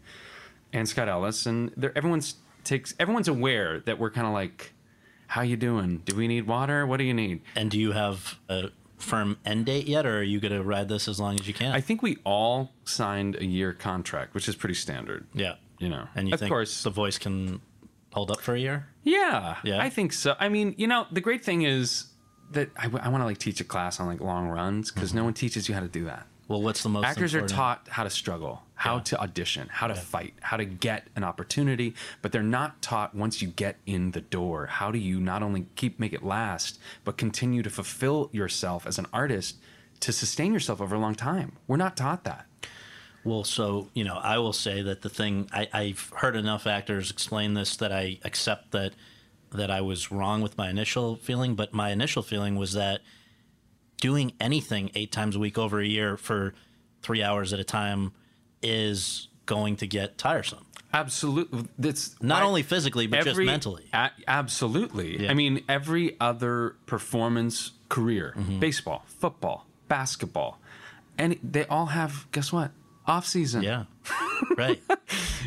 and 0.72 0.88
Scott 0.88 1.10
Ellis, 1.10 1.46
and 1.46 1.72
everyone's 1.96 2.36
takes 2.64 2.94
everyone's 3.00 3.28
aware 3.28 3.80
that 3.80 3.98
we're 3.98 4.12
kind 4.12 4.28
of 4.28 4.34
like, 4.34 4.74
how 5.28 5.42
you 5.42 5.58
doing? 5.58 6.02
Do 6.06 6.16
we 6.16 6.28
need 6.28 6.46
water? 6.46 6.86
What 6.86 6.98
do 6.98 7.04
you 7.04 7.14
need? 7.14 7.42
And 7.56 7.72
do 7.72 7.80
you 7.80 7.94
have 7.94 8.38
a 8.48 8.70
firm 8.98 9.38
end 9.46 9.66
date 9.66 9.88
yet, 9.88 10.06
or 10.06 10.20
are 10.20 10.24
you 10.24 10.40
going 10.40 10.54
to 10.54 10.62
ride 10.62 10.88
this 10.90 11.08
as 11.08 11.20
long 11.20 11.40
as 11.40 11.48
you 11.48 11.54
can? 11.54 11.72
I 11.72 11.82
think 11.82 12.02
we 12.04 12.18
all 12.26 12.74
signed 12.84 13.36
a 13.38 13.46
year 13.46 13.74
contract, 13.74 14.34
which 14.36 14.48
is 14.48 14.56
pretty 14.56 14.76
standard. 14.76 15.26
yeah. 15.34 15.56
You 15.80 15.88
know, 15.88 16.08
And 16.14 16.28
you 16.28 16.34
of 16.34 16.42
think 16.42 16.50
course, 16.52 16.84
the 16.84 16.90
voice 16.90 17.18
can 17.18 17.62
hold 18.12 18.30
up 18.32 18.42
for 18.42 18.54
a 18.54 18.60
year? 18.60 18.88
Yeah, 19.04 19.56
Yeah? 19.64 19.82
I 19.82 19.90
think 19.90 20.12
so. 20.12 20.36
I 20.38 20.50
mean, 20.50 20.76
you 20.78 20.88
know, 20.88 21.08
the 21.10 21.22
great 21.22 21.42
thing 21.46 21.62
is 21.62 22.08
that 22.52 22.70
I, 22.78 22.88
want 22.88 23.22
to 23.22 23.26
like 23.26 23.38
teach 23.38 23.60
a 23.62 23.64
class 23.64 24.00
on 24.00 24.08
like 24.08 24.22
long 24.22 24.48
runs 24.48 24.92
because 24.92 25.14
no 25.14 25.20
mm-hmm. 25.20 25.26
one 25.26 25.34
teaches 25.34 25.70
you 25.70 25.76
how 25.76 25.82
to 25.82 25.88
do 25.88 26.06
that. 26.06 26.26
Well, 26.48 26.64
what's 26.64 26.82
the 26.82 26.90
most 26.90 27.06
Actors 27.06 27.36
are 27.36 27.46
taught 27.46 27.88
how 27.90 28.04
to 28.04 28.10
struggle, 28.10 28.64
how 28.74 28.96
Yeah. 28.96 29.04
to 29.04 29.22
audition, 29.22 29.68
how 29.72 29.86
to 29.86 29.94
fight, 29.94 30.34
how 30.42 30.58
to 30.58 30.66
get 30.66 31.06
an 31.16 31.24
opportunity, 31.24 31.94
but 32.24 32.32
they're 32.32 32.42
not 32.42 32.82
taught 32.82 33.14
once 33.14 33.40
you 33.40 33.50
get 33.50 33.78
in 33.86 34.12
the 34.12 34.22
door. 34.22 34.66
How 34.66 34.90
do 34.90 34.98
you 34.98 35.20
not 35.20 35.44
only 35.44 35.68
keep 35.76 36.00
make 36.00 36.12
it 36.12 36.24
last, 36.24 36.80
but 37.04 37.18
continue 37.18 37.62
to 37.62 37.70
fulfill 37.70 38.32
yourself 38.34 38.88
as 38.88 38.98
an 38.98 39.06
artist 39.14 39.58
to 40.00 40.12
sustain 40.12 40.52
yourself 40.52 40.82
over 40.82 40.96
a 40.96 41.00
long 41.00 41.14
time? 41.14 41.52
We're 41.68 41.78
not 41.78 41.96
taught 41.96 42.24
that. 42.24 42.48
Well, 43.24 43.44
so 43.44 43.90
you 43.94 44.04
know, 44.04 44.16
I 44.16 44.40
will 44.40 44.54
say 44.54 44.82
that 44.82 45.04
the 45.04 45.10
thing 45.10 45.50
I, 45.54 45.68
I've 45.72 46.12
heard 46.16 46.36
enough 46.36 46.66
actors 46.66 47.12
explain 47.12 47.54
this 47.54 47.76
that 47.78 47.92
I 47.92 48.18
accept 48.24 48.72
that 48.72 48.94
that 49.52 49.72
I 49.72 49.82
was 49.82 50.12
wrong 50.12 50.42
with 50.42 50.58
my 50.58 50.70
initial 50.70 51.16
feeling, 51.16 51.56
but 51.56 51.74
my 51.74 51.90
initial 51.92 52.22
feeling 52.24 52.56
was 52.56 52.74
that 52.74 53.02
doing 54.02 54.34
anything 54.40 54.92
eight 54.96 55.12
times 55.12 55.36
a 55.36 55.40
week 55.40 55.58
over 55.58 55.80
a 55.80 55.86
year 55.86 56.18
for 56.18 56.54
three 57.02 57.22
hours 57.24 57.52
at 57.54 57.60
a 57.60 57.64
time 57.64 58.12
is 58.62 59.28
going 59.46 59.76
to 59.78 59.88
get 59.88 60.18
tiresome. 60.18 60.66
Absolutely, 60.94 61.66
that's 61.78 62.16
Not 62.22 62.42
I- 62.42 62.46
only 62.46 62.64
physically, 62.64 63.08
but 63.08 63.24
just 63.24 63.40
mentally. 63.40 63.86
A- 63.94 64.12
absolutely. 64.28 65.24
Yeah. 65.24 65.32
I 65.32 65.34
mean, 65.36 65.64
every 65.70 66.16
other 66.20 66.76
performance 66.86 67.72
career, 67.90 68.34
Mm-hmm. 68.38 68.60
baseball, 68.60 69.04
football, 69.08 69.68
basketball, 69.88 70.60
and 71.18 71.38
they 71.44 71.66
all 71.66 71.88
have. 71.88 72.28
Guess 72.32 72.52
what? 72.52 72.72
Off 73.10 73.26
season. 73.26 73.64
Yeah, 73.64 73.86
right. 74.58 74.82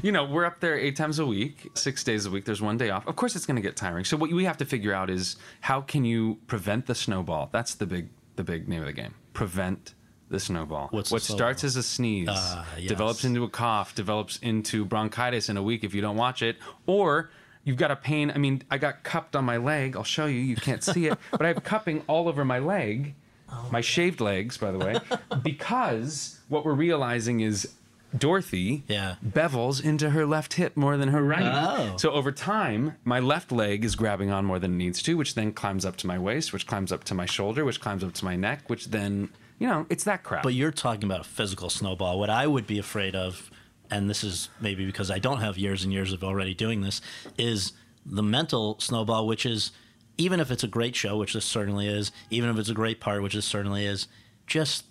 you 0.02 0.12
know, 0.12 0.24
we're 0.24 0.44
up 0.44 0.60
there 0.60 0.76
eight 0.78 0.96
times 0.96 1.18
a 1.18 1.26
week, 1.26 1.70
six 1.74 2.02
days 2.04 2.26
a 2.26 2.30
week. 2.30 2.44
There's 2.44 2.60
one 2.60 2.76
day 2.76 2.90
off. 2.90 3.06
Of 3.06 3.16
course, 3.16 3.36
it's 3.36 3.46
going 3.46 3.56
to 3.56 3.62
get 3.62 3.76
tiring. 3.76 4.04
So 4.04 4.16
what 4.16 4.30
we 4.30 4.44
have 4.44 4.56
to 4.58 4.64
figure 4.64 4.92
out 4.92 5.08
is 5.10 5.36
how 5.60 5.80
can 5.80 6.04
you 6.04 6.38
prevent 6.48 6.86
the 6.86 6.94
snowball? 6.94 7.48
That's 7.52 7.74
the 7.76 7.86
big, 7.86 8.08
the 8.36 8.44
big 8.44 8.68
name 8.68 8.80
of 8.80 8.86
the 8.86 8.92
game. 8.92 9.14
Prevent 9.32 9.94
the 10.28 10.40
snowball. 10.40 10.88
What's 10.90 11.10
what 11.12 11.22
snowball? 11.22 11.38
starts 11.38 11.62
as 11.64 11.76
a 11.76 11.82
sneeze 11.82 12.28
Ah, 12.30 12.66
yes. 12.78 12.88
develops 12.88 13.24
into 13.24 13.44
a 13.44 13.48
cough, 13.48 13.94
develops 13.94 14.38
into 14.38 14.84
bronchitis 14.84 15.48
in 15.48 15.56
a 15.56 15.62
week 15.62 15.84
if 15.84 15.94
you 15.94 16.00
don't 16.00 16.16
watch 16.16 16.42
it, 16.42 16.56
or 16.86 17.30
you've 17.64 17.76
got 17.76 17.90
a 17.90 17.96
pain. 17.96 18.32
I 18.34 18.38
mean, 18.38 18.62
I 18.70 18.78
got 18.78 19.04
cupped 19.04 19.36
on 19.36 19.44
my 19.44 19.58
leg. 19.58 19.94
I'll 19.96 20.04
show 20.04 20.26
you. 20.26 20.40
You 20.40 20.56
can't 20.56 20.82
see 20.82 21.06
it, 21.06 21.18
but 21.30 21.42
I 21.42 21.48
have 21.48 21.62
cupping 21.62 22.02
all 22.08 22.28
over 22.28 22.44
my 22.44 22.58
leg. 22.58 23.14
Oh, 23.52 23.68
my 23.70 23.80
shaved 23.82 24.20
legs, 24.20 24.56
by 24.56 24.72
the 24.72 24.78
way, 24.78 24.96
because 25.42 26.40
what 26.48 26.64
we're 26.64 26.72
realizing 26.74 27.40
is 27.40 27.72
Dorothy 28.16 28.82
Yeah. 28.88 29.16
bevels 29.26 29.82
into 29.82 30.10
her 30.10 30.26
left 30.26 30.54
hip 30.54 30.76
more 30.76 30.96
than 30.96 31.08
her 31.08 31.22
right. 31.22 31.42
Oh. 31.42 31.96
So 31.96 32.10
over 32.12 32.30
time, 32.32 32.96
my 33.04 33.20
left 33.20 33.50
leg 33.52 33.84
is 33.84 33.96
grabbing 33.96 34.30
on 34.30 34.44
more 34.44 34.58
than 34.58 34.72
it 34.74 34.76
needs 34.76 35.02
to, 35.04 35.16
which 35.16 35.34
then 35.34 35.52
climbs 35.52 35.84
up 35.84 35.96
to 35.98 36.06
my 36.06 36.18
waist, 36.18 36.52
which 36.52 36.66
climbs 36.66 36.92
up 36.92 37.04
to 37.04 37.14
my 37.14 37.26
shoulder, 37.26 37.64
which 37.64 37.80
climbs 37.80 38.04
up 38.04 38.12
to 38.14 38.24
my 38.24 38.36
neck, 38.36 38.68
which 38.68 38.86
then, 38.90 39.30
you 39.58 39.66
know, 39.66 39.86
it's 39.88 40.04
that 40.04 40.22
crap. 40.24 40.42
But 40.42 40.54
you're 40.54 40.70
talking 40.72 41.04
about 41.04 41.20
a 41.20 41.24
physical 41.24 41.70
snowball. 41.70 42.18
What 42.18 42.28
I 42.30 42.46
would 42.46 42.66
be 42.66 42.78
afraid 42.78 43.14
of, 43.16 43.50
and 43.90 44.10
this 44.10 44.22
is 44.24 44.50
maybe 44.60 44.84
because 44.84 45.10
I 45.10 45.18
don't 45.18 45.40
have 45.40 45.56
years 45.56 45.82
and 45.84 45.92
years 45.92 46.12
of 46.12 46.22
already 46.22 46.52
doing 46.54 46.82
this, 46.82 47.00
is 47.38 47.72
the 48.04 48.22
mental 48.22 48.76
snowball, 48.78 49.26
which 49.26 49.46
is 49.46 49.70
even 50.18 50.40
if 50.40 50.50
it's 50.50 50.64
a 50.64 50.68
great 50.68 50.94
show, 50.94 51.16
which 51.16 51.34
this 51.34 51.44
certainly 51.44 51.88
is, 51.88 52.12
even 52.30 52.50
if 52.50 52.58
it's 52.58 52.68
a 52.68 52.74
great 52.74 53.00
part, 53.00 53.22
which 53.22 53.34
this 53.34 53.46
certainly 53.46 53.86
is, 53.86 54.08
just 54.46 54.84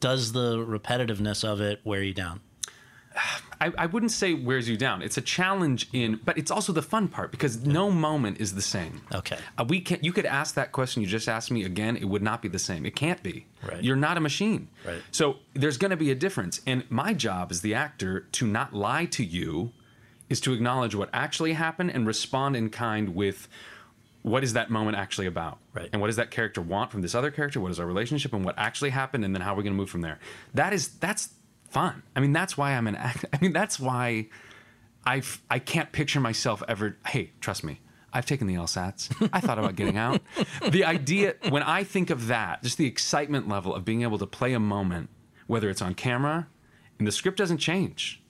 does 0.00 0.32
the 0.32 0.56
repetitiveness 0.56 1.44
of 1.44 1.60
it 1.60 1.80
wear 1.84 2.02
you 2.02 2.14
down? 2.14 2.40
I, 3.60 3.72
I 3.78 3.86
wouldn't 3.86 4.12
say 4.12 4.34
wears 4.34 4.68
you 4.68 4.76
down. 4.76 5.02
It's 5.02 5.16
a 5.16 5.22
challenge 5.22 5.88
in, 5.92 6.20
but 6.24 6.36
it's 6.36 6.50
also 6.50 6.72
the 6.72 6.82
fun 6.82 7.08
part 7.08 7.30
because 7.30 7.64
no 7.64 7.90
moment 7.90 8.40
is 8.40 8.54
the 8.54 8.62
same. 8.62 9.02
Okay. 9.14 9.38
Uh, 9.56 9.64
we 9.68 9.80
can 9.80 9.98
You 10.02 10.12
could 10.12 10.26
ask 10.26 10.54
that 10.56 10.72
question 10.72 11.02
you 11.02 11.08
just 11.08 11.28
asked 11.28 11.50
me 11.50 11.64
again. 11.64 11.96
It 11.96 12.06
would 12.06 12.22
not 12.22 12.42
be 12.42 12.48
the 12.48 12.58
same. 12.58 12.84
It 12.84 12.96
can't 12.96 13.22
be. 13.22 13.46
Right. 13.66 13.82
You're 13.82 13.96
not 13.96 14.16
a 14.16 14.20
machine. 14.20 14.68
Right. 14.84 15.00
So 15.12 15.36
there's 15.54 15.78
going 15.78 15.92
to 15.92 15.96
be 15.96 16.10
a 16.10 16.14
difference. 16.14 16.60
And 16.66 16.84
my 16.90 17.14
job 17.14 17.52
as 17.52 17.60
the 17.60 17.74
actor 17.74 18.26
to 18.32 18.46
not 18.46 18.74
lie 18.74 19.06
to 19.06 19.24
you 19.24 19.72
is 20.28 20.40
to 20.40 20.52
acknowledge 20.52 20.94
what 20.94 21.08
actually 21.12 21.52
happened 21.52 21.92
and 21.92 22.06
respond 22.06 22.56
in 22.56 22.70
kind 22.70 23.14
with 23.14 23.48
what 24.24 24.42
is 24.42 24.54
that 24.54 24.70
moment 24.70 24.96
actually 24.96 25.26
about? 25.26 25.58
Right. 25.74 25.90
And 25.92 26.00
what 26.00 26.06
does 26.06 26.16
that 26.16 26.30
character 26.30 26.62
want 26.62 26.90
from 26.90 27.02
this 27.02 27.14
other 27.14 27.30
character? 27.30 27.60
What 27.60 27.70
is 27.70 27.78
our 27.78 27.86
relationship 27.86 28.32
and 28.32 28.42
what 28.42 28.54
actually 28.58 28.88
happened? 28.88 29.22
And 29.22 29.34
then 29.34 29.42
how 29.42 29.52
are 29.52 29.56
we 29.56 29.62
going 29.62 29.74
to 29.74 29.76
move 29.76 29.90
from 29.90 30.00
there? 30.00 30.18
That 30.54 30.72
is 30.72 30.88
that's 30.88 31.34
fun. 31.68 32.02
I 32.16 32.20
mean, 32.20 32.32
that's 32.32 32.56
why 32.56 32.72
I'm 32.72 32.86
an 32.86 32.96
act. 32.96 33.26
I 33.34 33.38
mean, 33.42 33.52
that's 33.52 33.78
why 33.78 34.28
I 35.04 35.20
I 35.50 35.58
can't 35.58 35.92
picture 35.92 36.20
myself 36.20 36.62
ever. 36.66 36.96
Hey, 37.06 37.32
trust 37.40 37.64
me. 37.64 37.80
I've 38.14 38.24
taken 38.24 38.46
the 38.46 38.54
LSATs. 38.54 39.28
I 39.32 39.40
thought 39.40 39.58
about 39.58 39.76
getting 39.76 39.98
out. 39.98 40.22
The 40.70 40.84
idea, 40.84 41.34
when 41.50 41.64
I 41.64 41.84
think 41.84 42.10
of 42.10 42.28
that, 42.28 42.62
just 42.62 42.78
the 42.78 42.86
excitement 42.86 43.48
level 43.48 43.74
of 43.74 43.84
being 43.84 44.02
able 44.02 44.18
to 44.18 44.26
play 44.26 44.54
a 44.54 44.60
moment, 44.60 45.10
whether 45.48 45.68
it's 45.68 45.82
on 45.82 45.94
camera, 45.94 46.46
and 46.98 47.06
the 47.08 47.12
script 47.12 47.36
doesn't 47.36 47.58
change. 47.58 48.22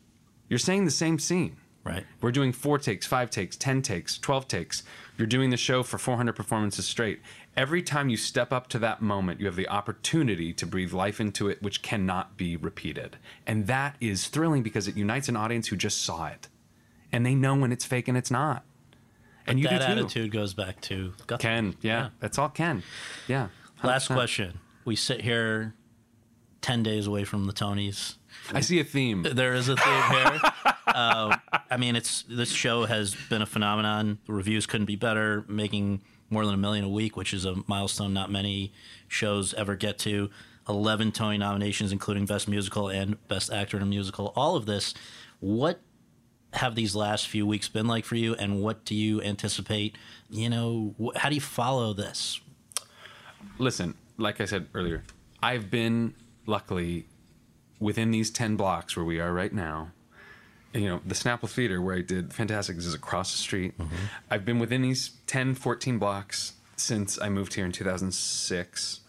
You're 0.48 0.58
saying 0.58 0.86
the 0.86 0.90
same 0.90 1.18
scene. 1.18 1.58
Right. 1.84 2.04
We're 2.22 2.32
doing 2.32 2.52
four 2.52 2.78
takes, 2.78 3.06
five 3.06 3.30
takes, 3.30 3.56
10 3.56 3.82
takes, 3.82 4.18
12 4.18 4.48
takes. 4.48 4.82
You're 5.16 5.26
doing 5.26 5.50
the 5.50 5.56
show 5.56 5.82
for 5.82 5.96
400 5.96 6.34
performances 6.34 6.86
straight. 6.86 7.20
Every 7.56 7.82
time 7.82 8.08
you 8.08 8.16
step 8.16 8.52
up 8.52 8.68
to 8.68 8.78
that 8.80 9.00
moment, 9.00 9.38
you 9.38 9.46
have 9.46 9.54
the 9.54 9.68
opportunity 9.68 10.52
to 10.54 10.66
breathe 10.66 10.92
life 10.92 11.20
into 11.20 11.48
it, 11.48 11.62
which 11.62 11.82
cannot 11.82 12.36
be 12.36 12.56
repeated. 12.56 13.16
And 13.46 13.68
that 13.68 13.96
is 14.00 14.26
thrilling 14.26 14.64
because 14.64 14.88
it 14.88 14.96
unites 14.96 15.28
an 15.28 15.36
audience 15.36 15.68
who 15.68 15.76
just 15.76 16.02
saw 16.02 16.26
it. 16.26 16.48
And 17.12 17.24
they 17.24 17.36
know 17.36 17.54
when 17.54 17.70
it's 17.70 17.84
fake 17.84 18.08
and 18.08 18.18
it's 18.18 18.30
not. 18.30 18.64
And 19.46 19.60
you 19.60 19.68
that 19.68 19.78
do 19.80 19.86
too. 19.86 20.00
attitude 20.00 20.32
goes 20.32 20.54
back 20.54 20.80
to 20.82 21.12
Guthrie. 21.26 21.42
Ken, 21.42 21.76
yeah, 21.80 22.08
that's 22.18 22.38
all 22.38 22.48
Ken. 22.48 22.82
Yeah. 23.28 23.48
Last 23.82 24.08
100%. 24.08 24.14
question. 24.14 24.60
We 24.84 24.96
sit 24.96 25.20
here 25.20 25.74
10 26.62 26.82
days 26.82 27.06
away 27.06 27.24
from 27.24 27.44
the 27.44 27.52
Tonys. 27.52 28.16
I 28.52 28.60
see 28.60 28.80
a 28.80 28.84
theme. 28.84 29.22
There 29.22 29.54
is 29.54 29.68
a 29.68 29.76
theme 29.76 30.02
here. 30.10 30.40
uh, 30.86 31.36
I 31.70 31.76
mean, 31.76 31.96
it's 31.96 32.24
this 32.28 32.50
show 32.50 32.84
has 32.84 33.16
been 33.28 33.42
a 33.42 33.46
phenomenon. 33.46 34.18
The 34.26 34.32
reviews 34.32 34.66
couldn't 34.66 34.86
be 34.86 34.96
better, 34.96 35.44
making 35.48 36.02
more 36.30 36.44
than 36.44 36.54
a 36.54 36.58
million 36.58 36.84
a 36.84 36.88
week, 36.88 37.16
which 37.16 37.32
is 37.32 37.44
a 37.44 37.54
milestone 37.66 38.12
not 38.12 38.30
many 38.30 38.72
shows 39.08 39.54
ever 39.54 39.76
get 39.76 39.98
to. 40.00 40.30
11 40.68 41.12
Tony 41.12 41.36
nominations, 41.36 41.92
including 41.92 42.24
Best 42.24 42.48
Musical 42.48 42.88
and 42.88 43.26
Best 43.28 43.52
Actor 43.52 43.76
in 43.76 43.82
a 43.82 43.86
Musical. 43.86 44.32
All 44.34 44.56
of 44.56 44.64
this. 44.66 44.94
What 45.40 45.80
have 46.54 46.74
these 46.74 46.94
last 46.94 47.28
few 47.28 47.46
weeks 47.46 47.68
been 47.68 47.86
like 47.86 48.04
for 48.04 48.16
you, 48.16 48.34
and 48.34 48.62
what 48.62 48.84
do 48.84 48.94
you 48.94 49.20
anticipate? 49.20 49.96
You 50.30 50.48
know, 50.48 50.94
wh- 50.98 51.18
how 51.18 51.28
do 51.28 51.34
you 51.34 51.40
follow 51.40 51.92
this? 51.92 52.40
listen, 53.58 53.94
like 54.16 54.40
I 54.40 54.44
said 54.44 54.68
earlier, 54.74 55.04
I've 55.42 55.70
been 55.70 56.14
luckily 56.46 57.06
within 57.78 58.10
these 58.10 58.30
10 58.30 58.56
blocks 58.56 58.96
where 58.96 59.04
we 59.04 59.20
are 59.20 59.32
right 59.32 59.52
now. 59.52 59.90
You 60.74 60.88
know, 60.88 61.00
the 61.06 61.14
Snapple 61.14 61.48
Theater 61.48 61.80
where 61.80 61.96
I 61.96 62.02
did 62.02 62.32
Fantasticks 62.32 62.84
is 62.84 62.94
across 62.94 63.32
the 63.32 63.38
street. 63.38 63.78
Mm-hmm. 63.78 63.94
I've 64.30 64.44
been 64.44 64.58
within 64.58 64.82
these 64.82 65.12
10, 65.28 65.54
14 65.54 65.98
blocks 65.98 66.54
since 66.76 67.18
I 67.20 67.28
moved 67.28 67.54
here 67.54 67.64
in 67.64 67.72
2006. 67.72 69.00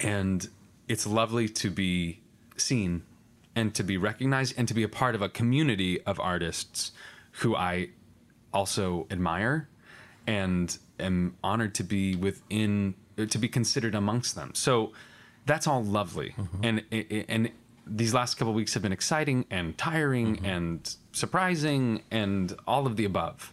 And 0.00 0.48
it's 0.86 1.06
lovely 1.06 1.48
to 1.48 1.70
be 1.70 2.20
seen 2.56 3.02
and 3.56 3.74
to 3.74 3.82
be 3.82 3.96
recognized 3.96 4.54
and 4.56 4.68
to 4.68 4.74
be 4.74 4.82
a 4.82 4.88
part 4.88 5.14
of 5.14 5.22
a 5.22 5.28
community 5.28 6.00
of 6.02 6.20
artists 6.20 6.92
who 7.32 7.56
I 7.56 7.90
also 8.52 9.06
admire 9.10 9.68
and 10.26 10.76
am 10.98 11.36
honored 11.42 11.74
to 11.76 11.82
be 11.82 12.14
within 12.16 12.94
to 13.16 13.38
be 13.38 13.48
considered 13.48 13.94
amongst 13.94 14.34
them. 14.34 14.52
So 14.54 14.92
that's 15.46 15.66
all 15.66 15.82
lovely. 15.82 16.34
Mm-hmm. 16.36 16.64
And 16.64 17.24
and 17.28 17.50
these 17.90 18.14
last 18.14 18.36
couple 18.36 18.50
of 18.50 18.56
weeks 18.56 18.72
have 18.74 18.82
been 18.82 18.92
exciting 18.92 19.44
and 19.50 19.76
tiring 19.76 20.40
and 20.44 20.96
surprising 21.12 22.02
and 22.10 22.56
all 22.66 22.86
of 22.86 22.96
the 22.96 23.04
above. 23.04 23.52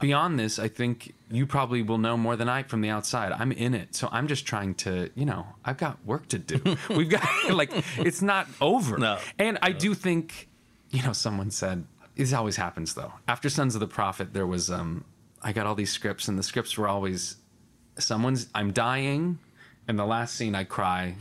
Beyond 0.00 0.38
this, 0.38 0.58
I 0.58 0.68
think 0.68 1.14
you 1.30 1.46
probably 1.46 1.82
will 1.82 1.98
know 1.98 2.16
more 2.16 2.36
than 2.36 2.48
I 2.48 2.62
from 2.62 2.80
the 2.80 2.88
outside. 2.88 3.32
I'm 3.32 3.52
in 3.52 3.74
it. 3.74 3.94
So 3.94 4.08
I'm 4.10 4.28
just 4.28 4.46
trying 4.46 4.74
to, 4.76 5.10
you 5.14 5.26
know, 5.26 5.46
I've 5.64 5.76
got 5.76 6.04
work 6.06 6.28
to 6.28 6.38
do. 6.38 6.76
We've 6.90 7.08
got 7.08 7.22
like 7.50 7.70
it's 7.98 8.22
not 8.22 8.46
over. 8.60 8.98
No. 8.98 9.18
And 9.38 9.58
I 9.62 9.72
do 9.72 9.94
think, 9.94 10.48
you 10.90 11.02
know, 11.02 11.12
someone 11.12 11.50
said 11.50 11.84
this 12.16 12.32
always 12.32 12.56
happens 12.56 12.94
though. 12.94 13.12
After 13.28 13.48
Sons 13.48 13.74
of 13.74 13.80
the 13.80 13.86
Prophet, 13.86 14.32
there 14.32 14.46
was 14.46 14.70
um 14.70 15.04
I 15.42 15.52
got 15.52 15.66
all 15.66 15.74
these 15.74 15.92
scripts 15.92 16.28
and 16.28 16.38
the 16.38 16.42
scripts 16.42 16.76
were 16.78 16.88
always 16.88 17.36
someone's 17.98 18.46
I'm 18.54 18.72
dying 18.72 19.38
and 19.86 19.98
the 19.98 20.06
last 20.06 20.34
scene 20.34 20.54
I 20.54 20.64
cry. 20.64 21.16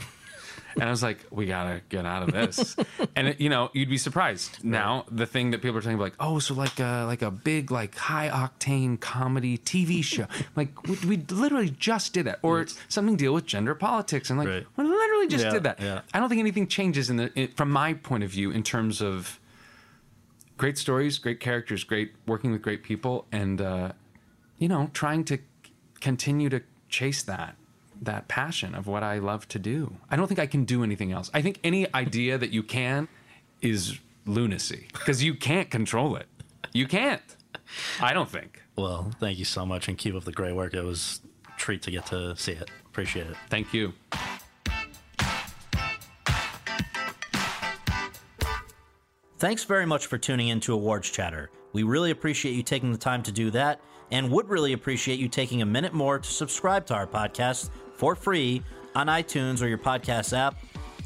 And 0.79 0.83
I 0.87 0.89
was 0.91 1.03
like, 1.03 1.25
we 1.29 1.45
gotta 1.45 1.81
get 1.89 2.05
out 2.05 2.23
of 2.23 2.31
this. 2.31 2.75
and 3.15 3.27
it, 3.29 3.41
you 3.41 3.49
know, 3.49 3.69
you'd 3.73 3.89
be 3.89 3.97
surprised. 3.97 4.63
Now, 4.63 5.05
the 5.11 5.25
thing 5.25 5.51
that 5.51 5.61
people 5.61 5.77
are 5.77 5.81
talking 5.81 5.95
about, 5.95 6.03
like, 6.05 6.15
oh, 6.19 6.39
so 6.39 6.53
like 6.53 6.79
a 6.79 7.03
like 7.05 7.21
a 7.21 7.31
big 7.31 7.69
like 7.71 7.95
high 7.95 8.29
octane 8.29 8.99
comedy 8.99 9.57
TV 9.57 10.03
show. 10.03 10.25
like 10.55 10.81
we, 10.87 10.95
we 11.07 11.17
literally 11.29 11.69
just 11.69 12.13
did 12.13 12.25
that, 12.27 12.39
or 12.41 12.61
it's, 12.61 12.77
something 12.87 13.15
deal 13.15 13.33
with 13.33 13.45
gender 13.45 13.75
politics, 13.75 14.29
and 14.29 14.39
like 14.39 14.47
Right. 14.47 14.65
we 14.77 14.83
literally 14.85 15.27
just 15.27 15.45
Yeah, 15.45 15.51
did 15.51 15.63
that. 15.63 15.79
yeah. 15.81 16.01
I 16.13 16.19
don't 16.19 16.29
think 16.29 16.39
anything 16.39 16.67
changes 16.67 17.09
in 17.09 17.17
the 17.17 17.31
in, 17.39 17.49
from 17.49 17.69
my 17.71 17.93
point 17.93 18.23
of 18.23 18.29
view 18.29 18.51
in 18.51 18.63
terms 18.63 19.01
of 19.01 19.39
great 20.57 20.77
stories, 20.77 21.17
great 21.17 21.39
characters, 21.39 21.83
great 21.83 22.13
working 22.25 22.51
with 22.51 22.61
great 22.61 22.83
people, 22.83 23.25
and 23.31 23.61
uh, 23.61 23.91
you 24.57 24.67
know, 24.67 24.89
trying 24.93 25.23
to 25.25 25.37
continue 26.01 26.49
to 26.49 26.61
chase 26.89 27.23
that 27.23 27.55
that 28.01 28.27
passion 28.27 28.75
of 28.75 28.87
what 28.87 29.03
I 29.03 29.19
love 29.19 29.47
to 29.49 29.59
do. 29.59 29.95
I 30.09 30.15
don't 30.15 30.27
think 30.27 30.39
I 30.39 30.47
can 30.47 30.65
do 30.65 30.83
anything 30.83 31.11
else. 31.11 31.29
I 31.33 31.41
think 31.41 31.59
any 31.63 31.93
idea 31.93 32.37
that 32.37 32.51
you 32.51 32.63
can 32.63 33.07
is 33.61 33.99
lunacy 34.25 34.87
because 34.93 35.23
you 35.23 35.33
can't 35.33 35.69
control 35.69 36.15
it. 36.15 36.27
You 36.73 36.87
can't. 36.87 37.21
I 38.01 38.13
don't 38.13 38.29
think. 38.29 38.61
Well, 38.75 39.11
thank 39.19 39.37
you 39.37 39.45
so 39.45 39.65
much 39.65 39.87
and 39.87 39.97
keep 39.97 40.15
up 40.15 40.23
the 40.23 40.31
great 40.31 40.55
work. 40.55 40.73
It 40.73 40.83
was 40.83 41.21
a 41.47 41.59
treat 41.59 41.81
to 41.83 41.91
get 41.91 42.05
to 42.07 42.35
see 42.35 42.53
it. 42.53 42.69
Appreciate 42.85 43.27
it. 43.27 43.35
Thank 43.49 43.73
you. 43.73 43.93
Thanks 49.37 49.63
very 49.63 49.85
much 49.85 50.07
for 50.07 50.17
tuning 50.17 50.49
in 50.49 50.59
to 50.61 50.73
Awards 50.73 51.09
Chatter. 51.09 51.49
We 51.71 51.83
really 51.83 52.11
appreciate 52.11 52.53
you 52.53 52.63
taking 52.63 52.91
the 52.91 52.97
time 52.97 53.23
to 53.23 53.31
do 53.31 53.51
that 53.51 53.79
and 54.11 54.29
would 54.31 54.49
really 54.49 54.73
appreciate 54.73 55.19
you 55.19 55.29
taking 55.29 55.61
a 55.61 55.65
minute 55.65 55.93
more 55.93 56.19
to 56.19 56.29
subscribe 56.29 56.85
to 56.87 56.93
our 56.93 57.07
podcast 57.07 57.69
for 57.99 58.15
free 58.15 58.63
on 58.95 59.07
iTunes 59.07 59.61
or 59.61 59.67
your 59.67 59.77
podcast 59.77 60.35
app 60.35 60.57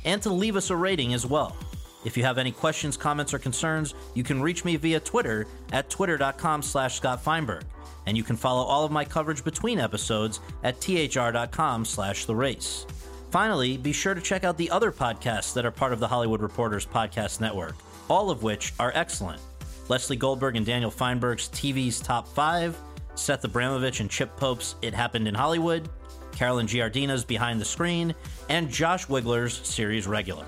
and 0.06 0.22
to 0.22 0.32
leave 0.32 0.56
us 0.56 0.70
a 0.70 0.76
rating 0.76 1.14
as 1.14 1.26
well. 1.26 1.58
If 2.06 2.16
you 2.16 2.24
have 2.24 2.38
any 2.38 2.52
questions, 2.52 2.98
comments, 2.98 3.34
or 3.34 3.40
concerns, 3.40 3.96
you 4.14 4.24
can 4.24 4.42
reach 4.42 4.64
me 4.64 4.76
via 4.76 5.00
Twitter 5.00 5.48
at 5.72 5.90
twitter.com 5.90 6.62
slash 6.62 6.98
Scott 6.98 7.24
Feinberg. 7.24 7.64
And 8.06 8.16
you 8.18 8.24
can 8.24 8.36
follow 8.36 8.64
all 8.64 8.84
of 8.86 8.92
my 8.92 9.06
coverage 9.06 9.44
between 9.44 9.80
episodes 9.80 10.40
at 10.64 10.80
thr.com 10.82 11.86
slash 11.86 12.26
the 12.26 12.36
race. 12.36 12.86
Finally, 13.32 13.78
be 13.78 13.94
sure 13.94 14.14
to 14.14 14.22
check 14.22 14.44
out 14.44 14.58
the 14.58 14.70
other 14.70 14.92
podcasts 14.92 15.54
that 15.54 15.66
are 15.66 15.72
part 15.72 15.94
of 15.94 16.00
the 16.00 16.08
Hollywood 16.08 16.42
Reporters 16.42 16.86
Podcast 16.86 17.42
Network, 17.42 17.76
all 18.10 18.30
of 18.30 18.44
which 18.44 18.74
are 18.80 18.92
excellent. 18.94 19.42
Lesley 19.88 20.18
Goldberg 20.18 20.58
and 20.58 20.66
Daniel 20.66 20.92
Feinberg's 20.92 21.50
TV's 21.50 22.00
Top 22.00 22.28
5, 22.28 22.78
Seth 23.16 23.44
Abramovich 23.44 24.02
and 24.02 24.10
Chip 24.10 24.36
Pope's 24.36 24.76
It 24.82 24.94
Happened 24.94 25.28
in 25.28 25.34
Hollywood, 25.34 25.90
Carolyn 26.34 26.68
Giardina's 26.68 27.24
Behind 27.24 27.60
the 27.60 27.66
Screen, 27.66 28.14
and 28.50 28.70
Josh 28.70 29.08
Wigler's 29.08 29.66
Series 29.68 30.08
Regular. 30.08 30.46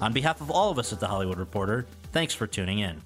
On 0.00 0.12
behalf 0.12 0.40
of 0.40 0.50
all 0.50 0.70
of 0.70 0.78
us 0.78 0.92
at 0.92 1.00
The 1.00 1.06
Hollywood 1.06 1.38
Reporter, 1.38 1.86
thanks 2.12 2.34
for 2.34 2.46
tuning 2.46 2.80
in. 2.80 3.02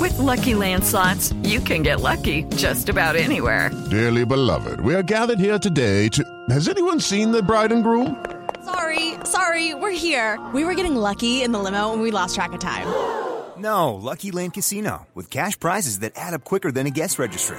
With 0.00 0.16
Lucky 0.18 0.54
Land 0.54 0.84
slots, 0.84 1.32
you 1.42 1.60
can 1.60 1.82
get 1.82 2.00
lucky 2.00 2.44
just 2.56 2.88
about 2.88 3.16
anywhere. 3.16 3.70
Dearly 3.90 4.24
beloved, 4.24 4.80
we 4.80 4.94
are 4.94 5.02
gathered 5.02 5.40
here 5.40 5.58
today 5.58 6.08
to. 6.10 6.24
Has 6.50 6.68
anyone 6.68 7.00
seen 7.00 7.32
the 7.32 7.42
bride 7.42 7.72
and 7.72 7.82
groom? 7.82 8.24
Sorry, 8.64 9.14
sorry, 9.24 9.74
we're 9.74 9.90
here. 9.90 10.38
We 10.54 10.64
were 10.64 10.74
getting 10.74 10.94
lucky 10.94 11.42
in 11.42 11.52
the 11.52 11.58
limo 11.58 11.92
and 11.92 12.02
we 12.02 12.10
lost 12.10 12.34
track 12.34 12.52
of 12.52 12.60
time. 12.60 12.86
No, 13.58 13.94
Lucky 13.94 14.30
Land 14.30 14.54
Casino, 14.54 15.08
with 15.14 15.30
cash 15.30 15.58
prizes 15.58 15.98
that 16.00 16.12
add 16.14 16.32
up 16.32 16.44
quicker 16.44 16.70
than 16.70 16.86
a 16.86 16.90
guest 16.90 17.18
registry. 17.18 17.58